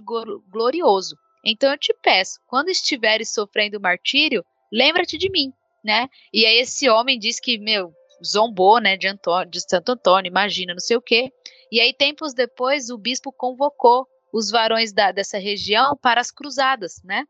glorioso. 0.50 1.16
Então 1.46 1.72
eu 1.72 1.78
te 1.78 1.94
peço, 2.04 2.40
quando 2.46 2.70
estiveres 2.70 3.34
sofrendo 3.34 3.80
martírio, 3.80 4.44
lembra-te 4.72 5.18
de 5.18 5.30
mim, 5.30 5.52
né? 5.84 6.08
E 6.32 6.46
aí 6.46 6.58
esse 6.58 6.88
homem 6.90 7.18
diz 7.18 7.40
que, 7.40 7.58
meu, 7.58 7.92
zombou, 8.24 8.80
né, 8.80 8.98
de, 8.98 9.08
Antônio, 9.08 9.50
de 9.50 9.62
Santo 9.62 9.92
Antônio, 9.92 10.30
imagina, 10.30 10.74
não 10.74 10.80
sei 10.80 10.98
o 10.98 11.02
quê. 11.02 11.32
E 11.72 11.80
aí, 11.80 11.94
tempos 11.94 12.34
depois, 12.34 12.90
o 12.90 12.98
bispo 12.98 13.32
convocou 13.32 14.08
os 14.34 14.50
varões 14.50 14.94
da, 14.94 15.12
dessa 15.12 15.38
região 15.38 15.98
para 15.98 16.22
as 16.22 16.32
cruzadas, 16.32 17.02
né? 17.04 17.26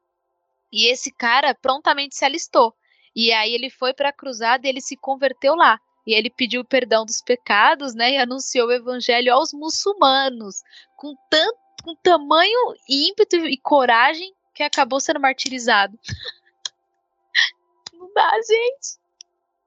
E 0.72 0.92
esse 0.92 1.12
cara 1.14 1.54
prontamente 1.54 2.16
se 2.16 2.24
alistou. 2.24 2.74
E 3.16 3.32
aí 3.32 3.54
ele 3.54 3.70
foi 3.70 3.94
para 3.94 4.10
a 4.10 4.14
cruzada 4.14 4.66
e 4.66 4.70
ele 4.70 4.82
se 4.82 4.96
converteu 4.96 5.56
lá. 5.56 5.80
E 6.06 6.14
ele 6.14 6.30
pediu 6.30 6.64
perdão 6.64 7.06
dos 7.06 7.22
pecados, 7.22 7.94
né? 7.94 8.12
E 8.12 8.18
anunciou 8.18 8.68
o 8.68 8.72
evangelho 8.72 9.34
aos 9.34 9.52
muçulmanos, 9.54 10.62
com 10.96 11.14
tanto 11.30 11.60
com 11.84 11.96
tamanho 11.96 12.76
ímpeto 12.88 13.36
e 13.36 13.58
coragem 13.58 14.34
que 14.54 14.64
acabou 14.64 15.00
sendo 15.00 15.20
martirizado. 15.20 15.98
Não 17.94 18.12
dá, 18.14 18.32
gente. 18.48 19.00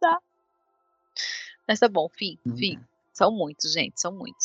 Não 0.01 0.11
dá. 0.11 0.19
Mas 1.67 1.79
tá 1.81 1.89
bom, 1.89 2.09
fim, 2.17 2.39
fim. 2.57 2.79
São 3.13 3.33
muitos, 3.33 3.73
gente, 3.73 4.01
são 4.01 4.13
muitos. 4.13 4.45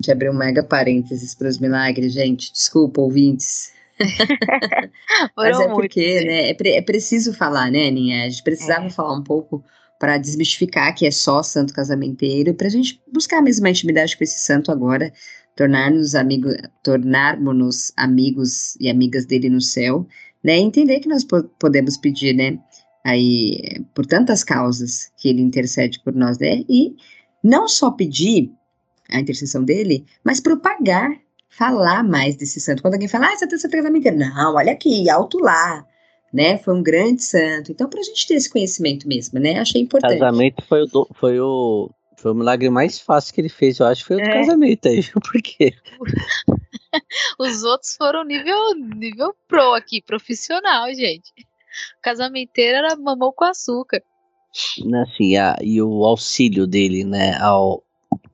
A 0.00 0.02
gente 0.02 0.12
abriu 0.12 0.32
um 0.32 0.36
mega 0.36 0.62
parênteses 0.62 1.34
para 1.34 1.48
os 1.48 1.58
milagres, 1.58 2.12
gente. 2.12 2.52
Desculpa, 2.52 3.00
ouvintes. 3.00 3.72
Mas 5.36 5.60
é 5.60 5.68
porque, 5.68 6.24
né, 6.24 6.50
é, 6.50 6.54
pre 6.54 6.70
é, 6.70 6.82
preciso 6.82 7.32
falar, 7.32 7.70
né, 7.70 7.88
Aninha? 7.88 8.24
A 8.24 8.28
gente 8.28 8.42
precisava 8.42 8.86
é. 8.86 8.90
falar 8.90 9.14
um 9.14 9.22
pouco 9.22 9.64
para 9.98 10.18
desmistificar 10.18 10.94
que 10.94 11.06
é 11.06 11.10
só 11.10 11.42
santo 11.42 11.72
casamenteiro, 11.72 12.54
para 12.54 12.66
a 12.66 12.70
gente 12.70 13.00
buscar 13.10 13.42
a 13.42 13.70
intimidade 13.70 14.16
com 14.16 14.24
esse 14.24 14.40
santo 14.40 14.72
agora, 14.72 15.12
tornar-nos 15.56 16.14
amigos, 16.14 16.56
tornarmos-nos 16.82 17.92
amigos 17.96 18.76
e 18.80 18.90
amigas 18.90 19.24
dele 19.24 19.48
no 19.48 19.60
céu, 19.60 20.06
né? 20.42 20.58
Entender 20.58 21.00
que 21.00 21.08
nós 21.08 21.24
po 21.24 21.44
podemos 21.58 21.96
pedir, 21.96 22.34
né? 22.34 22.58
Aí, 23.04 23.84
por 23.94 24.06
tantas 24.06 24.42
causas 24.42 25.12
que 25.18 25.28
ele 25.28 25.42
intercede 25.42 26.00
por 26.02 26.14
nós, 26.14 26.38
né? 26.38 26.64
E 26.68 26.96
não 27.42 27.68
só 27.68 27.90
pedir 27.90 28.50
a 29.10 29.20
intercessão 29.20 29.62
dele, 29.62 30.06
mas 30.24 30.40
propagar, 30.40 31.10
falar 31.50 32.02
mais 32.02 32.36
desse 32.36 32.60
santo. 32.60 32.80
Quando 32.80 32.94
alguém 32.94 33.08
fala, 33.08 33.28
ah, 33.28 33.32
essa 33.32 33.46
terça 33.46 33.68
casamento, 33.68 34.10
não, 34.10 34.54
olha 34.54 34.72
aqui, 34.72 35.10
alto 35.10 35.38
lá, 35.38 35.86
né? 36.32 36.56
Foi 36.56 36.74
um 36.74 36.82
grande 36.82 37.22
santo. 37.22 37.70
Então, 37.70 37.88
para 37.88 38.00
a 38.00 38.02
gente 38.02 38.26
ter 38.26 38.34
esse 38.34 38.48
conhecimento 38.48 39.06
mesmo, 39.06 39.38
né? 39.38 39.60
Achei 39.60 39.82
importante. 39.82 40.18
Casamento 40.18 40.64
foi 40.66 40.82
o, 40.82 41.08
foi 41.12 41.38
o 41.38 41.90
foi 42.16 42.32
o 42.32 42.34
milagre 42.34 42.70
mais 42.70 42.98
fácil 42.98 43.34
que 43.34 43.40
ele 43.42 43.50
fez, 43.50 43.78
eu 43.78 43.86
acho, 43.86 44.02
foi 44.02 44.16
o 44.16 44.18
do 44.18 44.24
é. 44.24 44.32
casamento 44.32 44.88
aí, 44.88 45.02
por 45.12 45.42
quê? 45.42 45.74
Os 47.38 47.62
outros 47.64 47.94
foram 47.96 48.24
nível, 48.24 48.74
nível 48.96 49.36
pro 49.46 49.74
aqui, 49.74 50.00
profissional, 50.00 50.86
gente. 50.94 51.34
O 51.98 52.02
casamenteiro 52.02 52.78
era 52.78 52.96
mamou 52.96 53.32
com 53.32 53.44
açúcar. 53.44 54.02
Assim, 55.02 55.36
a, 55.36 55.56
e 55.60 55.82
o 55.82 56.04
auxílio 56.04 56.66
dele, 56.66 57.04
né, 57.04 57.36
ao, 57.40 57.82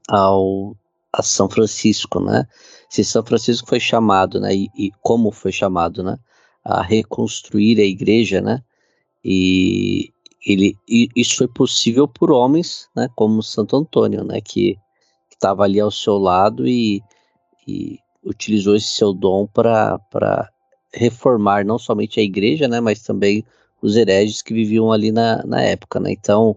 ao 0.08 0.76
a 1.12 1.22
São 1.22 1.48
Francisco, 1.48 2.20
né? 2.20 2.46
Se 2.88 3.02
São 3.04 3.24
Francisco 3.24 3.68
foi 3.68 3.80
chamado, 3.80 4.38
né, 4.40 4.54
e, 4.54 4.68
e 4.76 4.90
como 5.00 5.32
foi 5.32 5.50
chamado, 5.50 6.02
né, 6.02 6.16
a 6.64 6.82
reconstruir 6.82 7.80
a 7.80 7.84
igreja, 7.84 8.40
né, 8.40 8.62
e, 9.24 10.12
ele, 10.44 10.74
isso 10.88 11.36
foi 11.36 11.48
possível 11.48 12.08
por 12.08 12.32
homens, 12.32 12.88
né, 12.96 13.08
como 13.14 13.42
Santo 13.42 13.76
Antônio, 13.76 14.24
né, 14.24 14.40
que 14.40 14.76
estava 15.30 15.64
ali 15.64 15.78
ao 15.80 15.90
seu 15.90 16.18
lado 16.18 16.66
e, 16.66 17.02
e 17.66 17.98
utilizou 18.24 18.74
esse 18.74 18.88
seu 18.88 19.12
dom 19.12 19.46
para 19.46 19.98
reformar 20.92 21.64
não 21.64 21.78
somente 21.78 22.20
a 22.20 22.22
igreja, 22.22 22.68
né, 22.68 22.80
mas 22.80 23.02
também 23.02 23.44
os 23.82 23.96
hereges 23.96 24.42
que 24.42 24.52
viviam 24.52 24.92
ali 24.92 25.10
na, 25.12 25.44
na 25.44 25.62
época, 25.62 26.00
né, 26.00 26.12
então 26.12 26.56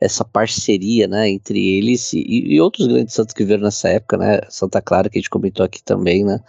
essa 0.00 0.24
parceria, 0.24 1.06
né, 1.06 1.28
entre 1.28 1.76
eles 1.76 2.12
e, 2.12 2.24
e, 2.26 2.60
outros 2.60 2.86
grandes 2.86 3.14
santos 3.14 3.34
que 3.34 3.42
viveram 3.42 3.64
nessa 3.64 3.88
época, 3.88 4.16
né, 4.16 4.40
Santa 4.48 4.80
Clara 4.80 5.08
que 5.08 5.18
a 5.18 5.20
gente 5.20 5.30
comentou 5.30 5.64
aqui 5.64 5.82
também, 5.82 6.24
né, 6.24 6.40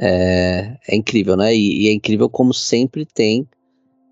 é, 0.00 0.76
é 0.88 0.96
incrível, 0.96 1.36
né, 1.36 1.54
e, 1.54 1.84
e 1.84 1.88
é 1.88 1.92
incrível 1.92 2.28
como 2.28 2.52
sempre 2.52 3.06
tem 3.06 3.48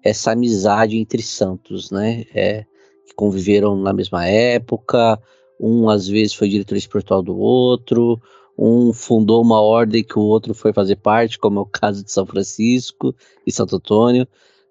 essa 0.03 0.33
amizade 0.33 0.97
entre 0.97 1.23
santos, 1.23 1.91
né? 1.91 2.25
É, 2.35 2.65
que 3.07 3.15
conviveram 3.15 3.77
na 3.77 3.93
mesma 3.93 4.27
época, 4.27 5.19
um 5.61 5.89
às 5.89 6.07
vezes 6.07 6.35
foi 6.35 6.49
diretor 6.49 6.77
espiritual 6.77 7.23
do 7.23 7.37
outro, 7.37 8.21
um 8.59 8.93
fundou 8.93 9.41
uma 9.43 9.61
ordem 9.61 10.03
que 10.03 10.19
o 10.19 10.23
outro 10.23 10.53
foi 10.53 10.73
fazer 10.73 10.97
parte, 10.97 11.39
como 11.39 11.61
é 11.61 11.63
o 11.63 11.67
caso 11.67 12.05
de 12.05 12.11
São 12.11 12.27
Francisco 12.27 13.15
e 13.47 13.53
Santo 13.53 13.77
Antônio, 13.77 14.27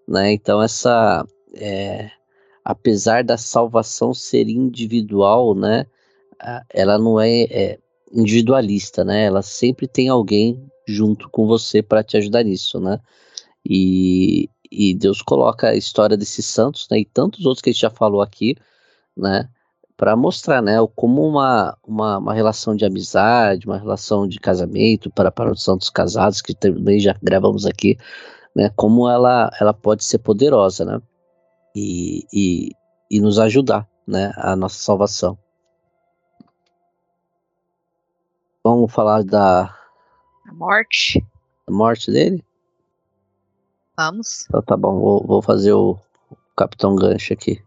né? 0.08 0.34
Então 0.34 0.62
essa, 0.62 1.26
é, 1.54 2.12
apesar 2.66 3.24
da 3.24 3.38
salvação 3.38 4.14
ser 4.14 4.50
individual, 4.50 5.56
né? 5.56 5.86
Ela 6.70 7.00
não 7.00 7.20
é, 7.20 7.44
é 7.44 7.80
individualista, 8.12 9.04
né? 9.04 9.26
Ela 9.26 9.42
sempre 9.42 9.88
tem 9.88 10.10
alguém 10.10 10.62
junto 10.88 11.30
com 11.30 11.48
você 11.48 11.82
para 11.82 12.04
te 12.04 12.18
ajudar 12.18 12.44
nisso, 12.44 12.80
né? 12.80 13.00
E, 13.66 14.50
e 14.72 14.94
Deus 14.94 15.22
coloca 15.22 15.70
a 15.70 15.76
história 15.76 16.18
desses 16.18 16.46
santos, 16.46 16.88
né, 16.90 17.00
e 17.00 17.06
tantos 17.06 17.46
outros 17.46 17.62
que 17.62 17.70
a 17.70 17.74
gente 17.74 17.82
já 17.82 17.90
falou 17.90 18.22
aqui, 18.22 18.56
né, 19.16 19.50
para 19.98 20.16
mostrar, 20.16 20.62
né, 20.62 20.76
como 20.96 21.28
uma, 21.28 21.76
uma, 21.84 22.20
uma, 22.20 22.34
relação 22.34 22.76
de 22.76 22.86
amizade, 22.86 23.66
uma 23.66 23.78
relação 23.78 24.28
de 24.28 24.40
casamento 24.40 25.10
para, 25.10 25.32
para 25.32 25.52
os 25.52 25.64
santos 25.64 25.90
casados, 25.90 26.42
que 26.42 26.54
também 26.54 27.00
já 27.00 27.16
gravamos 27.22 27.66
aqui, 27.66 27.98
né, 28.56 28.70
como 28.76 29.10
ela, 29.10 29.52
ela 29.60 29.74
pode 29.74 30.04
ser 30.04 30.20
poderosa, 30.20 30.86
né, 30.86 31.02
e, 31.76 32.26
e, 32.32 32.72
e 33.10 33.20
nos 33.20 33.40
ajudar, 33.40 33.88
né, 34.06 34.32
a 34.38 34.56
nossa 34.56 34.80
salvação. 34.80 35.38
Vamos 38.64 38.94
falar 38.94 39.24
da 39.24 39.76
a 40.48 40.54
morte. 40.54 41.26
A 41.66 41.72
morte 41.72 42.12
dele? 42.12 42.44
Vamos. 43.98 44.46
Então 44.46 44.62
tá 44.62 44.78
bom, 44.78 45.00
vou, 45.00 45.26
vou 45.26 45.42
fazer 45.42 45.74
o, 45.74 45.98
Capitão 46.58 46.96
Gancho 46.96 47.34
aqui. 47.34 47.62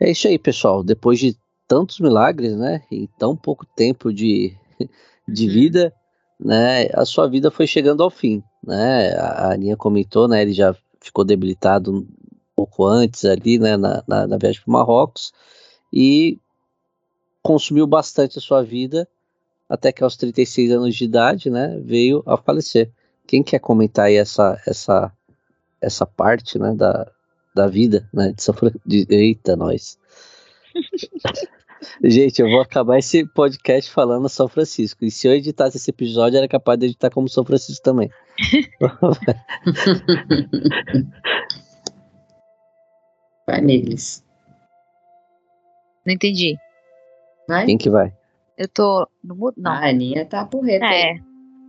É 0.00 0.10
isso 0.10 0.28
aí, 0.28 0.38
pessoal. 0.38 0.82
Depois 0.82 1.18
de 1.18 1.36
tantos 1.66 1.98
milagres, 2.00 2.56
né? 2.56 2.82
Em 2.90 3.08
tão 3.18 3.36
pouco 3.36 3.66
tempo 3.66 4.12
de, 4.12 4.56
de 5.28 5.46
uhum. 5.46 5.52
vida, 5.52 5.94
né? 6.38 6.88
A 6.94 7.04
sua 7.04 7.28
vida 7.28 7.50
foi 7.50 7.66
chegando 7.66 8.02
ao 8.02 8.10
fim, 8.10 8.42
né? 8.62 9.12
A 9.14 9.52
Aninha 9.52 9.76
comentou, 9.76 10.28
né? 10.28 10.42
Ele 10.42 10.52
já 10.52 10.74
ficou 11.00 11.24
debilitado 11.24 11.92
um 11.92 12.06
pouco 12.54 12.84
antes 12.84 13.24
ali, 13.24 13.58
né? 13.58 13.76
Na, 13.76 14.02
na, 14.06 14.26
na 14.26 14.36
viagem 14.36 14.62
para 14.62 14.72
Marrocos 14.72 15.32
e 15.92 16.38
consumiu 17.42 17.86
bastante 17.86 18.38
a 18.38 18.42
sua 18.42 18.62
vida 18.62 19.08
até 19.68 19.92
que 19.92 20.02
aos 20.02 20.16
36 20.16 20.70
anos 20.72 20.94
de 20.94 21.04
idade, 21.04 21.50
né? 21.50 21.78
Veio 21.80 22.22
a 22.26 22.36
falecer. 22.36 22.90
Quem 23.26 23.42
quer 23.42 23.58
comentar 23.58 24.06
aí 24.06 24.16
essa, 24.16 24.60
essa, 24.66 25.12
essa 25.80 26.06
parte, 26.06 26.58
né, 26.58 26.72
da, 26.74 27.10
da 27.56 27.66
vida, 27.66 28.08
né, 28.12 28.32
de 28.32 28.42
São 28.42 28.54
Francisco? 28.54 28.86
Eita, 29.10 29.56
nós. 29.56 29.98
Gente, 32.02 32.40
eu 32.40 32.48
vou 32.48 32.60
acabar 32.60 32.98
esse 32.98 33.26
podcast 33.26 33.90
falando 33.90 34.28
São 34.28 34.48
Francisco. 34.48 35.04
E 35.04 35.10
se 35.10 35.26
eu 35.26 35.32
editasse 35.32 35.76
esse 35.76 35.90
episódio, 35.90 36.36
era 36.36 36.48
capaz 36.48 36.78
de 36.78 36.86
editar 36.86 37.10
como 37.10 37.28
São 37.28 37.44
Francisco 37.44 37.82
também. 37.82 38.10
vai, 43.46 43.60
Neglis. 43.60 44.24
Não 46.06 46.14
entendi. 46.14 46.56
Vai? 47.48 47.66
Quem 47.66 47.78
que 47.78 47.90
vai? 47.90 48.12
Eu 48.56 48.68
tô 48.68 49.08
no 49.22 49.34
mudo? 49.34 49.54
Não. 49.58 49.70
A 49.70 49.88
Aninha 49.88 50.24
tá 50.24 50.44
porreta. 50.44 50.86
É. 50.86 51.12
Aí. 51.12 51.25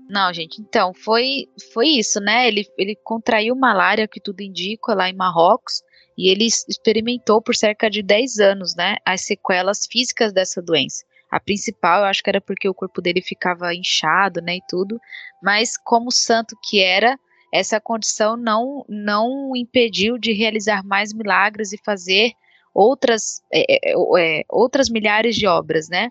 Não, 0.09 0.33
gente, 0.33 0.61
então, 0.61 0.93
foi, 0.93 1.47
foi 1.73 1.87
isso, 1.87 2.19
né? 2.21 2.47
Ele, 2.47 2.65
ele 2.77 2.95
contraiu 3.03 3.55
malária, 3.55 4.07
que 4.07 4.21
tudo 4.21 4.41
indica, 4.41 4.93
lá 4.93 5.09
em 5.09 5.15
Marrocos, 5.15 5.83
e 6.17 6.29
ele 6.29 6.45
experimentou 6.45 7.41
por 7.41 7.55
cerca 7.55 7.89
de 7.89 8.01
10 8.01 8.39
anos, 8.39 8.75
né, 8.75 8.95
as 9.05 9.21
sequelas 9.21 9.85
físicas 9.85 10.33
dessa 10.33 10.61
doença. 10.61 11.05
A 11.29 11.39
principal, 11.39 12.01
eu 12.01 12.05
acho 12.05 12.23
que 12.23 12.29
era 12.29 12.41
porque 12.41 12.67
o 12.67 12.73
corpo 12.73 13.01
dele 13.01 13.21
ficava 13.21 13.73
inchado, 13.75 14.41
né, 14.41 14.55
e 14.55 14.61
tudo, 14.67 14.99
mas 15.43 15.77
como 15.77 16.11
santo 16.11 16.55
que 16.63 16.81
era, 16.81 17.17
essa 17.53 17.79
condição 17.79 18.35
não, 18.35 18.83
não 18.89 19.51
impediu 19.55 20.17
de 20.17 20.33
realizar 20.33 20.83
mais 20.83 21.13
milagres 21.13 21.71
e 21.71 21.79
fazer 21.85 22.31
outras, 22.73 23.41
é, 23.53 23.91
é, 23.91 23.93
é 24.19 24.43
outras 24.49 24.89
milhares 24.89 25.35
de 25.35 25.47
obras, 25.47 25.87
né? 25.89 26.09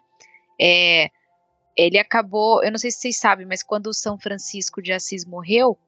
É, 0.60 1.08
ele 1.76 1.98
acabou, 1.98 2.62
eu 2.64 2.70
não 2.70 2.78
sei 2.78 2.90
se 2.90 2.98
vocês 2.98 3.18
sabem, 3.18 3.46
mas 3.46 3.62
quando 3.62 3.88
o 3.88 3.94
São 3.94 4.18
Francisco 4.18 4.80
de 4.80 4.92
Assis 4.92 5.24
morreu, 5.24 5.78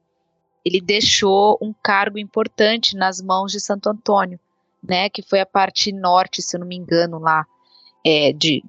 ele 0.63 0.79
deixou 0.79 1.57
um 1.61 1.73
cargo 1.73 2.17
importante 2.17 2.95
nas 2.95 3.21
mãos 3.21 3.51
de 3.51 3.59
Santo 3.59 3.89
Antônio, 3.89 4.39
né, 4.83 5.09
que 5.09 5.21
foi 5.21 5.39
a 5.39 5.45
parte 5.45 5.91
norte, 5.91 6.41
se 6.41 6.55
eu 6.55 6.59
não 6.59 6.67
me 6.67 6.75
engano, 6.75 7.17
lá, 7.17 7.45
é, 8.05 8.31
de, 8.31 8.63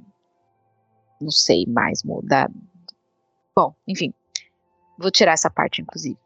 não 1.20 1.30
sei 1.30 1.66
mais, 1.66 2.02
da, 2.24 2.48
bom, 3.54 3.74
enfim, 3.86 4.14
vou 4.98 5.10
tirar 5.10 5.32
essa 5.32 5.50
parte, 5.50 5.82
inclusive. 5.82 6.18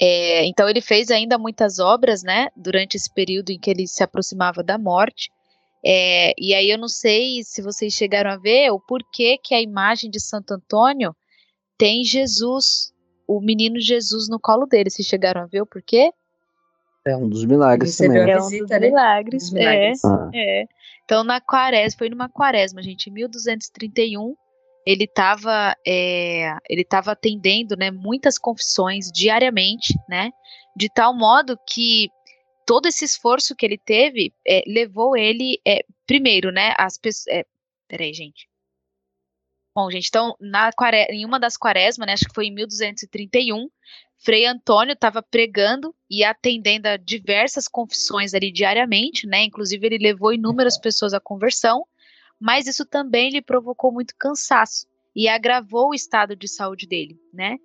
É, 0.00 0.44
então 0.46 0.68
ele 0.68 0.80
fez 0.80 1.10
ainda 1.10 1.38
muitas 1.38 1.78
obras, 1.78 2.22
né, 2.22 2.48
durante 2.56 2.96
esse 2.96 3.08
período 3.12 3.50
em 3.50 3.58
que 3.58 3.70
ele 3.70 3.86
se 3.86 4.02
aproximava 4.02 4.62
da 4.62 4.76
morte. 4.76 5.30
É, 5.84 6.32
e 6.38 6.54
aí 6.54 6.70
eu 6.70 6.78
não 6.78 6.88
sei 6.88 7.42
se 7.42 7.60
vocês 7.60 7.92
chegaram 7.92 8.30
a 8.30 8.36
ver 8.36 8.70
o 8.70 8.78
porquê 8.78 9.38
que 9.42 9.54
a 9.54 9.60
imagem 9.60 10.10
de 10.10 10.20
Santo 10.20 10.52
Antônio 10.54 11.14
tem 11.76 12.04
Jesus, 12.04 12.92
o 13.26 13.40
menino 13.40 13.80
Jesus 13.80 14.28
no 14.28 14.38
colo 14.38 14.66
dele. 14.66 14.90
Vocês 14.90 15.08
chegaram 15.08 15.42
a 15.42 15.46
ver 15.46 15.62
o 15.62 15.66
porquê? 15.66 16.12
É 17.04 17.16
um 17.16 17.28
dos 17.28 17.44
milagres 17.44 17.96
também. 17.96 18.30
É 18.30 18.40
um 18.40 18.48
dos 18.48 18.68
né? 18.68 18.78
milagres, 18.78 19.50
milagres. 19.50 20.04
É, 20.04 20.08
ah. 20.08 20.30
é. 20.34 20.64
Então 21.04 21.24
na 21.24 21.40
quaresma, 21.40 21.98
foi 21.98 22.08
numa 22.08 22.28
quaresma, 22.28 22.80
gente, 22.80 23.10
em 23.10 23.12
1231, 23.12 24.36
ele 24.86 25.04
estava 25.04 25.74
é, 25.86 26.56
ele 26.68 26.82
estava 26.82 27.12
atendendo, 27.12 27.76
né, 27.76 27.90
muitas 27.90 28.38
confissões 28.38 29.10
diariamente, 29.12 29.94
né, 30.08 30.30
de 30.76 30.88
tal 30.88 31.14
modo 31.14 31.58
que 31.68 32.08
todo 32.72 32.86
esse 32.86 33.04
esforço 33.04 33.54
que 33.54 33.66
ele 33.66 33.76
teve 33.76 34.32
é, 34.46 34.62
levou 34.66 35.14
ele, 35.14 35.60
é, 35.62 35.84
primeiro, 36.06 36.50
né, 36.50 36.72
as 36.78 36.96
pessoas. 36.96 37.26
É, 37.26 37.44
peraí, 37.86 38.14
gente. 38.14 38.48
Bom, 39.76 39.90
gente, 39.90 40.08
então, 40.08 40.34
na, 40.40 40.70
em 41.10 41.26
uma 41.26 41.38
das 41.38 41.58
quaresmas, 41.58 42.06
né, 42.06 42.14
acho 42.14 42.24
que 42.24 42.34
foi 42.34 42.46
em 42.46 42.54
1231, 42.54 43.68
Frei 44.16 44.46
Antônio 44.46 44.94
estava 44.94 45.22
pregando 45.22 45.94
e 46.08 46.24
atendendo 46.24 46.88
a 46.88 46.96
diversas 46.96 47.68
confissões 47.68 48.32
ali 48.32 48.50
diariamente, 48.50 49.26
né? 49.26 49.44
Inclusive, 49.44 49.84
ele 49.84 49.98
levou 49.98 50.32
inúmeras 50.32 50.78
pessoas 50.78 51.12
à 51.12 51.20
conversão, 51.20 51.84
mas 52.40 52.66
isso 52.66 52.86
também 52.86 53.28
lhe 53.28 53.42
provocou 53.42 53.92
muito 53.92 54.14
cansaço 54.18 54.86
e 55.14 55.28
agravou 55.28 55.90
o 55.90 55.94
estado 55.94 56.34
de 56.34 56.48
saúde 56.48 56.86
dele, 56.86 57.20
né? 57.34 57.58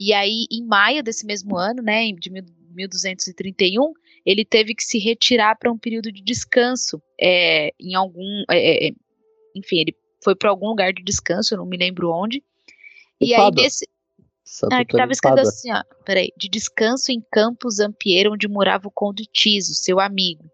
E 0.00 0.14
aí, 0.14 0.46
em 0.50 0.64
maio 0.64 1.02
desse 1.02 1.26
mesmo 1.26 1.54
ano, 1.54 1.82
né, 1.82 2.10
de 2.12 2.30
1231, 2.30 3.92
ele 4.24 4.44
teve 4.44 4.74
que 4.74 4.82
se 4.82 4.98
retirar 4.98 5.56
para 5.58 5.70
um 5.70 5.78
período 5.78 6.10
de 6.10 6.22
descanso 6.22 7.02
é, 7.20 7.72
em 7.78 7.94
algum. 7.94 8.44
É, 8.50 8.58
é, 8.58 8.88
é 8.88 8.90
enfim, 9.54 9.80
ele 9.80 9.96
foi 10.22 10.34
para 10.34 10.50
algum 10.50 10.68
lugar 10.68 10.92
de 10.92 11.02
descanso, 11.02 11.54
eu 11.54 11.58
não 11.58 11.66
me 11.66 11.76
lembro 11.76 12.10
onde. 12.10 12.42
E 13.20 13.34
aí, 13.34 13.50
desse. 13.50 13.88
Santo 14.44 14.74
ah, 14.74 14.84
que 14.84 14.94
estava 14.94 15.10
escrito 15.10 15.40
assim, 15.40 15.72
ó. 15.72 15.82
Peraí. 16.04 16.30
De 16.36 16.48
descanso 16.48 17.10
em 17.10 17.22
Campos 17.32 17.80
Ampiero, 17.80 18.32
onde 18.32 18.46
morava 18.46 18.88
o 18.88 18.90
Conde 18.90 19.24
Tiso, 19.32 19.74
seu 19.74 19.98
amigo. 19.98 20.44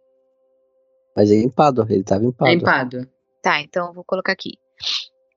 Mas 1.17 1.31
é 1.31 1.35
em 1.35 1.51
Pádua, 1.51 1.87
ele 1.91 2.01
estava 2.01 2.25
em 2.25 2.31
Pádua. 2.31 2.53
É 2.53 2.55
em 2.55 2.61
Pádua. 2.61 3.09
Tá, 3.43 3.61
então 3.61 3.89
eu 3.89 3.95
vou 3.95 4.05
colocar 4.05 4.33
aqui. 4.33 4.53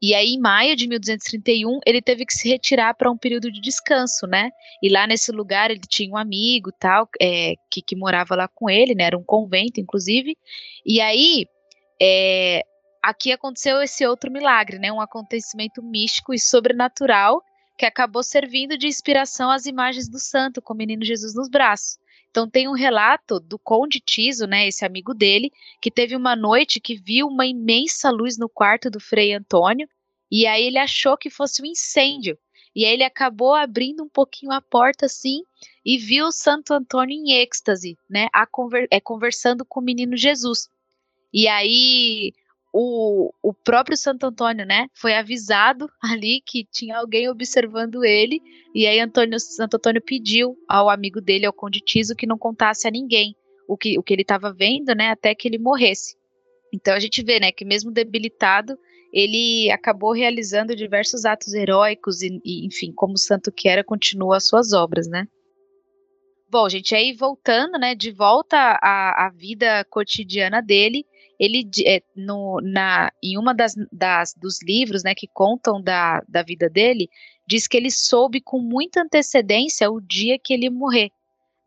E 0.06 0.14
aí, 0.14 0.34
em 0.34 0.38
maio 0.38 0.76
de 0.76 0.86
1231, 0.86 1.80
ele 1.86 2.01
teve 2.01 2.26
que 2.26 2.34
se 2.34 2.49
retirar 2.49 2.93
para 2.93 3.10
um 3.10 3.18
período 3.18 3.49
de 3.49 3.62
descanso, 3.62 4.28
né? 4.28 4.51
E 4.82 4.89
lá 4.89 5.08
nesse 5.08 5.32
lugar 5.32 5.72
ele 5.72 5.80
tinha 5.88 6.12
um 6.12 6.18
amigo 6.18 6.74
tal, 6.78 7.08
é, 7.22 7.54
que, 7.72 7.82
que 7.82 7.95
morava 7.95 8.36
lá 8.36 8.49
com 8.49 8.70
ele, 8.70 8.93
né? 8.93 9.06
Era 9.06 9.18
um 9.18 9.24
convento, 9.24 9.80
inclusive. 9.80 10.38
E 10.86 10.99
aí, 10.99 11.47
é, 12.01 12.66
aqui 13.01 13.32
aconteceu 13.32 13.82
esse 13.82 14.06
outro 14.06 14.30
milagre, 14.30 14.78
né? 14.78 14.91
Um 14.91 14.99
acontecimento 14.99 15.82
místico 15.82 16.34
e 16.34 16.39
sobrenatural 16.39 17.41
que 17.78 17.86
acabou 17.86 18.24
servindo 18.24 18.78
de 18.78 18.88
inspiração 18.88 19.49
às 19.49 19.66
imagens 19.66 20.10
do 20.10 20.20
santo 20.20 20.62
com 20.62 20.74
o 20.74 20.78
menino 20.78 21.06
Jesus 21.06 21.34
nos 21.34 21.47
braços. 21.47 21.97
Então 22.34 22.50
tem 22.50 22.68
um 22.68 22.74
relato 22.74 23.40
do 23.40 23.60
Conde 23.60 24.00
Tiso, 24.00 24.48
né, 24.48 24.68
esse 24.68 24.84
amigo 24.84 25.14
dele, 25.14 25.52
que 25.80 25.92
teve 25.92 26.16
uma 26.16 26.36
noite 26.36 26.80
que 26.80 26.96
viu 26.96 27.28
uma 27.28 27.46
imensa 27.46 28.10
luz 28.10 28.40
no 28.40 28.50
quarto 28.50 28.90
do 28.90 29.00
Frei 29.00 29.34
Antônio, 29.34 29.88
e 30.32 30.48
aí 30.48 30.66
ele 30.66 30.80
achou 30.80 31.16
que 31.16 31.30
fosse 31.30 31.62
um 31.62 31.66
incêndio. 31.68 32.36
E 32.76 32.86
aí 32.86 32.94
ele 32.94 33.04
acabou 33.04 33.54
abrindo 33.54 34.02
um 34.02 34.10
pouquinho 34.10 34.52
a 34.52 34.60
porta 34.60 35.06
assim 35.06 35.44
e 35.86 35.96
viu 35.96 36.26
o 36.26 36.32
Santo 36.32 36.74
Antônio 36.74 37.16
em 37.16 37.34
êxtase, 37.34 38.00
né, 38.10 38.28
conver 38.52 38.88
é, 38.90 39.00
conversando 39.00 39.64
com 39.64 39.80
o 39.80 39.84
menino 39.84 40.18
Jesus. 40.18 40.68
E 41.32 41.48
aí 41.48 42.34
o, 42.74 43.32
o 43.44 43.54
próprio 43.54 43.96
Santo 43.96 44.26
Antônio, 44.26 44.66
né, 44.66 44.88
foi 44.96 45.14
avisado 45.14 45.88
ali 46.02 46.42
que 46.44 46.66
tinha 46.66 46.98
alguém 46.98 47.30
observando 47.30 48.04
ele, 48.04 48.42
e 48.74 48.88
aí 48.88 49.00
Antônio, 49.00 49.40
Santo 49.40 49.76
Antônio 49.76 50.02
pediu 50.02 50.58
ao 50.68 50.90
amigo 50.90 51.22
dele, 51.22 51.46
ao 51.46 51.54
Conde 51.54 51.80
Tiso, 51.80 52.16
que 52.16 52.26
não 52.26 52.38
contasse 52.38 52.88
a 52.88 52.92
ninguém 52.92 53.36
o 53.68 53.78
que, 53.78 53.98
o 54.00 54.04
que 54.04 54.12
ele 54.12 54.24
estava 54.24 54.52
vendo, 54.52 54.96
né, 54.96 55.12
até 55.12 55.36
que 55.36 55.48
ele 55.48 55.60
morresse. 55.60 56.18
Então 56.74 56.96
a 56.96 57.00
gente 57.00 57.24
vê, 57.24 57.40
né, 57.40 57.52
que 57.52 57.64
mesmo 57.64 57.92
debilitado, 57.92 58.76
ele 59.14 59.70
acabou 59.70 60.12
realizando 60.12 60.76
diversos 60.76 61.24
atos 61.24 61.54
heróicos 61.54 62.24
e, 62.24 62.42
e 62.44 62.66
enfim, 62.66 62.92
como 62.92 63.16
santo 63.20 63.52
que 63.52 63.70
era, 63.70 63.84
continua 63.84 64.38
as 64.38 64.48
suas 64.48 64.74
obras, 64.74 65.08
né. 65.08 65.28
Bom, 66.50 66.68
gente, 66.68 66.96
aí 66.96 67.14
voltando, 67.14 67.78
né, 67.78 67.94
de 67.94 68.12
volta 68.12 68.58
à, 68.82 69.28
à 69.28 69.30
vida 69.30 69.86
cotidiana 69.86 70.62
dele, 70.62 71.06
ele 71.40 71.70
é, 71.86 72.02
no, 72.16 72.60
na, 72.62 73.12
em 73.22 73.38
uma 73.38 73.54
das, 73.54 73.74
das, 73.92 74.34
dos 74.36 74.62
livros 74.62 75.04
né, 75.04 75.14
que 75.16 75.28
contam 75.28 75.82
da, 75.82 76.22
da 76.28 76.44
vida 76.44 76.70
dele, 76.70 77.10
diz 77.48 77.68
que 77.68 77.78
ele 77.78 77.92
soube 77.92 78.40
com 78.42 78.60
muita 78.60 79.02
antecedência 79.02 79.92
o 79.92 80.00
dia 80.00 80.40
que 80.40 80.54
ele 80.54 80.70
morrer, 80.70 81.12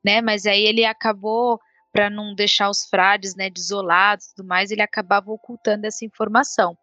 né? 0.04 0.20
Mas 0.20 0.46
aí 0.46 0.64
ele 0.64 0.84
acabou 0.84 1.60
para 1.92 2.10
não 2.10 2.34
deixar 2.34 2.68
os 2.68 2.84
frades, 2.84 3.34
né, 3.34 3.48
desolados, 3.48 4.26
tudo 4.34 4.46
mais, 4.46 4.70
ele 4.70 4.82
acabava 4.82 5.30
ocultando 5.30 5.86
essa 5.86 6.04
informação. 6.04 6.76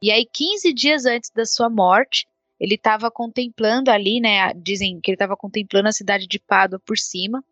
E 0.00 0.10
aí 0.10 0.24
15 0.24 0.72
dias 0.72 1.04
antes 1.04 1.30
da 1.30 1.44
sua 1.44 1.68
morte, 1.68 2.26
ele 2.58 2.74
estava 2.74 3.10
contemplando 3.10 3.90
ali, 3.90 4.18
né, 4.18 4.52
dizem 4.54 4.98
que 5.00 5.10
ele 5.10 5.16
estava 5.16 5.36
contemplando 5.36 5.88
a 5.88 5.92
cidade 5.92 6.26
de 6.26 6.38
Pádua 6.38 6.80
por 6.86 6.96
cima, 6.96 7.44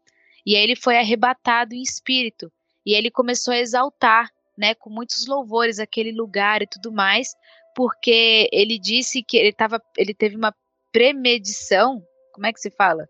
e 0.46 0.56
aí 0.56 0.62
ele 0.62 0.76
foi 0.76 0.96
arrebatado 0.96 1.74
em 1.74 1.82
espírito, 1.82 2.50
e 2.86 2.94
ele 2.94 3.10
começou 3.10 3.52
a 3.52 3.58
exaltar 3.58 4.30
né, 4.56 4.74
com 4.74 4.90
muitos 4.90 5.26
louvores 5.26 5.78
aquele 5.78 6.12
lugar 6.12 6.62
e 6.62 6.66
tudo 6.66 6.92
mais, 6.92 7.34
porque 7.74 8.48
ele 8.52 8.78
disse 8.78 9.22
que 9.22 9.36
ele 9.36 9.52
tava, 9.52 9.80
ele 9.96 10.14
teve 10.14 10.36
uma 10.36 10.54
premedição, 10.92 12.02
como 12.32 12.46
é 12.46 12.52
que 12.52 12.60
se 12.60 12.70
fala? 12.70 13.06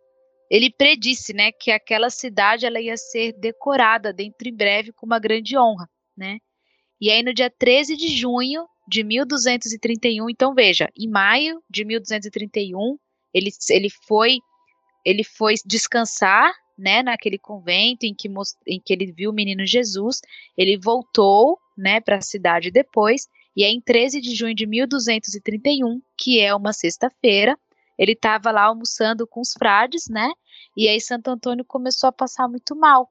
Ele 0.51 0.71
predisse, 0.71 1.33
né, 1.33 1.53
que 1.53 1.71
aquela 1.71 2.11
cidade 2.11 2.67
ela 2.67 2.81
ia 2.81 2.97
ser 2.97 3.33
decorada 3.33 4.13
dentro 4.13 4.49
em 4.49 4.55
breve 4.55 4.93
com 4.93 5.07
uma 5.07 5.19
grande 5.19 5.57
honra, 5.59 5.89
né? 6.17 6.39
E 7.01 7.11
aí 7.11 7.23
no 7.23 7.35
dia 7.35 7.51
13 7.51 7.97
de 7.97 8.09
junho 8.09 8.67
de 8.89 9.03
1231, 9.03 10.31
então 10.31 10.55
veja, 10.55 10.89
em 10.97 11.09
maio 11.09 11.63
de 11.69 11.85
1231, 11.85 12.97
ele, 13.33 13.51
ele 13.71 13.91
foi 14.07 14.39
ele 15.05 15.23
foi 15.23 15.55
descansar 15.67 16.51
né, 16.77 17.03
naquele 17.03 17.39
convento 17.39 18.05
em 18.05 18.15
que, 18.15 18.29
em 18.67 18.81
que 18.81 18.93
ele 18.93 19.13
viu 19.13 19.31
o 19.31 19.35
menino 19.35 19.65
Jesus, 19.67 20.21
ele 20.57 20.77
voltou, 20.77 21.59
né, 21.77 22.01
para 22.01 22.17
a 22.17 22.23
cidade 22.23 22.71
depois, 22.71 23.29
e 23.57 23.63
é 23.63 23.71
em 23.71 23.81
13 23.81 24.21
de 24.21 24.35
junho 24.35 24.55
de 24.55 24.67
1231, 24.67 26.01
que 26.19 26.41
é 26.41 26.55
uma 26.55 26.73
sexta-feira, 26.73 27.57
ele 27.97 28.13
estava 28.13 28.51
lá 28.51 28.65
almoçando 28.65 29.27
com 29.27 29.41
os 29.41 29.53
frades, 29.53 30.09
né, 30.09 30.31
e 30.77 30.89
aí 30.89 31.01
Santo 31.01 31.29
Antônio 31.29 31.65
começou 31.65 32.09
a 32.09 32.13
passar 32.13 32.49
muito 32.49 32.75
mal. 32.75 33.09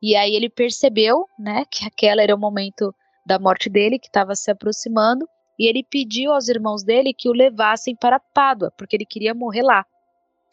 E 0.00 0.14
aí 0.14 0.34
ele 0.34 0.48
percebeu, 0.48 1.26
né, 1.38 1.64
que 1.70 1.84
aquela 1.84 2.22
era 2.22 2.34
o 2.34 2.38
momento 2.38 2.94
da 3.26 3.38
morte 3.38 3.68
dele, 3.68 3.98
que 3.98 4.06
estava 4.06 4.34
se 4.36 4.50
aproximando, 4.50 5.28
e 5.58 5.66
ele 5.66 5.82
pediu 5.82 6.32
aos 6.32 6.48
irmãos 6.48 6.84
dele 6.84 7.12
que 7.12 7.28
o 7.28 7.32
levassem 7.32 7.96
para 7.96 8.20
Pádua, 8.20 8.72
porque 8.78 8.94
ele 8.94 9.04
queria 9.04 9.34
morrer 9.34 9.62
lá 9.62 9.84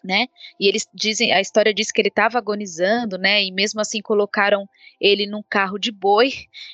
né? 0.06 0.28
E 0.60 0.68
eles 0.68 0.88
dizem, 0.94 1.34
a 1.34 1.42
história 1.42 1.74
diz 1.74 1.92
que 1.92 2.00
ele 2.00 2.10
estava 2.10 2.38
agonizando, 2.38 3.18
né? 3.18 3.44
E 3.44 3.52
mesmo 3.52 3.82
assim 3.82 4.02
colocaram 4.02 4.68
ele 5.02 5.26
num 5.26 5.44
carro 5.50 5.78
de 5.78 5.92
boi 5.92 6.32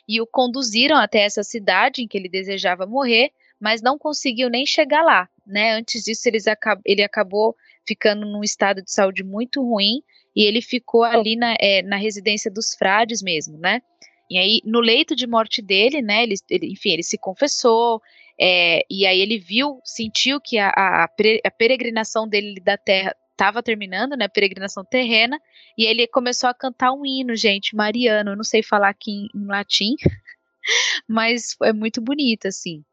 e 0.08 0.22
o 0.22 0.28
conduziram 0.28 0.98
até 0.98 1.22
essa 1.22 1.44
cidade 1.44 2.02
em 2.04 2.08
que 2.08 2.18
ele 2.18 2.30
desejava 2.30 2.86
morrer, 2.86 3.32
mas 3.60 3.82
não 3.82 3.98
conseguiu 3.98 4.50
nem 4.50 4.66
chegar 4.66 5.02
lá, 5.02 5.30
né? 5.46 5.74
Antes 5.74 6.04
disso, 6.04 6.28
eles 6.28 6.46
ele 6.86 7.04
acabou 7.04 7.56
ficando 7.88 8.26
num 8.26 8.44
estado 8.44 8.82
de 8.84 8.92
saúde 8.92 9.24
muito 9.24 9.62
ruim 9.62 10.04
e 10.36 10.44
ele 10.44 10.62
ficou 10.62 11.04
ali 11.04 11.36
na, 11.36 11.56
é, 11.60 11.82
na 11.82 11.96
residência 11.96 12.52
dos 12.52 12.76
frades 12.76 13.22
mesmo, 13.22 13.58
né? 13.58 13.82
E 14.30 14.38
aí, 14.38 14.62
no 14.64 14.80
leito 14.80 15.16
de 15.16 15.28
morte 15.28 15.62
dele, 15.62 16.02
né? 16.02 16.24
Ele, 16.24 16.36
ele 16.50 16.72
enfim, 16.72 16.92
ele 16.92 17.04
se 17.04 17.18
confessou, 17.18 18.02
é, 18.40 18.84
e 18.90 19.06
aí 19.06 19.20
ele 19.20 19.38
viu, 19.38 19.80
sentiu 19.84 20.42
que 20.42 20.58
a, 20.58 20.70
a, 20.70 21.04
a 21.04 21.52
peregrinação 21.52 22.28
dele 22.28 22.60
da 22.60 22.76
terra 22.76 23.16
estava 23.42 23.64
terminando, 23.64 24.16
né, 24.16 24.28
peregrinação 24.28 24.86
terrena, 24.86 25.42
e 25.76 25.84
ele 25.84 26.06
começou 26.06 26.48
a 26.48 26.54
cantar 26.54 26.94
um 26.94 27.04
hino, 27.04 27.36
gente, 27.36 27.76
mariano, 27.76 28.32
eu 28.32 28.36
não 28.38 28.44
sei 28.44 28.62
falar 28.62 28.90
aqui 28.90 29.12
em, 29.12 29.30
em 29.34 29.46
latim, 29.48 29.96
mas 31.10 31.56
é 31.64 31.74
muito 31.74 32.00
bonito, 32.00 32.48
assim. 32.48 32.84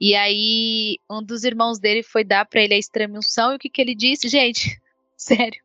E 0.00 0.16
aí, 0.16 0.98
um 1.08 1.22
dos 1.22 1.44
irmãos 1.44 1.78
dele 1.78 2.02
foi 2.02 2.24
dar 2.24 2.44
para 2.44 2.60
ele 2.60 2.74
a 2.74 2.78
extrema-unção, 2.78 3.52
e 3.52 3.56
o 3.56 3.58
que 3.58 3.70
que 3.70 3.80
ele 3.80 3.94
disse? 3.94 4.28
Gente, 4.28 4.76
sério, 5.16 5.62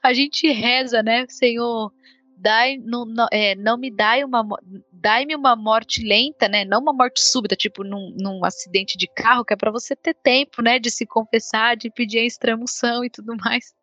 a 0.00 0.14
gente 0.14 0.48
reza, 0.48 1.02
né, 1.02 1.26
Senhor, 1.28 1.92
dai, 2.40 2.78
não, 2.78 3.04
não, 3.04 3.26
é, 3.30 3.54
não 3.54 3.76
me 3.76 3.90
dai 3.90 4.24
uma, 4.24 4.46
dai-me 4.92 5.36
uma 5.36 5.54
morte 5.54 6.02
lenta, 6.02 6.48
né? 6.48 6.64
Não 6.64 6.80
uma 6.80 6.92
morte 6.92 7.20
súbita, 7.20 7.54
tipo 7.54 7.84
num, 7.84 8.14
num 8.18 8.44
acidente 8.44 8.96
de 8.96 9.06
carro, 9.06 9.44
que 9.44 9.52
é 9.52 9.56
para 9.56 9.70
você 9.70 9.94
ter 9.94 10.14
tempo, 10.14 10.62
né? 10.62 10.78
De 10.78 10.90
se 10.90 11.06
confessar, 11.06 11.76
de 11.76 11.90
pedir 11.90 12.18
a 12.18 12.24
extremoção 12.24 13.04
e 13.04 13.10
tudo 13.10 13.36
mais. 13.36 13.74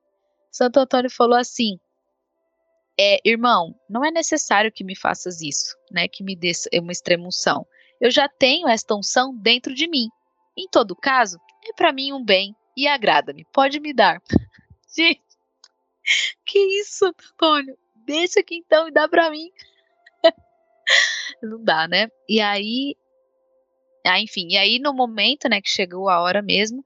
Santo 0.51 0.79
Antônio 0.79 1.09
falou 1.09 1.37
assim: 1.37 1.77
é, 2.99 3.19
irmão, 3.23 3.75
não 3.87 4.03
é 4.03 4.09
necessário 4.09 4.71
que 4.71 4.83
me 4.83 4.95
faças 4.95 5.41
isso, 5.41 5.75
né? 5.91 6.07
Que 6.07 6.23
me 6.23 6.35
dê 6.35 6.51
uma 6.81 6.91
extremoção. 6.91 7.65
Eu 8.01 8.09
já 8.09 8.27
tenho 8.27 8.67
esta 8.67 8.95
unção 8.95 9.35
dentro 9.35 9.73
de 9.73 9.87
mim. 9.87 10.07
Em 10.57 10.67
todo 10.67 10.95
caso, 10.95 11.37
é 11.63 11.73
para 11.73 11.93
mim 11.93 12.11
um 12.11 12.23
bem 12.23 12.55
e 12.75 12.87
agrada-me. 12.87 13.45
Pode 13.53 13.79
me 13.79 13.93
dar. 13.93 14.19
Gente, 14.95 15.21
que 16.45 16.59
isso, 16.79 17.05
Antônio? 17.05 17.77
Deixa 18.07 18.39
aqui 18.39 18.55
então 18.55 18.87
e 18.87 18.91
dá 18.91 19.05
para 19.05 19.29
mim. 19.29 19.51
Não 21.43 21.61
dá, 21.61 21.89
né? 21.89 22.07
E 22.27 22.39
aí, 22.39 22.95
ah, 24.05 24.21
enfim, 24.21 24.47
e 24.51 24.57
aí 24.57 24.79
no 24.79 24.93
momento, 24.93 25.49
né, 25.49 25.61
que 25.61 25.69
chegou 25.69 26.07
a 26.07 26.21
hora 26.21 26.41
mesmo, 26.41 26.85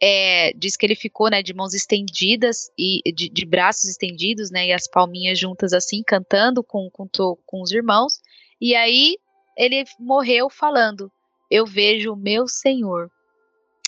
é, 0.00 0.52
diz 0.52 0.76
que 0.76 0.86
ele 0.86 0.94
ficou, 0.94 1.28
né, 1.28 1.42
de 1.42 1.52
mãos 1.52 1.74
estendidas 1.74 2.70
e 2.78 3.02
de, 3.12 3.28
de, 3.28 3.44
braços 3.44 3.90
estendidos, 3.90 4.52
né, 4.52 4.68
e 4.68 4.72
as 4.72 4.88
palminhas 4.88 5.36
juntas 5.38 5.72
assim, 5.72 6.04
cantando 6.06 6.62
com, 6.62 6.88
com, 6.90 7.08
com 7.44 7.62
os 7.62 7.72
irmãos. 7.72 8.20
E 8.60 8.76
aí 8.76 9.16
ele 9.56 9.84
morreu 9.98 10.48
falando: 10.48 11.10
Eu 11.50 11.66
vejo 11.66 12.12
o 12.12 12.16
meu 12.16 12.46
Senhor. 12.46 13.10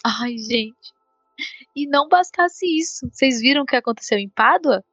Ai, 0.04 0.36
gente. 0.36 0.92
E 1.76 1.86
não 1.86 2.08
bastasse 2.08 2.66
isso. 2.66 3.08
Vocês 3.12 3.40
viram 3.40 3.62
o 3.62 3.66
que 3.66 3.76
aconteceu 3.76 4.18
em 4.18 4.28
Pádua? 4.28 4.84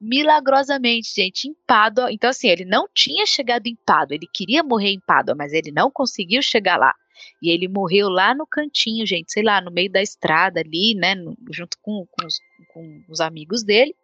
Milagrosamente, 0.00 1.12
gente, 1.14 1.48
em 1.48 1.54
Pádua. 1.66 2.12
Então, 2.12 2.30
assim, 2.30 2.48
ele 2.48 2.64
não 2.64 2.86
tinha 2.94 3.26
chegado 3.26 3.66
em 3.66 3.76
Pádua. 3.84 4.14
Ele 4.14 4.28
queria 4.32 4.62
morrer 4.62 4.90
em 4.90 5.00
Pádua, 5.00 5.34
mas 5.34 5.52
ele 5.52 5.72
não 5.72 5.90
conseguiu 5.90 6.40
chegar 6.40 6.76
lá. 6.76 6.94
E 7.42 7.50
ele 7.50 7.66
morreu 7.66 8.08
lá 8.08 8.34
no 8.34 8.46
cantinho, 8.46 9.04
gente, 9.04 9.32
sei 9.32 9.42
lá, 9.42 9.60
no 9.60 9.72
meio 9.72 9.90
da 9.90 10.00
estrada 10.00 10.60
ali, 10.60 10.94
né, 10.94 11.16
no, 11.16 11.36
junto 11.50 11.76
com, 11.82 12.06
com, 12.06 12.26
os, 12.26 12.40
com 12.72 13.02
os 13.08 13.20
amigos 13.20 13.64
dele. 13.64 13.94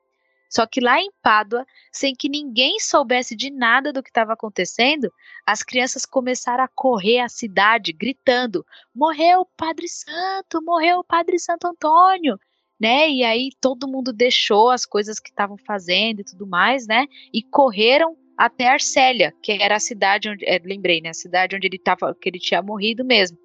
Só 0.54 0.66
que 0.66 0.80
lá 0.80 1.00
em 1.00 1.10
Pádua, 1.20 1.66
sem 1.90 2.14
que 2.14 2.28
ninguém 2.28 2.78
soubesse 2.78 3.34
de 3.34 3.50
nada 3.50 3.92
do 3.92 4.02
que 4.02 4.10
estava 4.10 4.34
acontecendo, 4.34 5.12
as 5.44 5.62
crianças 5.62 6.06
começaram 6.06 6.62
a 6.62 6.68
correr 6.68 7.18
a 7.18 7.28
cidade 7.28 7.92
gritando: 7.92 8.64
"Morreu 8.94 9.40
o 9.40 9.48
Padre 9.56 9.88
Santo, 9.88 10.62
morreu 10.62 11.00
o 11.00 11.04
Padre 11.04 11.40
Santo 11.40 11.66
Antônio!" 11.66 12.38
Né? 12.84 13.08
E 13.08 13.24
aí 13.24 13.48
todo 13.62 13.88
mundo 13.88 14.12
deixou 14.12 14.68
as 14.68 14.84
coisas 14.84 15.18
que 15.18 15.30
estavam 15.30 15.56
fazendo 15.56 16.20
e 16.20 16.24
tudo 16.24 16.46
mais, 16.46 16.86
né? 16.86 17.06
E 17.32 17.42
correram 17.42 18.14
até 18.36 18.68
Arcélia, 18.68 19.32
que 19.42 19.52
era 19.52 19.76
a 19.76 19.80
cidade 19.80 20.28
onde, 20.28 20.44
é, 20.44 20.60
lembrei, 20.62 21.00
né? 21.00 21.08
A 21.08 21.14
cidade 21.14 21.56
onde 21.56 21.66
ele 21.66 21.78
tava, 21.78 22.14
que 22.14 22.28
ele 22.28 22.38
tinha 22.38 22.60
morrido 22.60 23.02
mesmo. 23.02 23.38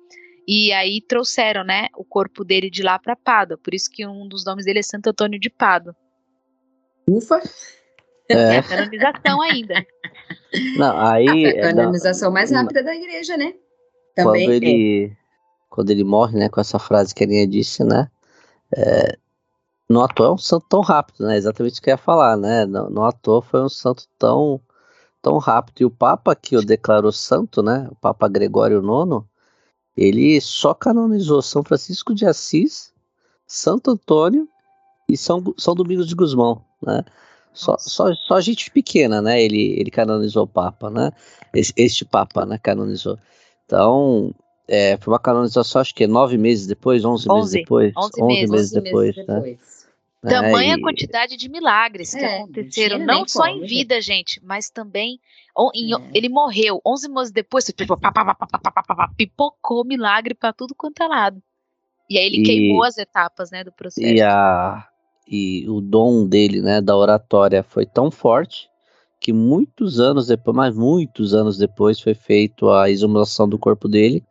E 0.46 0.74
aí 0.74 1.00
trouxeram, 1.00 1.64
né, 1.64 1.88
o 1.96 2.04
corpo 2.04 2.44
dele 2.44 2.70
de 2.70 2.84
lá 2.84 3.00
para 3.00 3.16
Pádua. 3.16 3.58
Por 3.58 3.74
isso 3.74 3.90
que 3.90 4.06
um 4.06 4.28
dos 4.28 4.44
nomes 4.44 4.66
dele 4.66 4.80
é 4.80 4.84
Santo 4.84 5.08
Antônio 5.08 5.40
de 5.40 5.50
Pádua. 5.50 5.96
Ufa! 7.08 7.42
É, 8.28 8.34
é 8.34 8.58
a 8.58 8.64
canonização 8.64 9.42
ainda. 9.42 9.86
Não, 10.76 11.00
aí. 11.00 11.46
A 11.46 11.50
é, 11.50 11.62
canonização 11.62 12.30
mais 12.30 12.52
rápida 12.52 12.84
da 12.84 12.94
igreja, 12.94 13.38
né? 13.38 13.54
Também 14.14 14.48
quando 14.48 14.54
ele, 14.54 15.06
é. 15.06 15.18
quando 15.70 15.90
ele 15.92 16.04
morre, 16.04 16.38
né, 16.38 16.50
com 16.50 16.60
essa 16.60 16.78
frase 16.78 17.16
que 17.16 17.24
a 17.24 17.26
Aninha 17.26 17.48
disse, 17.48 17.86
né? 17.86 18.12
É, 18.76 19.18
no 19.90 20.02
ator 20.04 20.28
é 20.28 20.32
um 20.34 20.38
santo 20.38 20.66
tão 20.70 20.82
rápido, 20.82 21.26
né? 21.26 21.36
Exatamente 21.36 21.80
o 21.80 21.82
que 21.84 21.90
eu 21.90 21.94
ia 21.94 21.98
falar, 21.98 22.38
né? 22.38 22.66
No, 22.66 22.90
no 22.90 23.04
ator 23.04 23.44
foi 23.44 23.62
um 23.62 23.70
santo 23.70 24.08
tão, 24.20 24.62
tão 25.22 25.38
rápido. 25.40 25.82
E 25.82 25.86
o 25.86 25.90
Papa 25.90 26.36
que 26.36 26.56
o 26.56 26.62
declarou 26.64 27.12
santo, 27.12 27.64
né? 27.64 27.88
O 27.92 27.96
Papa 27.96 28.28
Gregório 28.28 28.80
IX, 28.80 29.26
ele 29.98 30.40
só 30.40 30.74
canonizou 30.74 31.42
São 31.42 31.64
Francisco 31.64 32.14
de 32.14 32.26
Assis, 32.26 32.94
Santo 33.48 33.92
Antônio 33.92 34.48
e 35.10 35.18
São, 35.18 35.44
São 35.58 35.74
Domingos 35.74 36.08
de 36.08 36.14
Gusmão, 36.14 36.64
né? 36.82 37.04
Só, 37.52 37.76
só, 37.80 38.14
só 38.14 38.40
gente 38.40 38.70
pequena, 38.70 39.24
né? 39.24 39.42
Ele, 39.42 39.80
ele 39.80 39.90
canonizou 39.90 40.44
o 40.44 40.48
Papa, 40.48 40.92
né? 40.92 41.12
Este, 41.52 41.74
este 41.76 42.06
Papa, 42.06 42.46
né? 42.46 42.60
Canonizou. 42.62 43.18
Então, 43.66 44.34
é, 44.68 44.98
foi 44.98 45.12
uma 45.12 45.20
canonização, 45.20 45.82
acho 45.82 45.96
que 45.96 46.06
nove 46.06 46.38
meses 46.38 46.68
depois, 46.68 47.04
onze, 47.04 47.28
meses 47.28 47.52
depois. 47.52 47.92
Onze, 47.98 48.24
meses, 48.24 48.50
meses 48.52 48.72
depois, 48.72 49.16
meses 49.16 49.28
né? 49.28 49.36
depois. 49.36 49.79
Tamanha 50.22 50.76
é, 50.76 50.80
quantidade 50.80 51.38
de 51.38 51.48
milagres 51.48 52.14
que 52.14 52.20
é, 52.20 52.38
aconteceram, 52.38 53.00
não 53.00 53.26
só 53.26 53.48
como, 53.48 53.64
em 53.64 53.68
vida, 53.68 53.96
né? 53.96 54.02
gente, 54.02 54.42
mas 54.44 54.70
também. 54.70 55.20
Em, 55.74 55.94
é. 55.94 56.12
Ele 56.14 56.28
morreu 56.28 56.82
11 56.86 57.10
meses 57.10 57.32
depois, 57.32 57.72
pipocou 59.16 59.86
milagre 59.86 60.34
para 60.34 60.52
tudo 60.52 60.76
quanto 60.76 61.02
é 61.02 61.08
lado. 61.08 61.42
E 62.10 62.18
aí 62.18 62.26
ele 62.26 62.42
e, 62.42 62.44
queimou 62.44 62.84
as 62.84 62.98
etapas, 62.98 63.52
né, 63.52 63.64
do 63.64 63.72
processo. 63.72 64.06
E, 64.06 64.22
a, 64.22 64.86
e 65.28 65.70
o 65.70 65.80
dom 65.80 66.28
dele, 66.28 66.62
né, 66.62 66.82
da 66.82 66.98
oratória 66.98 67.64
foi 67.64 67.86
tão 67.86 68.12
forte 68.12 68.68
que 69.22 69.32
muitos 69.32 70.00
anos 70.00 70.28
depois, 70.28 70.56
mas 70.56 70.76
muitos 70.76 71.34
anos 71.34 71.58
depois, 71.58 72.00
foi 72.00 72.14
feito 72.14 72.70
a 72.70 72.90
exumação 72.90 73.48
do 73.48 73.60
corpo 73.60 73.88
dele, 73.88 74.24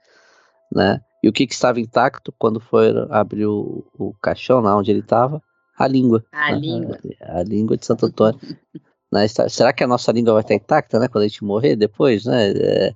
né? 0.73 1.01
E 1.23 1.29
o 1.29 1.33
que, 1.33 1.47
que 1.47 1.53
estava 1.53 1.81
intacto 1.81 2.33
quando 2.39 2.59
foi 2.61 2.89
abrir 3.11 3.47
o, 3.47 3.85
o 3.99 4.15
caixão 4.15 4.61
lá 4.61 4.77
onde 4.77 4.91
ele 4.91 5.01
estava? 5.01 5.43
A 5.79 5.87
língua. 5.87 6.25
A 6.33 6.51
língua. 6.51 6.99
A, 7.23 7.39
a, 7.39 7.43
língua 7.43 7.77
de 7.77 7.87
Santo 7.87 8.07
Antônio. 8.07 8.41
né? 9.13 9.27
Será 9.29 9.73
que 9.73 9.85
a 9.85 9.87
nossa 9.87 10.11
língua 10.11 10.35
vai 10.35 10.43
estar 10.43 10.55
intacta, 10.55 10.99
né? 10.99 11.09
Quando 11.09 11.25
a 11.25 11.29
gente 11.29 11.45
morrer 11.45 11.77
depois, 11.77 12.25
né? 12.25 12.51
É, 12.51 12.95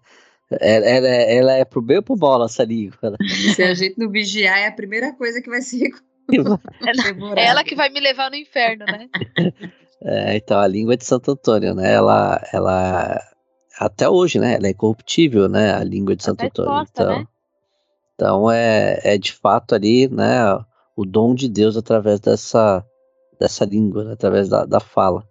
ela, 0.61 0.87
ela, 0.87 1.09
ela 1.09 1.53
é 1.53 1.65
pro 1.65 1.81
bem 1.81 1.99
ou 1.99 2.03
pro 2.03 2.17
mal, 2.17 2.45
essa 2.45 2.65
língua? 2.65 2.99
Né? 3.03 3.17
Se 3.55 3.63
a 3.63 3.73
gente 3.73 3.99
não 3.99 4.11
vigiar, 4.11 4.59
é 4.59 4.67
a 4.67 4.73
primeira 4.73 5.13
coisa 5.13 5.41
que 5.41 5.49
vai 5.49 5.63
ser. 5.63 5.91
ela, 6.31 6.61
é 7.37 7.47
ela 7.47 7.65
que 7.65 7.75
vai 7.75 7.89
me 7.89 8.01
levar 8.01 8.31
no 8.31 8.37
inferno, 8.37 8.85
né? 8.87 9.09
É, 10.05 10.37
então, 10.37 10.59
a 10.59 10.67
língua 10.67 10.97
de 10.97 11.05
Santo 11.05 11.31
Antônio, 11.31 11.77
né? 11.77 11.93
Ela, 11.93 12.45
ela 12.53 13.21
até 13.79 14.09
hoje, 14.09 14.41
né? 14.41 14.55
Ela 14.57 14.67
é 14.67 14.71
incorruptível, 14.71 15.49
né? 15.49 15.73
A 15.73 15.85
língua 15.85 16.17
de 16.17 16.25
Santo 16.25 16.45
Antônio. 16.45 16.73
Exposta, 16.73 17.03
então, 17.03 17.19
né? 17.19 17.27
então 18.15 18.51
é, 18.51 18.99
é 19.05 19.17
de 19.17 19.33
fato 19.33 19.77
ali, 19.77 20.09
né? 20.09 20.41
O 20.97 21.05
dom 21.05 21.35
de 21.35 21.49
Deus 21.49 21.77
através 21.77 22.21
dessa, 22.21 22.85
dessa 23.39 23.65
língua, 23.65 24.05
né? 24.05 24.13
através 24.13 24.49
da, 24.49 24.65
da 24.65 24.81
fala. 24.81 25.27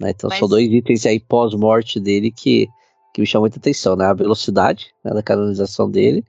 Né? 0.00 0.10
Então 0.10 0.30
Mas... 0.30 0.38
são 0.38 0.48
dois 0.48 0.70
itens 0.70 1.06
aí 1.06 1.20
pós-morte 1.20 2.00
dele 2.00 2.30
que 2.30 2.68
que 3.12 3.20
me 3.20 3.26
chama 3.26 3.42
muita 3.42 3.58
atenção, 3.58 3.94
né? 3.94 4.06
A 4.06 4.14
velocidade 4.14 4.92
né, 5.04 5.12
da 5.12 5.22
canonização 5.22 5.90
dele 5.90 6.24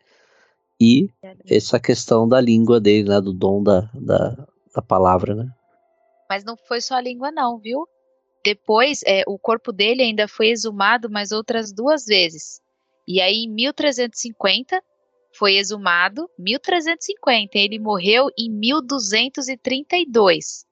e 0.80 1.10
essa 1.50 1.80
questão 1.80 2.28
da 2.28 2.42
língua 2.42 2.80
dele, 2.80 3.08
né? 3.08 3.22
Do 3.22 3.34
dom 3.34 3.64
da, 3.64 3.90
da, 3.94 4.36
da 4.76 4.82
palavra, 4.82 5.34
né? 5.34 5.50
Mas 6.30 6.44
não 6.44 6.58
foi 6.58 6.82
só 6.82 6.96
a 6.96 7.02
língua, 7.02 7.32
não, 7.32 7.58
viu? 7.58 7.88
Depois, 8.44 9.00
é, 9.06 9.24
o 9.26 9.40
corpo 9.40 9.72
dele 9.72 10.02
ainda 10.02 10.28
foi 10.28 10.50
exumado 10.50 11.10
mais 11.10 11.32
outras 11.32 11.72
duas 11.72 12.06
vezes. 12.06 12.60
E 13.08 13.22
aí, 13.22 13.46
em 13.46 13.50
1350, 13.50 14.82
foi 15.34 15.56
exumado. 15.56 16.30
1350, 16.38 17.58
ele 17.58 17.80
morreu 17.80 18.30
em 18.38 18.52
1232. 18.52 20.66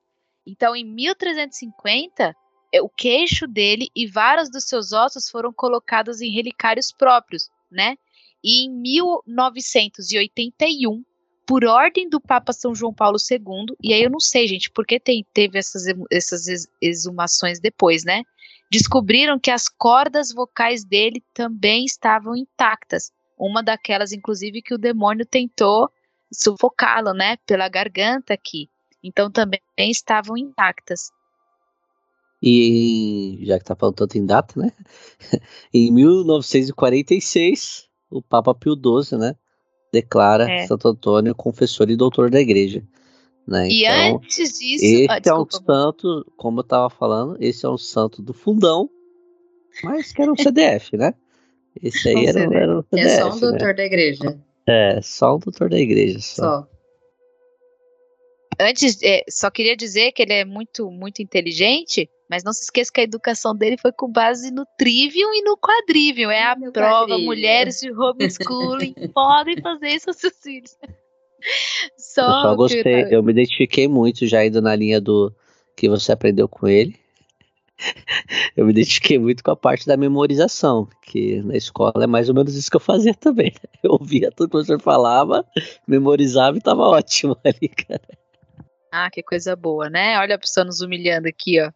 Então, 0.45 0.75
em 0.75 0.85
1350, 0.85 2.35
é, 2.73 2.81
o 2.81 2.89
queixo 2.89 3.47
dele 3.47 3.87
e 3.95 4.05
vários 4.07 4.49
dos 4.49 4.65
seus 4.65 4.91
ossos 4.91 5.29
foram 5.29 5.53
colocados 5.53 6.19
em 6.21 6.31
relicários 6.31 6.91
próprios, 6.91 7.49
né? 7.69 7.95
E 8.43 8.65
em 8.65 8.71
1981, 8.71 11.03
por 11.45 11.63
ordem 11.65 12.09
do 12.09 12.19
Papa 12.19 12.51
São 12.53 12.73
João 12.73 12.91
Paulo 12.93 13.17
II, 13.29 13.75
e 13.83 13.93
aí 13.93 14.01
eu 14.03 14.09
não 14.09 14.19
sei, 14.19 14.47
gente, 14.47 14.71
porque 14.71 14.99
tem, 14.99 15.23
teve 15.33 15.59
essas, 15.59 15.83
essas 16.09 16.67
exumações 16.81 17.59
depois, 17.59 18.03
né? 18.03 18.23
Descobriram 18.71 19.37
que 19.37 19.51
as 19.51 19.67
cordas 19.67 20.33
vocais 20.33 20.85
dele 20.85 21.21
também 21.33 21.83
estavam 21.83 22.33
intactas. 22.35 23.11
Uma 23.41 23.63
daquelas, 23.63 24.11
inclusive, 24.11 24.61
que 24.61 24.75
o 24.75 24.77
demônio 24.77 25.25
tentou 25.25 25.89
sufocá-lo, 26.31 27.11
né? 27.11 27.37
Pela 27.47 27.67
garganta 27.67 28.35
aqui. 28.35 28.69
Então 29.03 29.31
também 29.31 29.59
estavam 29.77 30.37
intactas. 30.37 31.09
E 32.43 33.39
já 33.41 33.57
que 33.57 33.65
tá 33.65 33.75
falando 33.75 33.95
tanto 33.95 34.15
em 34.17 34.25
data, 34.25 34.59
né? 34.59 34.71
em 35.73 35.91
1946, 35.91 37.87
o 38.11 38.21
Papa 38.21 38.53
Pio 38.53 38.75
XII, 38.75 39.17
né? 39.17 39.35
Declara 39.91 40.49
é. 40.49 40.67
Santo 40.67 40.87
Antônio 40.87 41.33
confessor 41.33 41.89
e 41.89 41.95
doutor 41.95 42.29
da 42.29 42.39
igreja. 42.39 42.83
Né? 43.47 43.67
E 43.69 43.85
então, 43.85 44.17
antes 44.17 44.59
disso. 44.59 44.85
Esse 44.85 45.07
ah, 45.09 45.19
é 45.23 45.33
um 45.33 45.49
santo, 45.49 46.31
como 46.37 46.59
eu 46.59 46.63
tava 46.63 46.91
falando, 46.91 47.37
esse 47.39 47.65
é 47.65 47.69
um 47.69 47.77
santo 47.77 48.21
do 48.21 48.33
fundão, 48.33 48.87
mas 49.83 50.11
que 50.11 50.21
era 50.21 50.31
um 50.31 50.37
CDF, 50.37 50.95
né? 50.95 51.15
Esse 51.81 52.09
aí 52.09 52.25
era, 52.25 52.41
era, 52.41 52.79
um 52.79 52.83
CDF. 52.83 53.07
É 53.07 53.19
só 53.19 53.33
um 53.33 53.39
doutor 53.39 53.67
né? 53.67 53.73
da 53.73 53.83
igreja. 53.83 54.39
É, 54.67 55.01
só 55.01 55.35
um 55.35 55.39
doutor 55.39 55.69
da 55.69 55.79
igreja. 55.79 56.19
Só. 56.19 56.43
só. 56.43 56.67
Antes, 58.59 59.01
é, 59.01 59.23
só 59.29 59.49
queria 59.49 59.75
dizer 59.75 60.11
que 60.11 60.21
ele 60.21 60.33
é 60.33 60.45
muito, 60.45 60.91
muito 60.91 61.21
inteligente 61.21 62.07
Mas 62.29 62.43
não 62.43 62.53
se 62.53 62.63
esqueça 62.63 62.91
que 62.93 63.01
a 63.01 63.03
educação 63.03 63.55
dele 63.55 63.75
foi 63.77 63.91
com 63.91 64.11
base 64.11 64.51
no 64.51 64.65
trivium 64.77 65.33
e 65.33 65.41
no 65.41 65.57
quadrivium. 65.57 66.29
É 66.29 66.43
a 66.43 66.55
Meu 66.55 66.71
prova, 66.71 67.07
quadrilho. 67.07 67.25
mulheres 67.25 67.79
de 67.79 67.91
homeschooling 67.91 68.93
podem 69.13 69.59
fazer 69.61 69.89
isso 69.89 70.13
seus 70.13 70.37
filhos. 70.41 70.77
Só 71.97 72.21
eu 72.21 72.41
só 72.41 72.55
gostei, 72.55 73.07
eu 73.09 73.23
me 73.23 73.31
identifiquei 73.31 73.87
muito 73.87 74.27
já 74.27 74.45
indo 74.45 74.61
na 74.61 74.75
linha 74.75 75.01
do 75.01 75.33
que 75.75 75.89
você 75.89 76.11
aprendeu 76.11 76.47
com 76.47 76.67
ele. 76.67 77.00
Eu 78.55 78.65
me 78.65 78.71
identifiquei 78.71 79.17
muito 79.17 79.43
com 79.43 79.51
a 79.51 79.55
parte 79.55 79.85
da 79.85 79.97
memorização, 79.97 80.87
que 81.01 81.41
na 81.41 81.55
escola 81.55 82.03
é 82.03 82.07
mais 82.07 82.29
ou 82.29 82.35
menos 82.35 82.55
isso 82.55 82.69
que 82.69 82.77
eu 82.77 82.81
fazia 82.81 83.13
também. 83.13 83.53
Eu 83.83 83.91
ouvia 83.91 84.31
tudo 84.31 84.49
que 84.49 84.57
o 84.57 84.59
professor 84.59 84.81
falava, 84.81 85.45
memorizava 85.87 86.57
e 86.57 86.61
tava 86.61 86.83
ótimo 86.83 87.35
ali, 87.43 87.69
cara. 87.69 88.01
Ah, 88.91 89.09
que 89.09 89.23
coisa 89.23 89.55
boa, 89.55 89.89
né? 89.89 90.19
Olha 90.19 90.35
a 90.35 90.39
pessoa 90.39 90.65
nos 90.65 90.81
humilhando 90.81 91.27
aqui, 91.27 91.61
ó. 91.61 91.71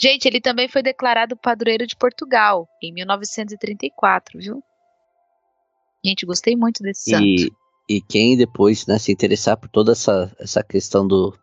Gente, 0.00 0.26
ele 0.26 0.40
também 0.40 0.66
foi 0.66 0.82
declarado 0.82 1.36
padroeiro 1.36 1.86
de 1.86 1.94
Portugal 1.94 2.66
em 2.82 2.90
1934, 2.94 4.38
viu? 4.40 4.62
Gente, 6.02 6.24
gostei 6.24 6.56
muito 6.56 6.82
desse 6.82 7.10
santo. 7.10 7.22
E, 7.22 7.52
e 7.86 8.00
quem 8.00 8.34
depois 8.34 8.86
né, 8.86 8.98
se 8.98 9.12
interessar 9.12 9.58
por 9.58 9.68
toda 9.68 9.92
essa, 9.92 10.34
essa 10.40 10.64
questão 10.64 11.06
do, 11.06 11.38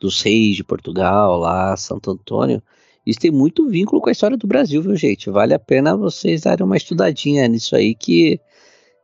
dos 0.00 0.20
reis 0.22 0.56
de 0.56 0.64
Portugal, 0.64 1.38
lá, 1.38 1.76
Santo 1.76 2.10
Antônio, 2.10 2.62
isso 3.06 3.20
tem 3.20 3.30
muito 3.30 3.68
vínculo 3.68 4.00
com 4.00 4.08
a 4.08 4.12
história 4.12 4.36
do 4.36 4.46
Brasil, 4.48 4.82
viu, 4.82 4.96
gente? 4.96 5.30
Vale 5.30 5.54
a 5.54 5.58
pena 5.58 5.96
vocês 5.96 6.42
darem 6.42 6.66
uma 6.66 6.76
estudadinha 6.76 7.46
nisso 7.46 7.76
aí 7.76 7.94
que, 7.94 8.40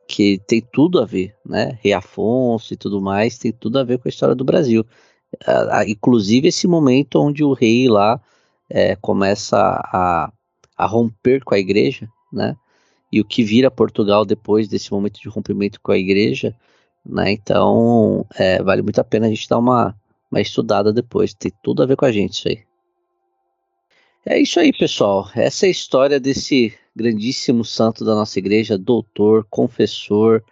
que 0.08 0.40
tem 0.46 0.60
tudo 0.60 1.00
a 1.00 1.04
ver, 1.04 1.34
né? 1.46 1.78
Rei 1.80 1.92
Afonso 1.92 2.74
e 2.74 2.76
tudo 2.76 3.00
mais, 3.00 3.38
tem 3.38 3.52
tudo 3.52 3.78
a 3.78 3.84
ver 3.84 3.98
com 3.98 4.08
a 4.08 4.10
história 4.10 4.34
do 4.34 4.44
Brasil. 4.44 4.84
Inclusive 5.86 6.48
esse 6.48 6.66
momento 6.66 7.20
onde 7.20 7.44
o 7.44 7.52
rei 7.52 7.88
lá 7.88 8.20
é, 8.68 8.96
começa 8.96 9.56
a, 9.56 10.32
a 10.76 10.86
romper 10.86 11.44
com 11.44 11.54
a 11.54 11.58
igreja, 11.58 12.08
né? 12.32 12.56
E 13.10 13.20
o 13.20 13.24
que 13.24 13.44
vira 13.44 13.70
Portugal 13.70 14.24
depois 14.24 14.66
desse 14.66 14.90
momento 14.90 15.20
de 15.20 15.28
rompimento 15.28 15.80
com 15.80 15.92
a 15.92 15.98
igreja, 15.98 16.56
né? 17.06 17.30
Então, 17.30 18.26
é, 18.34 18.60
vale 18.62 18.82
muito 18.82 19.00
a 19.00 19.04
pena 19.04 19.26
a 19.26 19.28
gente 19.28 19.48
dar 19.48 19.58
uma, 19.58 19.94
uma 20.32 20.40
estudada 20.40 20.92
depois. 20.92 21.34
Tem 21.34 21.52
tudo 21.62 21.82
a 21.82 21.86
ver 21.86 21.96
com 21.96 22.06
a 22.06 22.10
gente 22.10 22.32
isso 22.32 22.48
aí. 22.48 22.64
É 24.24 24.40
isso 24.40 24.58
aí, 24.58 24.72
pessoal. 24.72 25.28
Essa 25.34 25.66
é 25.66 25.68
a 25.68 25.70
história 25.70 26.18
desse 26.18 26.72
grandíssimo 26.96 27.64
santo 27.64 28.04
da 28.04 28.14
nossa 28.14 28.38
igreja, 28.38 28.78
doutor, 28.78 29.46
confessor, 29.50 30.42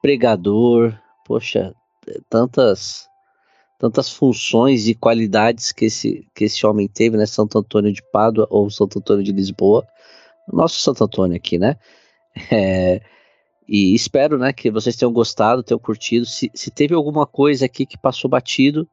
pregador. 0.00 0.96
Poxa, 1.26 1.74
tantas 2.30 3.08
tantas 3.78 4.10
funções 4.10 4.88
e 4.88 4.94
qualidades 4.94 5.70
que 5.70 5.84
esse, 5.84 6.26
que 6.34 6.44
esse 6.44 6.64
homem 6.64 6.88
teve, 6.88 7.16
né? 7.18 7.26
Santo 7.26 7.58
Antônio 7.58 7.92
de 7.92 8.02
Pádua 8.10 8.46
ou 8.48 8.70
Santo 8.70 8.98
Antônio 8.98 9.22
de 9.22 9.32
Lisboa. 9.32 9.86
Nosso 10.50 10.78
Santo 10.80 11.04
Antônio 11.04 11.36
aqui, 11.36 11.58
né? 11.58 11.76
É, 12.50 13.00
e 13.68 13.94
espero, 13.94 14.38
né, 14.38 14.52
que 14.52 14.70
vocês 14.70 14.94
tenham 14.94 15.12
gostado, 15.12 15.62
tenham 15.62 15.78
curtido. 15.78 16.24
Se, 16.24 16.50
se 16.54 16.70
teve 16.70 16.94
alguma 16.94 17.26
coisa 17.26 17.64
aqui 17.66 17.84
que 17.84 17.98
passou 17.98 18.30
batido, 18.30 18.88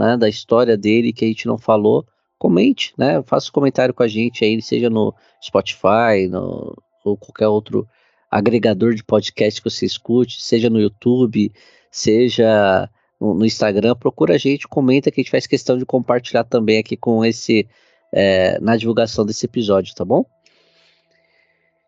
né, 0.00 0.16
da 0.16 0.30
história 0.30 0.78
dele 0.78 1.12
que 1.12 1.26
a 1.26 1.28
gente 1.28 1.46
não 1.46 1.58
falou, 1.58 2.06
comente, 2.38 2.94
né? 2.96 3.22
Faça 3.26 3.50
um 3.50 3.52
comentário 3.52 3.92
com 3.92 4.02
a 4.02 4.08
gente 4.08 4.42
aí, 4.42 4.62
seja 4.62 4.88
no 4.88 5.14
Spotify, 5.44 6.26
no, 6.26 6.74
ou 7.04 7.18
qualquer 7.18 7.48
outro 7.48 7.86
agregador 8.30 8.94
de 8.94 9.04
podcast 9.04 9.60
que 9.60 9.68
você 9.68 9.84
escute, 9.84 10.40
seja 10.40 10.70
no 10.70 10.80
YouTube, 10.80 11.52
seja 11.90 12.88
no, 13.20 13.34
no, 13.34 13.44
Instagram, 13.44 13.94
procura 13.94 14.36
a 14.36 14.38
gente, 14.38 14.66
comenta 14.66 15.10
que 15.10 15.20
a 15.20 15.22
gente 15.22 15.30
faz 15.30 15.46
questão 15.46 15.76
de 15.76 15.84
compartilhar 15.84 16.44
também 16.44 16.78
aqui 16.78 16.96
com 16.96 17.22
esse 17.22 17.68
é, 18.10 18.58
na 18.58 18.78
divulgação 18.78 19.26
desse 19.26 19.44
episódio, 19.44 19.94
tá 19.94 20.04
bom? 20.04 20.24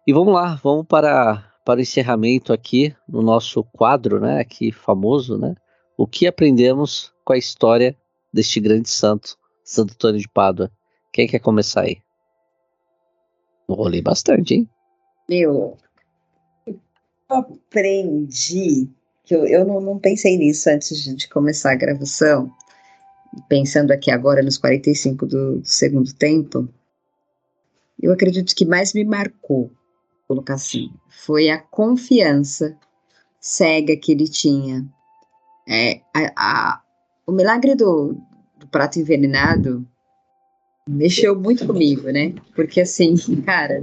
E 0.07 0.13
vamos 0.13 0.35
lá, 0.35 0.61
vamos 0.63 0.85
para, 0.87 1.51
para 1.65 1.79
o 1.79 1.83
encerramento 1.83 2.53
aqui 2.53 2.95
no 3.09 3.23
nosso 3.23 3.65
quadro, 3.65 4.21
né? 4.21 4.39
Aqui 4.39 4.71
famoso, 4.71 5.39
né? 5.39 5.55
O 5.97 6.07
que 6.07 6.27
aprendemos 6.27 7.11
com 7.25 7.33
a 7.33 7.39
história 7.39 7.97
deste 8.33 8.61
grande 8.61 8.89
santo, 8.89 9.37
Santo 9.65 9.93
Antônio 9.93 10.21
de 10.21 10.29
Pádua? 10.29 10.71
Quem 11.13 11.27
quer 11.27 11.39
começar 11.39 11.83
aí? 11.83 11.99
Rolei 13.69 14.03
bastante, 14.03 14.55
hein? 14.55 14.69
Meu, 15.29 15.77
eu 16.67 16.81
aprendi 17.29 18.89
que 19.25 19.35
eu, 19.35 19.47
eu 19.47 19.65
não, 19.65 19.81
não 19.81 19.99
pensei 19.99 20.37
nisso 20.37 20.69
antes 20.69 21.03
de 21.03 21.29
começar 21.29 21.73
a 21.73 21.77
gravação, 21.77 22.51
pensando 23.49 23.93
aqui 23.93 24.11
agora 24.11 24.43
nos 24.43 24.59
45 24.59 25.27
do, 25.27 25.59
do 25.61 25.69
segundo 25.69 26.13
tempo, 26.15 26.69
eu 28.01 28.13
acredito 28.13 28.55
que 28.55 28.65
mais 28.65 28.93
me 28.93 29.05
marcou, 29.05 29.71
colocar 30.27 30.55
assim, 30.55 30.91
foi 31.09 31.49
a 31.49 31.59
confiança 31.59 32.77
cega 33.41 33.97
que 33.97 34.13
ele 34.13 34.29
tinha. 34.29 34.85
É, 35.69 36.01
a, 36.15 36.82
o 37.33 37.35
milagre 37.35 37.75
do, 37.75 38.15
do 38.59 38.67
prato 38.69 38.99
envenenado 38.99 39.87
mexeu 40.87 41.39
muito 41.39 41.67
comigo, 41.67 42.11
né? 42.11 42.35
Porque 42.55 42.81
assim, 42.81 43.15
cara, 43.43 43.83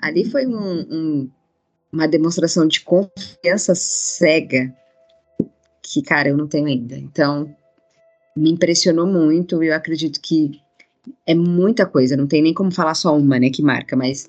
ali 0.00 0.28
foi 0.28 0.46
um, 0.46 0.80
um 0.90 1.30
uma 1.92 2.08
demonstração 2.08 2.66
de 2.66 2.80
confiança 2.80 3.74
cega 3.74 4.74
que, 5.82 6.00
cara, 6.00 6.30
eu 6.30 6.36
não 6.36 6.48
tenho 6.48 6.66
ainda. 6.66 6.96
Então, 6.96 7.54
me 8.34 8.50
impressionou 8.50 9.06
muito. 9.06 9.62
Eu 9.62 9.74
acredito 9.74 10.18
que 10.20 10.58
é 11.26 11.34
muita 11.34 11.84
coisa, 11.84 12.16
não 12.16 12.26
tem 12.26 12.40
nem 12.40 12.54
como 12.54 12.72
falar 12.72 12.94
só 12.94 13.14
uma, 13.14 13.38
né, 13.38 13.50
que 13.50 13.62
marca, 13.62 13.94
mas 13.94 14.26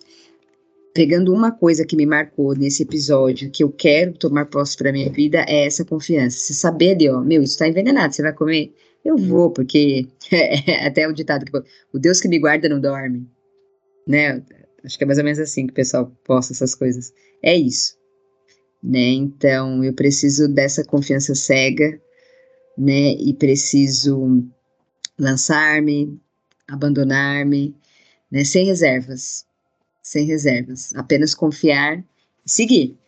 pegando 0.94 1.34
uma 1.34 1.52
coisa 1.52 1.86
que 1.86 1.96
me 1.96 2.06
marcou 2.06 2.56
nesse 2.56 2.84
episódio, 2.84 3.50
que 3.50 3.64
eu 3.64 3.72
quero 3.72 4.14
tomar 4.14 4.46
posse 4.46 4.78
para 4.78 4.92
minha 4.92 5.12
vida, 5.12 5.44
é 5.48 5.66
essa 5.66 5.84
confiança. 5.84 6.38
Você 6.38 6.54
saber 6.54 6.94
ali, 6.94 7.10
ó, 7.10 7.20
meu, 7.20 7.42
isso 7.42 7.58
tá 7.58 7.68
envenenado, 7.68 8.14
você 8.14 8.22
vai 8.22 8.34
comer? 8.34 8.74
Eu 9.04 9.18
vou, 9.18 9.52
porque 9.52 10.08
é 10.32 10.86
até 10.86 11.08
o 11.08 11.14
ditado 11.14 11.46
que 11.46 11.58
o 11.92 12.00
Deus 12.00 12.22
que 12.22 12.28
me 12.28 12.40
guarda 12.40 12.70
não 12.70 12.80
dorme, 12.80 13.28
né? 14.08 14.44
Acho 14.84 14.98
que 14.98 15.04
é 15.04 15.08
mais 15.08 15.18
ou 15.18 15.24
menos 15.24 15.40
assim 15.40 15.66
que 15.66 15.72
o 15.72 15.76
pessoal 15.76 16.12
posta 16.24 16.54
essas 16.54 16.76
coisas. 16.76 17.12
É 17.42 17.56
isso. 17.56 17.98
Né? 18.82 19.14
Então, 19.14 19.84
eu 19.84 19.94
preciso 19.94 20.48
dessa 20.48 20.84
confiança 20.84 21.34
cega, 21.34 22.00
né? 22.78 23.14
E 23.14 23.34
preciso 23.34 24.46
lançar-me, 25.18 26.20
abandonar-me, 26.68 27.74
né? 28.30 28.44
Sem 28.44 28.66
reservas. 28.66 29.46
Sem 30.04 30.26
reservas. 30.26 30.94
Apenas 30.96 31.34
confiar 31.34 32.04
e 32.46 32.52
seguir, 32.52 33.00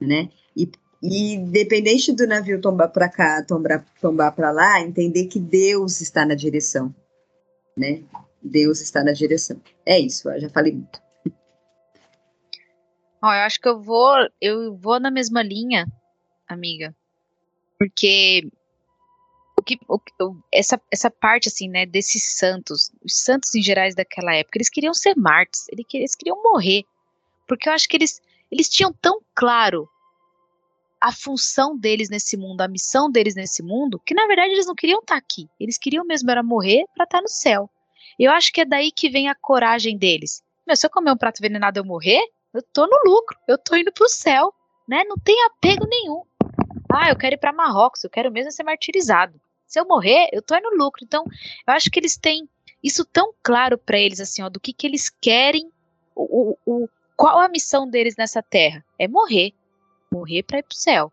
né? 0.00 0.28
E, 0.56 0.70
e 1.02 1.34
independente 1.34 2.12
do 2.12 2.26
navio 2.26 2.60
tombar 2.60 2.88
para 2.88 3.08
cá, 3.08 3.42
tombar, 3.42 3.86
tombar 4.00 4.32
para 4.32 4.50
lá, 4.50 4.80
entender 4.80 5.26
que 5.26 5.38
Deus 5.38 6.00
está 6.00 6.26
na 6.26 6.34
direção, 6.34 6.94
né? 7.78 8.02
Deus 8.42 8.80
está 8.80 9.04
na 9.04 9.12
direção. 9.12 9.60
É 9.86 9.98
isso, 9.98 10.28
eu 10.28 10.40
já 10.40 10.50
falei 10.50 10.72
muito. 10.72 11.00
Ó, 13.22 13.26
eu 13.26 13.40
acho 13.40 13.60
que 13.60 13.68
eu 13.68 13.80
vou, 13.80 14.14
eu 14.40 14.74
vou 14.76 14.98
na 14.98 15.10
mesma 15.10 15.42
linha, 15.42 15.86
amiga. 16.48 16.94
Porque 17.78 18.50
que, 19.76 19.84
o, 19.88 20.36
essa, 20.52 20.80
essa 20.90 21.10
parte, 21.10 21.48
assim, 21.48 21.68
né, 21.68 21.86
desses 21.86 22.36
santos, 22.36 22.90
os 23.04 23.16
santos 23.16 23.54
em 23.54 23.62
gerais 23.62 23.94
daquela 23.94 24.34
época, 24.34 24.58
eles 24.58 24.68
queriam 24.68 24.94
ser 24.94 25.14
mártires, 25.16 25.66
eles 25.92 26.14
queriam 26.14 26.42
morrer. 26.42 26.84
Porque 27.46 27.68
eu 27.68 27.72
acho 27.72 27.88
que 27.88 27.96
eles, 27.96 28.20
eles 28.50 28.68
tinham 28.68 28.92
tão 28.92 29.20
claro 29.34 29.88
a 31.00 31.12
função 31.12 31.76
deles 31.76 32.10
nesse 32.10 32.36
mundo, 32.36 32.60
a 32.60 32.68
missão 32.68 33.10
deles 33.10 33.34
nesse 33.34 33.62
mundo, 33.62 34.00
que 34.04 34.12
na 34.12 34.26
verdade 34.26 34.52
eles 34.52 34.66
não 34.66 34.74
queriam 34.74 35.00
estar 35.00 35.14
tá 35.14 35.18
aqui. 35.18 35.48
Eles 35.58 35.78
queriam 35.78 36.04
mesmo 36.04 36.30
era 36.30 36.42
morrer 36.42 36.84
para 36.94 37.04
estar 37.04 37.18
tá 37.18 37.22
no 37.22 37.28
céu. 37.28 37.70
Eu 38.18 38.30
acho 38.32 38.52
que 38.52 38.60
é 38.60 38.64
daí 38.66 38.92
que 38.92 39.08
vem 39.08 39.28
a 39.28 39.34
coragem 39.34 39.96
deles. 39.96 40.42
Meu, 40.66 40.76
se 40.76 40.86
eu 40.86 40.90
comer 40.90 41.10
um 41.10 41.16
prato 41.16 41.40
envenenado 41.40 41.80
eu 41.80 41.84
morrer, 41.84 42.20
eu 42.52 42.62
tô 42.62 42.86
no 42.86 42.98
lucro, 43.04 43.38
eu 43.48 43.56
tô 43.56 43.76
indo 43.76 43.90
pro 43.92 44.08
céu, 44.08 44.52
né? 44.86 45.04
Não 45.04 45.16
tem 45.16 45.42
apego 45.44 45.86
nenhum. 45.88 46.22
Ah, 46.92 47.08
eu 47.08 47.16
quero 47.16 47.34
ir 47.34 47.38
para 47.38 47.52
Marrocos, 47.52 48.04
eu 48.04 48.10
quero 48.10 48.30
mesmo 48.30 48.52
ser 48.52 48.64
martirizado. 48.64 49.39
Se 49.70 49.78
eu 49.78 49.86
morrer, 49.86 50.28
eu 50.32 50.42
tô 50.42 50.56
indo 50.56 50.68
no 50.68 50.84
lucro. 50.84 51.04
Então, 51.04 51.24
eu 51.24 51.72
acho 51.72 51.88
que 51.92 52.00
eles 52.00 52.16
têm 52.16 52.48
isso 52.82 53.04
tão 53.04 53.32
claro 53.40 53.78
para 53.78 53.96
eles, 53.96 54.18
assim, 54.18 54.42
ó, 54.42 54.48
do 54.48 54.58
que, 54.58 54.72
que 54.72 54.84
eles 54.84 55.08
querem, 55.08 55.70
o, 56.12 56.56
o, 56.66 56.82
o, 56.82 56.88
qual 57.16 57.38
a 57.38 57.48
missão 57.48 57.88
deles 57.88 58.16
nessa 58.18 58.42
terra? 58.42 58.84
É 58.98 59.06
morrer. 59.06 59.52
Morrer 60.10 60.42
para 60.42 60.58
ir 60.58 60.64
pro 60.64 60.76
céu. 60.76 61.12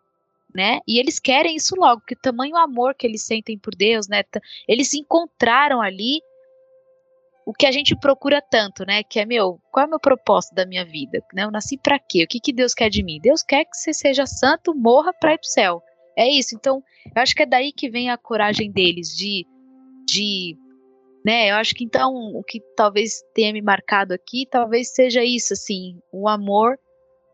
Né? 0.55 0.80
E 0.88 0.97
eles 0.97 1.20
querem 1.20 1.55
isso 1.55 1.76
logo, 1.76 2.01
que 2.01 2.16
tamanho 2.16 2.58
amor 2.58 2.95
que 2.95 3.05
eles 3.05 3.22
sentem 3.22 3.60
por 3.60 3.76
Deus, 3.76 4.08
né? 4.08 4.24
Eles 4.68 4.91
encontraram 4.95 5.80
ali 5.80 6.20
o 7.45 7.53
que 7.53 7.68
a 7.68 7.72
gente 7.72 7.95
procura 7.95 8.41
tanto, 8.41 8.84
né? 8.88 9.03
Que 9.03 9.20
é, 9.20 9.26
meu, 9.26 9.62
qual 9.72 9.84
é 9.84 9.88
o 9.88 9.89
meu 9.89 9.99
propósito 9.99 10.55
da 10.55 10.66
minha 10.66 10.84
vida? 10.84 11.24
Né? 11.32 11.43
Eu 11.43 11.51
nasci 11.51 11.78
para 11.78 11.99
quê? 11.99 12.24
O 12.24 12.28
que, 12.28 12.39
que 12.39 12.51
Deus 12.51 12.74
quer 12.74 12.89
de 12.89 13.03
mim? 13.03 13.20
Deus 13.22 13.43
quer 13.43 13.66
que 13.66 13.78
você 13.78 13.93
seja 13.93 14.26
santo, 14.26 14.74
morra 14.74 15.14
para 15.14 15.36
ir 15.36 15.38
pro 15.38 15.47
céu. 15.47 15.84
É 16.18 16.28
isso. 16.28 16.55
Então, 16.55 16.84
eu 17.15 17.22
acho 17.22 17.36
que 17.36 17.43
é 17.43 17.45
daí 17.45 17.72
que 17.72 17.89
vem 17.89 18.09
a 18.09 18.18
coragem 18.18 18.72
deles 18.72 19.15
de, 19.15 19.45
de 20.05 20.57
Né? 21.24 21.51
Eu 21.51 21.55
acho 21.55 21.76
que 21.76 21.84
então 21.84 22.11
o 22.34 22.43
que 22.43 22.59
talvez 22.76 23.22
tenha 23.36 23.53
me 23.53 23.61
marcado 23.61 24.13
aqui, 24.13 24.47
talvez 24.49 24.93
seja 24.93 25.24
isso, 25.24 25.53
assim, 25.53 25.99
o 26.11 26.28
amor, 26.28 26.80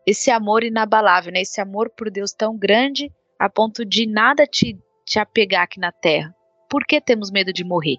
esse 0.06 0.30
amor 0.30 0.62
inabalável, 0.62 1.32
né? 1.32 1.40
Esse 1.40 1.60
amor 1.60 1.90
por 1.96 2.10
Deus 2.10 2.32
tão 2.32 2.58
grande 2.58 3.10
a 3.38 3.48
ponto 3.48 3.84
de 3.84 4.06
nada 4.06 4.46
te, 4.46 4.78
te 5.06 5.18
apegar 5.18 5.62
aqui 5.62 5.80
na 5.80 5.90
Terra. 5.90 6.34
Por 6.68 6.84
que 6.84 7.00
temos 7.00 7.30
medo 7.30 7.52
de 7.52 7.64
morrer? 7.64 7.96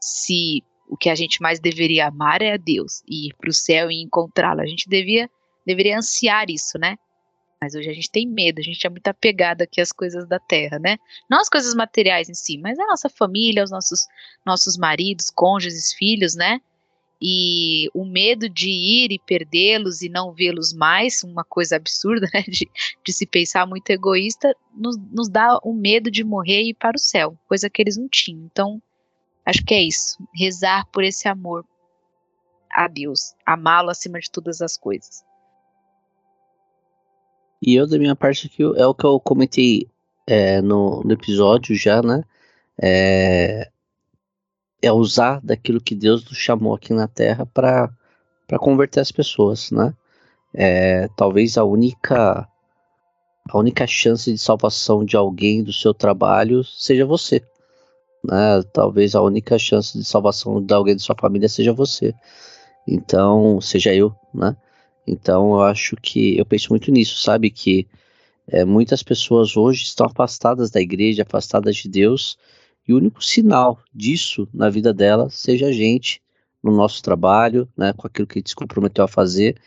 Se 0.00 0.62
o 0.88 0.96
que 0.96 1.10
a 1.10 1.14
gente 1.14 1.40
mais 1.40 1.60
deveria 1.60 2.08
amar 2.08 2.42
é 2.42 2.52
a 2.52 2.56
Deus 2.56 3.02
e 3.08 3.28
ir 3.28 3.34
para 3.36 3.50
o 3.50 3.52
céu 3.52 3.90
e 3.90 4.02
encontrá-lo. 4.02 4.60
A 4.60 4.66
gente 4.66 4.88
devia, 4.88 5.28
deveria 5.66 5.98
ansiar 5.98 6.50
isso, 6.50 6.78
né? 6.78 6.96
Mas 7.60 7.74
hoje 7.74 7.90
a 7.90 7.92
gente 7.92 8.10
tem 8.10 8.26
medo, 8.26 8.60
a 8.60 8.62
gente 8.62 8.86
é 8.86 8.90
muito 8.90 9.08
apegado 9.08 9.62
aqui 9.62 9.80
às 9.80 9.90
coisas 9.90 10.26
da 10.28 10.38
terra, 10.38 10.78
né? 10.78 10.96
Não 11.28 11.40
as 11.40 11.48
coisas 11.48 11.74
materiais 11.74 12.28
em 12.28 12.34
si, 12.34 12.56
mas 12.58 12.78
a 12.78 12.86
nossa 12.86 13.08
família, 13.08 13.64
os 13.64 13.70
nossos, 13.70 14.06
nossos 14.46 14.76
maridos, 14.76 15.28
cônjuges, 15.30 15.92
filhos, 15.92 16.36
né? 16.36 16.60
E 17.20 17.90
o 17.92 18.04
medo 18.04 18.48
de 18.48 18.70
ir 18.70 19.10
e 19.10 19.18
perdê-los 19.18 20.02
e 20.02 20.08
não 20.08 20.32
vê-los 20.32 20.72
mais, 20.72 21.24
uma 21.24 21.42
coisa 21.42 21.74
absurda, 21.74 22.28
né? 22.32 22.42
De, 22.42 22.68
de 23.04 23.12
se 23.12 23.26
pensar 23.26 23.66
muito 23.66 23.90
egoísta, 23.90 24.54
nos, 24.72 24.96
nos 25.10 25.28
dá 25.28 25.58
o 25.64 25.74
medo 25.74 26.12
de 26.12 26.22
morrer 26.22 26.62
e 26.62 26.70
ir 26.70 26.74
para 26.74 26.96
o 26.96 27.00
céu, 27.00 27.36
coisa 27.48 27.68
que 27.68 27.82
eles 27.82 27.96
não 27.96 28.08
tinham. 28.08 28.44
Então, 28.44 28.80
acho 29.44 29.64
que 29.64 29.74
é 29.74 29.82
isso. 29.82 30.16
Rezar 30.32 30.86
por 30.92 31.02
esse 31.02 31.26
amor 31.26 31.64
a 32.70 32.86
Deus, 32.86 33.34
amá-lo 33.44 33.90
acima 33.90 34.20
de 34.20 34.30
todas 34.30 34.60
as 34.60 34.76
coisas. 34.76 35.24
E 37.60 37.74
eu, 37.74 37.86
da 37.86 37.98
minha 37.98 38.14
parte 38.14 38.46
aqui, 38.46 38.62
é 38.62 38.86
o 38.86 38.94
que 38.94 39.04
eu 39.04 39.18
comentei 39.18 39.88
é, 40.26 40.60
no, 40.62 41.02
no, 41.02 41.12
episódio 41.12 41.74
já, 41.74 42.02
né? 42.02 42.22
É, 42.80 43.68
é, 44.82 44.92
usar 44.92 45.40
daquilo 45.42 45.80
que 45.80 45.94
Deus 45.94 46.24
nos 46.24 46.38
chamou 46.38 46.74
aqui 46.74 46.92
na 46.92 47.08
Terra 47.08 47.44
para 47.46 47.90
converter 48.58 49.00
as 49.00 49.10
pessoas, 49.10 49.70
né? 49.70 49.94
É, 50.54 51.08
talvez 51.16 51.58
a 51.58 51.64
única 51.64 52.48
a 53.50 53.58
única 53.58 53.86
chance 53.86 54.30
de 54.30 54.38
salvação 54.38 55.04
de 55.04 55.16
alguém 55.16 55.62
do 55.64 55.72
seu 55.72 55.94
trabalho 55.94 56.62
seja 56.64 57.06
você. 57.06 57.42
Né? 58.22 58.62
Talvez 58.72 59.14
a 59.14 59.22
única 59.22 59.58
chance 59.58 59.96
de 59.96 60.04
salvação 60.04 60.62
de 60.62 60.74
alguém 60.74 60.94
da 60.94 61.00
sua 61.00 61.16
família 61.18 61.48
seja 61.48 61.72
você. 61.72 62.14
Então, 62.86 63.60
seja 63.60 63.94
eu, 63.94 64.14
né? 64.34 64.54
Então 65.08 65.52
eu 65.54 65.62
acho 65.62 65.96
que 65.96 66.36
eu 66.36 66.44
penso 66.44 66.68
muito 66.70 66.90
nisso, 66.90 67.22
sabe? 67.22 67.50
Que 67.50 67.86
é, 68.46 68.64
muitas 68.64 69.02
pessoas 69.02 69.56
hoje 69.56 69.84
estão 69.84 70.06
afastadas 70.06 70.70
da 70.70 70.80
igreja, 70.80 71.22
afastadas 71.22 71.76
de 71.76 71.88
Deus, 71.88 72.36
e 72.86 72.92
o 72.92 72.98
único 72.98 73.24
sinal 73.24 73.78
disso 73.94 74.46
na 74.52 74.68
vida 74.68 74.92
dela 74.92 75.30
seja 75.30 75.68
a 75.68 75.72
gente 75.72 76.20
no 76.62 76.74
nosso 76.74 77.02
trabalho, 77.02 77.68
né, 77.76 77.92
com 77.94 78.06
aquilo 78.06 78.26
que 78.26 78.38
a 78.38 78.40
gente 78.40 78.50
se 78.50 78.56
comprometeu 78.56 79.04
a 79.04 79.08
fazer. 79.08 79.58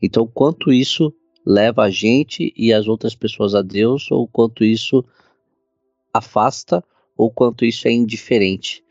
Então, 0.00 0.26
quanto 0.26 0.72
isso 0.72 1.12
leva 1.44 1.82
a 1.84 1.90
gente 1.90 2.52
e 2.56 2.72
as 2.72 2.86
outras 2.86 3.14
pessoas 3.14 3.54
a 3.54 3.62
Deus, 3.62 4.10
ou 4.10 4.26
quanto 4.26 4.64
isso 4.64 5.04
afasta, 6.12 6.84
ou 7.16 7.30
quanto 7.30 7.64
isso 7.64 7.88
é 7.88 7.92
indiferente. 7.92 8.84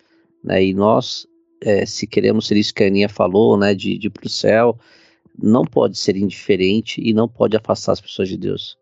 Né? 0.44 0.66
E 0.66 0.74
nós, 0.74 1.28
é, 1.62 1.86
se 1.86 2.08
queremos 2.08 2.48
ser 2.48 2.58
isso 2.58 2.74
que 2.74 2.84
a 2.84 2.88
Aninha 2.88 3.10
falou, 3.10 3.58
né, 3.58 3.74
de, 3.74 3.98
de 3.98 4.08
ir 4.08 4.10
para 4.10 4.26
o 4.28 4.30
céu, 4.30 4.78
não 5.42 5.64
pode 5.64 5.98
ser 5.98 6.16
indiferente 6.16 7.02
e 7.04 7.14
não 7.14 7.28
pode 7.28 7.56
afastar 7.58 7.94
as 7.94 8.02
pessoas 8.02 8.30
de 8.30 8.38
Deus. 8.38 8.78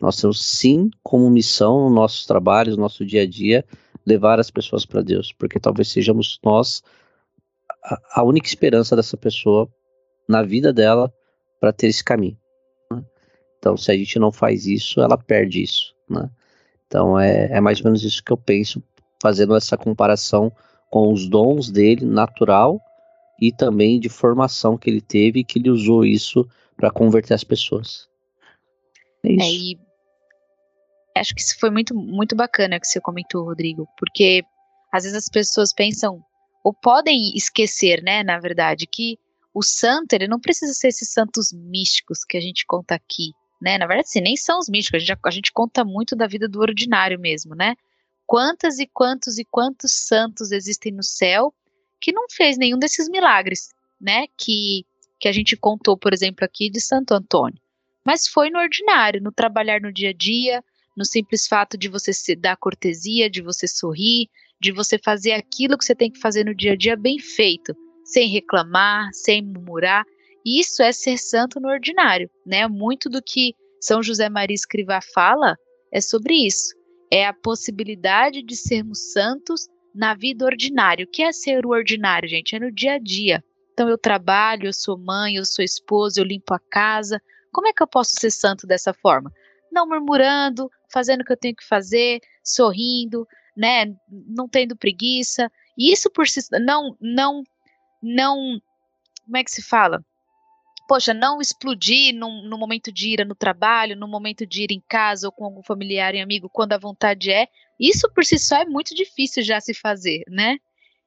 Nós 0.00 0.16
temos 0.20 0.44
sim 0.44 0.90
como 1.02 1.28
missão 1.28 1.88
no 1.88 1.90
nossos 1.90 2.24
trabalhos, 2.24 2.76
no 2.76 2.82
nosso 2.82 3.04
dia 3.04 3.22
a 3.22 3.26
dia, 3.26 3.64
levar 4.06 4.38
as 4.38 4.50
pessoas 4.50 4.86
para 4.86 5.02
Deus, 5.02 5.32
porque 5.32 5.58
talvez 5.58 5.88
sejamos 5.88 6.38
nós 6.44 6.82
a, 7.82 8.20
a, 8.20 8.22
única 8.22 8.46
esperança 8.46 8.94
dessa 8.94 9.16
pessoa 9.16 9.68
na 10.28 10.42
vida 10.42 10.72
dela 10.72 11.12
para 11.60 11.72
ter 11.72 11.88
esse 11.88 12.02
caminho. 12.02 12.38
Né? 12.90 13.02
Então, 13.58 13.76
se 13.76 13.90
a 13.90 13.96
gente 13.96 14.18
não 14.18 14.30
faz 14.30 14.66
isso, 14.66 15.00
ela 15.00 15.18
perde 15.18 15.62
isso. 15.62 15.94
Né? 16.08 16.30
Então, 16.86 17.18
é, 17.18 17.48
é 17.50 17.60
mais 17.60 17.80
ou 17.80 17.84
menos 17.84 18.04
isso 18.04 18.22
que 18.22 18.32
eu 18.32 18.36
penso, 18.36 18.82
fazendo 19.20 19.54
essa 19.56 19.76
comparação 19.76 20.52
com 20.90 21.12
os 21.12 21.28
dons 21.28 21.70
dele, 21.70 22.04
natural, 22.04 22.80
e 23.40 23.52
também 23.52 24.00
de 24.00 24.08
formação 24.08 24.76
que 24.76 24.90
ele 24.90 25.00
teve 25.00 25.40
e 25.40 25.44
que 25.44 25.58
ele 25.58 25.70
usou 25.70 26.04
isso 26.04 26.48
para 26.76 26.90
converter 26.90 27.34
as 27.34 27.44
pessoas. 27.44 28.08
É, 29.24 29.28
é 29.28 29.32
isso. 29.32 29.42
É, 29.42 29.52
e 29.52 29.78
acho 31.20 31.34
que 31.34 31.40
isso 31.40 31.58
foi 31.58 31.70
muito, 31.70 31.94
muito 31.94 32.34
bacana 32.36 32.80
que 32.80 32.86
você 32.86 33.00
comentou, 33.00 33.44
Rodrigo, 33.44 33.86
porque 33.98 34.42
às 34.92 35.04
vezes 35.04 35.18
as 35.18 35.28
pessoas 35.28 35.72
pensam, 35.72 36.22
ou 36.64 36.72
podem 36.72 37.34
esquecer, 37.36 38.02
né, 38.02 38.22
na 38.22 38.38
verdade, 38.38 38.86
que 38.86 39.18
o 39.52 39.62
santo, 39.62 40.12
ele 40.12 40.28
não 40.28 40.40
precisa 40.40 40.72
ser 40.72 40.88
esses 40.88 41.12
santos 41.12 41.52
místicos 41.52 42.24
que 42.24 42.36
a 42.36 42.40
gente 42.40 42.64
conta 42.66 42.94
aqui, 42.94 43.32
né, 43.60 43.76
na 43.76 43.86
verdade, 43.86 44.10
sim, 44.10 44.20
nem 44.20 44.36
são 44.36 44.58
os 44.58 44.68
místicos, 44.68 45.02
a 45.02 45.04
gente, 45.04 45.18
a 45.24 45.30
gente 45.30 45.52
conta 45.52 45.84
muito 45.84 46.14
da 46.14 46.26
vida 46.26 46.48
do 46.48 46.60
ordinário 46.60 47.18
mesmo, 47.18 47.54
né, 47.54 47.74
quantas 48.26 48.78
e 48.78 48.86
quantos 48.86 49.38
e 49.38 49.44
quantos 49.44 49.92
santos 49.92 50.52
existem 50.52 50.92
no 50.92 51.02
céu 51.02 51.52
que 52.00 52.12
não 52.12 52.26
fez 52.30 52.56
nenhum 52.56 52.78
desses 52.78 53.08
milagres, 53.08 53.68
né? 54.00 54.26
Que, 54.36 54.84
que 55.18 55.28
a 55.28 55.32
gente 55.32 55.56
contou, 55.56 55.96
por 55.96 56.12
exemplo, 56.12 56.44
aqui 56.44 56.70
de 56.70 56.80
Santo 56.80 57.12
Antônio. 57.12 57.60
Mas 58.04 58.26
foi 58.26 58.50
no 58.50 58.58
ordinário, 58.58 59.22
no 59.22 59.32
trabalhar 59.32 59.80
no 59.80 59.92
dia 59.92 60.10
a 60.10 60.12
dia, 60.12 60.64
no 60.96 61.04
simples 61.04 61.46
fato 61.46 61.76
de 61.76 61.88
você 61.88 62.12
se 62.12 62.34
dar 62.34 62.56
cortesia, 62.56 63.30
de 63.30 63.40
você 63.40 63.68
sorrir, 63.68 64.28
de 64.60 64.72
você 64.72 64.98
fazer 64.98 65.32
aquilo 65.32 65.78
que 65.78 65.84
você 65.84 65.94
tem 65.94 66.10
que 66.10 66.18
fazer 66.18 66.44
no 66.44 66.54
dia 66.54 66.72
a 66.72 66.76
dia 66.76 66.96
bem 66.96 67.18
feito, 67.18 67.74
sem 68.04 68.28
reclamar, 68.28 69.08
sem 69.12 69.42
murmurar. 69.42 70.04
Isso 70.44 70.82
é 70.82 70.92
ser 70.92 71.18
santo 71.18 71.60
no 71.60 71.68
ordinário, 71.68 72.30
né? 72.44 72.66
Muito 72.66 73.08
do 73.08 73.22
que 73.22 73.54
São 73.80 74.02
José 74.02 74.28
Maria 74.28 74.54
Escrivá 74.54 75.00
fala 75.14 75.56
é 75.92 76.00
sobre 76.00 76.34
isso. 76.34 76.74
É 77.10 77.26
a 77.26 77.32
possibilidade 77.32 78.42
de 78.42 78.56
sermos 78.56 79.12
santos 79.12 79.68
na 79.98 80.14
vida 80.14 80.44
ordinária. 80.44 81.04
O 81.04 81.10
que 81.10 81.24
é 81.24 81.32
ser 81.32 81.66
o 81.66 81.70
ordinário, 81.70 82.28
gente? 82.28 82.54
É 82.54 82.60
no 82.60 82.70
dia 82.70 82.94
a 82.94 82.98
dia. 82.98 83.44
Então 83.72 83.88
eu 83.88 83.98
trabalho, 83.98 84.66
eu 84.66 84.72
sou 84.72 84.96
mãe, 84.96 85.34
eu 85.34 85.44
sou 85.44 85.64
esposa, 85.64 86.20
eu 86.20 86.24
limpo 86.24 86.54
a 86.54 86.60
casa. 86.70 87.20
Como 87.52 87.66
é 87.66 87.72
que 87.72 87.82
eu 87.82 87.86
posso 87.86 88.12
ser 88.14 88.30
santo 88.30 88.64
dessa 88.64 88.94
forma? 88.94 89.32
Não 89.72 89.88
murmurando, 89.88 90.70
fazendo 90.92 91.22
o 91.22 91.24
que 91.24 91.32
eu 91.32 91.36
tenho 91.36 91.56
que 91.56 91.66
fazer, 91.66 92.20
sorrindo, 92.44 93.26
né, 93.56 93.86
não 94.08 94.48
tendo 94.48 94.76
preguiça. 94.76 95.50
E 95.76 95.92
isso 95.92 96.08
por 96.10 96.28
si 96.28 96.40
não 96.60 96.96
não 97.00 97.42
não 98.00 98.60
como 99.24 99.36
é 99.36 99.42
que 99.42 99.50
se 99.50 99.62
fala? 99.62 100.00
Poxa, 100.88 101.12
não 101.12 101.38
explodir 101.38 102.14
no 102.14 102.56
momento 102.56 102.90
de 102.90 103.10
ira 103.10 103.24
no 103.24 103.34
trabalho, 103.34 103.94
no 103.94 104.08
momento 104.08 104.46
de 104.46 104.62
ir 104.62 104.72
em 104.72 104.80
casa 104.88 105.28
ou 105.28 105.32
com 105.32 105.44
algum 105.44 105.62
familiar 105.62 106.14
e 106.14 106.20
amigo, 106.20 106.48
quando 106.48 106.72
a 106.72 106.78
vontade 106.78 107.30
é, 107.30 107.46
isso 107.78 108.10
por 108.12 108.24
si 108.24 108.38
só 108.38 108.56
é 108.56 108.64
muito 108.64 108.94
difícil 108.94 109.42
já 109.42 109.60
se 109.60 109.74
fazer, 109.74 110.24
né? 110.26 110.56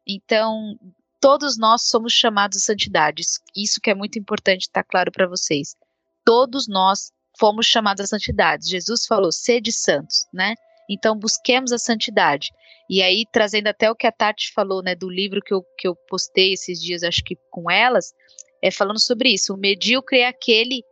Então, 0.07 0.77
todos 1.19 1.57
nós 1.57 1.89
somos 1.89 2.13
chamados 2.13 2.57
a 2.57 2.61
santidade. 2.61 3.23
Isso 3.55 3.81
que 3.81 3.89
é 3.89 3.95
muito 3.95 4.19
importante 4.19 4.61
estar 4.61 4.83
tá 4.83 4.87
claro 4.89 5.11
para 5.11 5.27
vocês. 5.27 5.75
Todos 6.23 6.67
nós 6.67 7.11
fomos 7.39 7.65
chamados 7.65 8.03
a 8.03 8.07
santidade. 8.07 8.69
Jesus 8.69 9.05
falou: 9.07 9.31
sede 9.31 9.71
santos, 9.71 10.27
né? 10.31 10.55
Então, 10.89 11.17
busquemos 11.17 11.71
a 11.71 11.77
santidade. 11.77 12.51
E 12.89 13.01
aí, 13.01 13.25
trazendo 13.31 13.67
até 13.67 13.89
o 13.89 13.95
que 13.95 14.05
a 14.05 14.11
Tati 14.11 14.51
falou, 14.53 14.83
né, 14.83 14.93
do 14.95 15.09
livro 15.09 15.41
que 15.41 15.53
eu, 15.53 15.63
que 15.77 15.87
eu 15.87 15.95
postei 16.09 16.53
esses 16.53 16.79
dias, 16.79 17.03
acho 17.03 17.23
que 17.23 17.37
com 17.49 17.71
elas, 17.71 18.13
é, 18.61 18.69
falando 18.71 18.99
sobre 18.99 19.29
isso. 19.29 19.53
O 19.53 19.57
medíocre 19.57 20.19
é 20.19 20.27
aquele 20.27 20.83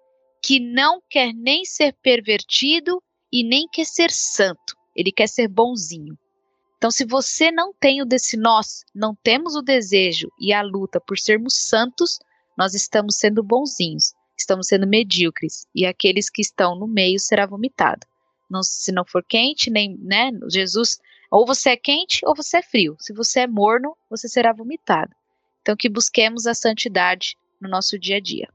que 0.41 0.59
não 0.59 1.01
quer 1.09 1.33
nem 1.33 1.65
ser 1.65 1.93
pervertido 2.01 3.01
e 3.31 3.43
nem 3.43 3.67
quer 3.67 3.85
ser 3.85 4.11
santo. 4.11 4.75
Ele 4.95 5.11
quer 5.11 5.27
ser 5.27 5.47
bonzinho. 5.47 6.17
Então, 6.77 6.89
se 6.89 7.05
você 7.05 7.51
não 7.51 7.73
tem 7.73 8.01
o 8.01 8.05
desse 8.05 8.37
nós, 8.37 8.85
não 8.95 9.13
temos 9.13 9.55
o 9.55 9.61
desejo 9.61 10.29
e 10.39 10.53
a 10.53 10.61
luta 10.61 10.99
por 10.99 11.19
sermos 11.19 11.55
santos, 11.55 12.17
nós 12.57 12.73
estamos 12.73 13.17
sendo 13.17 13.43
bonzinhos, 13.43 14.13
estamos 14.37 14.67
sendo 14.67 14.87
medíocres, 14.87 15.65
e 15.75 15.85
aqueles 15.85 16.29
que 16.29 16.41
estão 16.41 16.77
no 16.79 16.87
meio 16.87 17.19
será 17.19 17.45
vomitado. 17.45 18.07
Não, 18.49 18.63
se 18.63 18.93
não 18.93 19.05
for 19.05 19.23
quente, 19.23 19.69
nem, 19.69 19.97
né, 19.97 20.31
Jesus, 20.49 20.97
ou 21.29 21.45
você 21.45 21.71
é 21.71 21.77
quente 21.77 22.21
ou 22.25 22.33
você 22.33 22.57
é 22.57 22.61
frio. 22.61 22.95
Se 22.99 23.13
você 23.13 23.41
é 23.41 23.47
morno, 23.47 23.95
você 24.09 24.27
será 24.27 24.53
vomitado. 24.53 25.13
Então, 25.61 25.75
que 25.75 25.89
busquemos 25.89 26.47
a 26.47 26.53
santidade 26.53 27.35
no 27.59 27.69
nosso 27.69 27.97
dia 27.99 28.17
a 28.17 28.19
dia. 28.19 28.47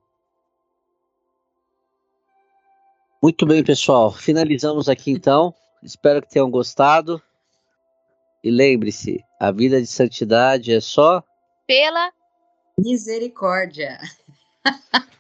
Muito 3.22 3.46
bem, 3.46 3.64
pessoal. 3.64 4.12
Finalizamos 4.12 4.88
aqui 4.88 5.10
então. 5.12 5.54
Espero 5.82 6.22
que 6.22 6.30
tenham 6.30 6.50
gostado. 6.50 7.22
E 8.42 8.50
lembre-se, 8.50 9.24
a 9.40 9.50
vida 9.50 9.80
de 9.80 9.86
santidade 9.86 10.72
é 10.72 10.80
só 10.80 11.22
pela 11.66 12.12
misericórdia. 12.78 13.98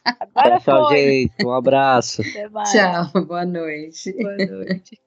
Agora 0.04 0.60
tchau, 0.60 0.88
foi. 0.88 0.96
gente. 0.96 1.46
Um 1.46 1.52
abraço. 1.52 2.22
Tchau, 2.22 3.24
boa 3.24 3.46
noite. 3.46 4.12
Boa 4.12 4.36
noite. 4.36 5.00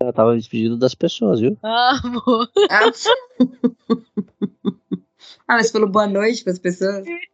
Eu 0.00 0.12
tava 0.12 0.32
me 0.32 0.38
despedindo 0.38 0.78
das 0.78 0.94
pessoas, 0.94 1.40
viu? 1.40 1.58
Amo. 1.62 2.48
Ah. 2.70 2.90
Ah, 5.46 5.56
mas 5.56 5.70
falou 5.70 5.88
boa 5.88 6.06
noite 6.06 6.42
para 6.42 6.52
as 6.52 6.58
pessoas? 6.58 7.04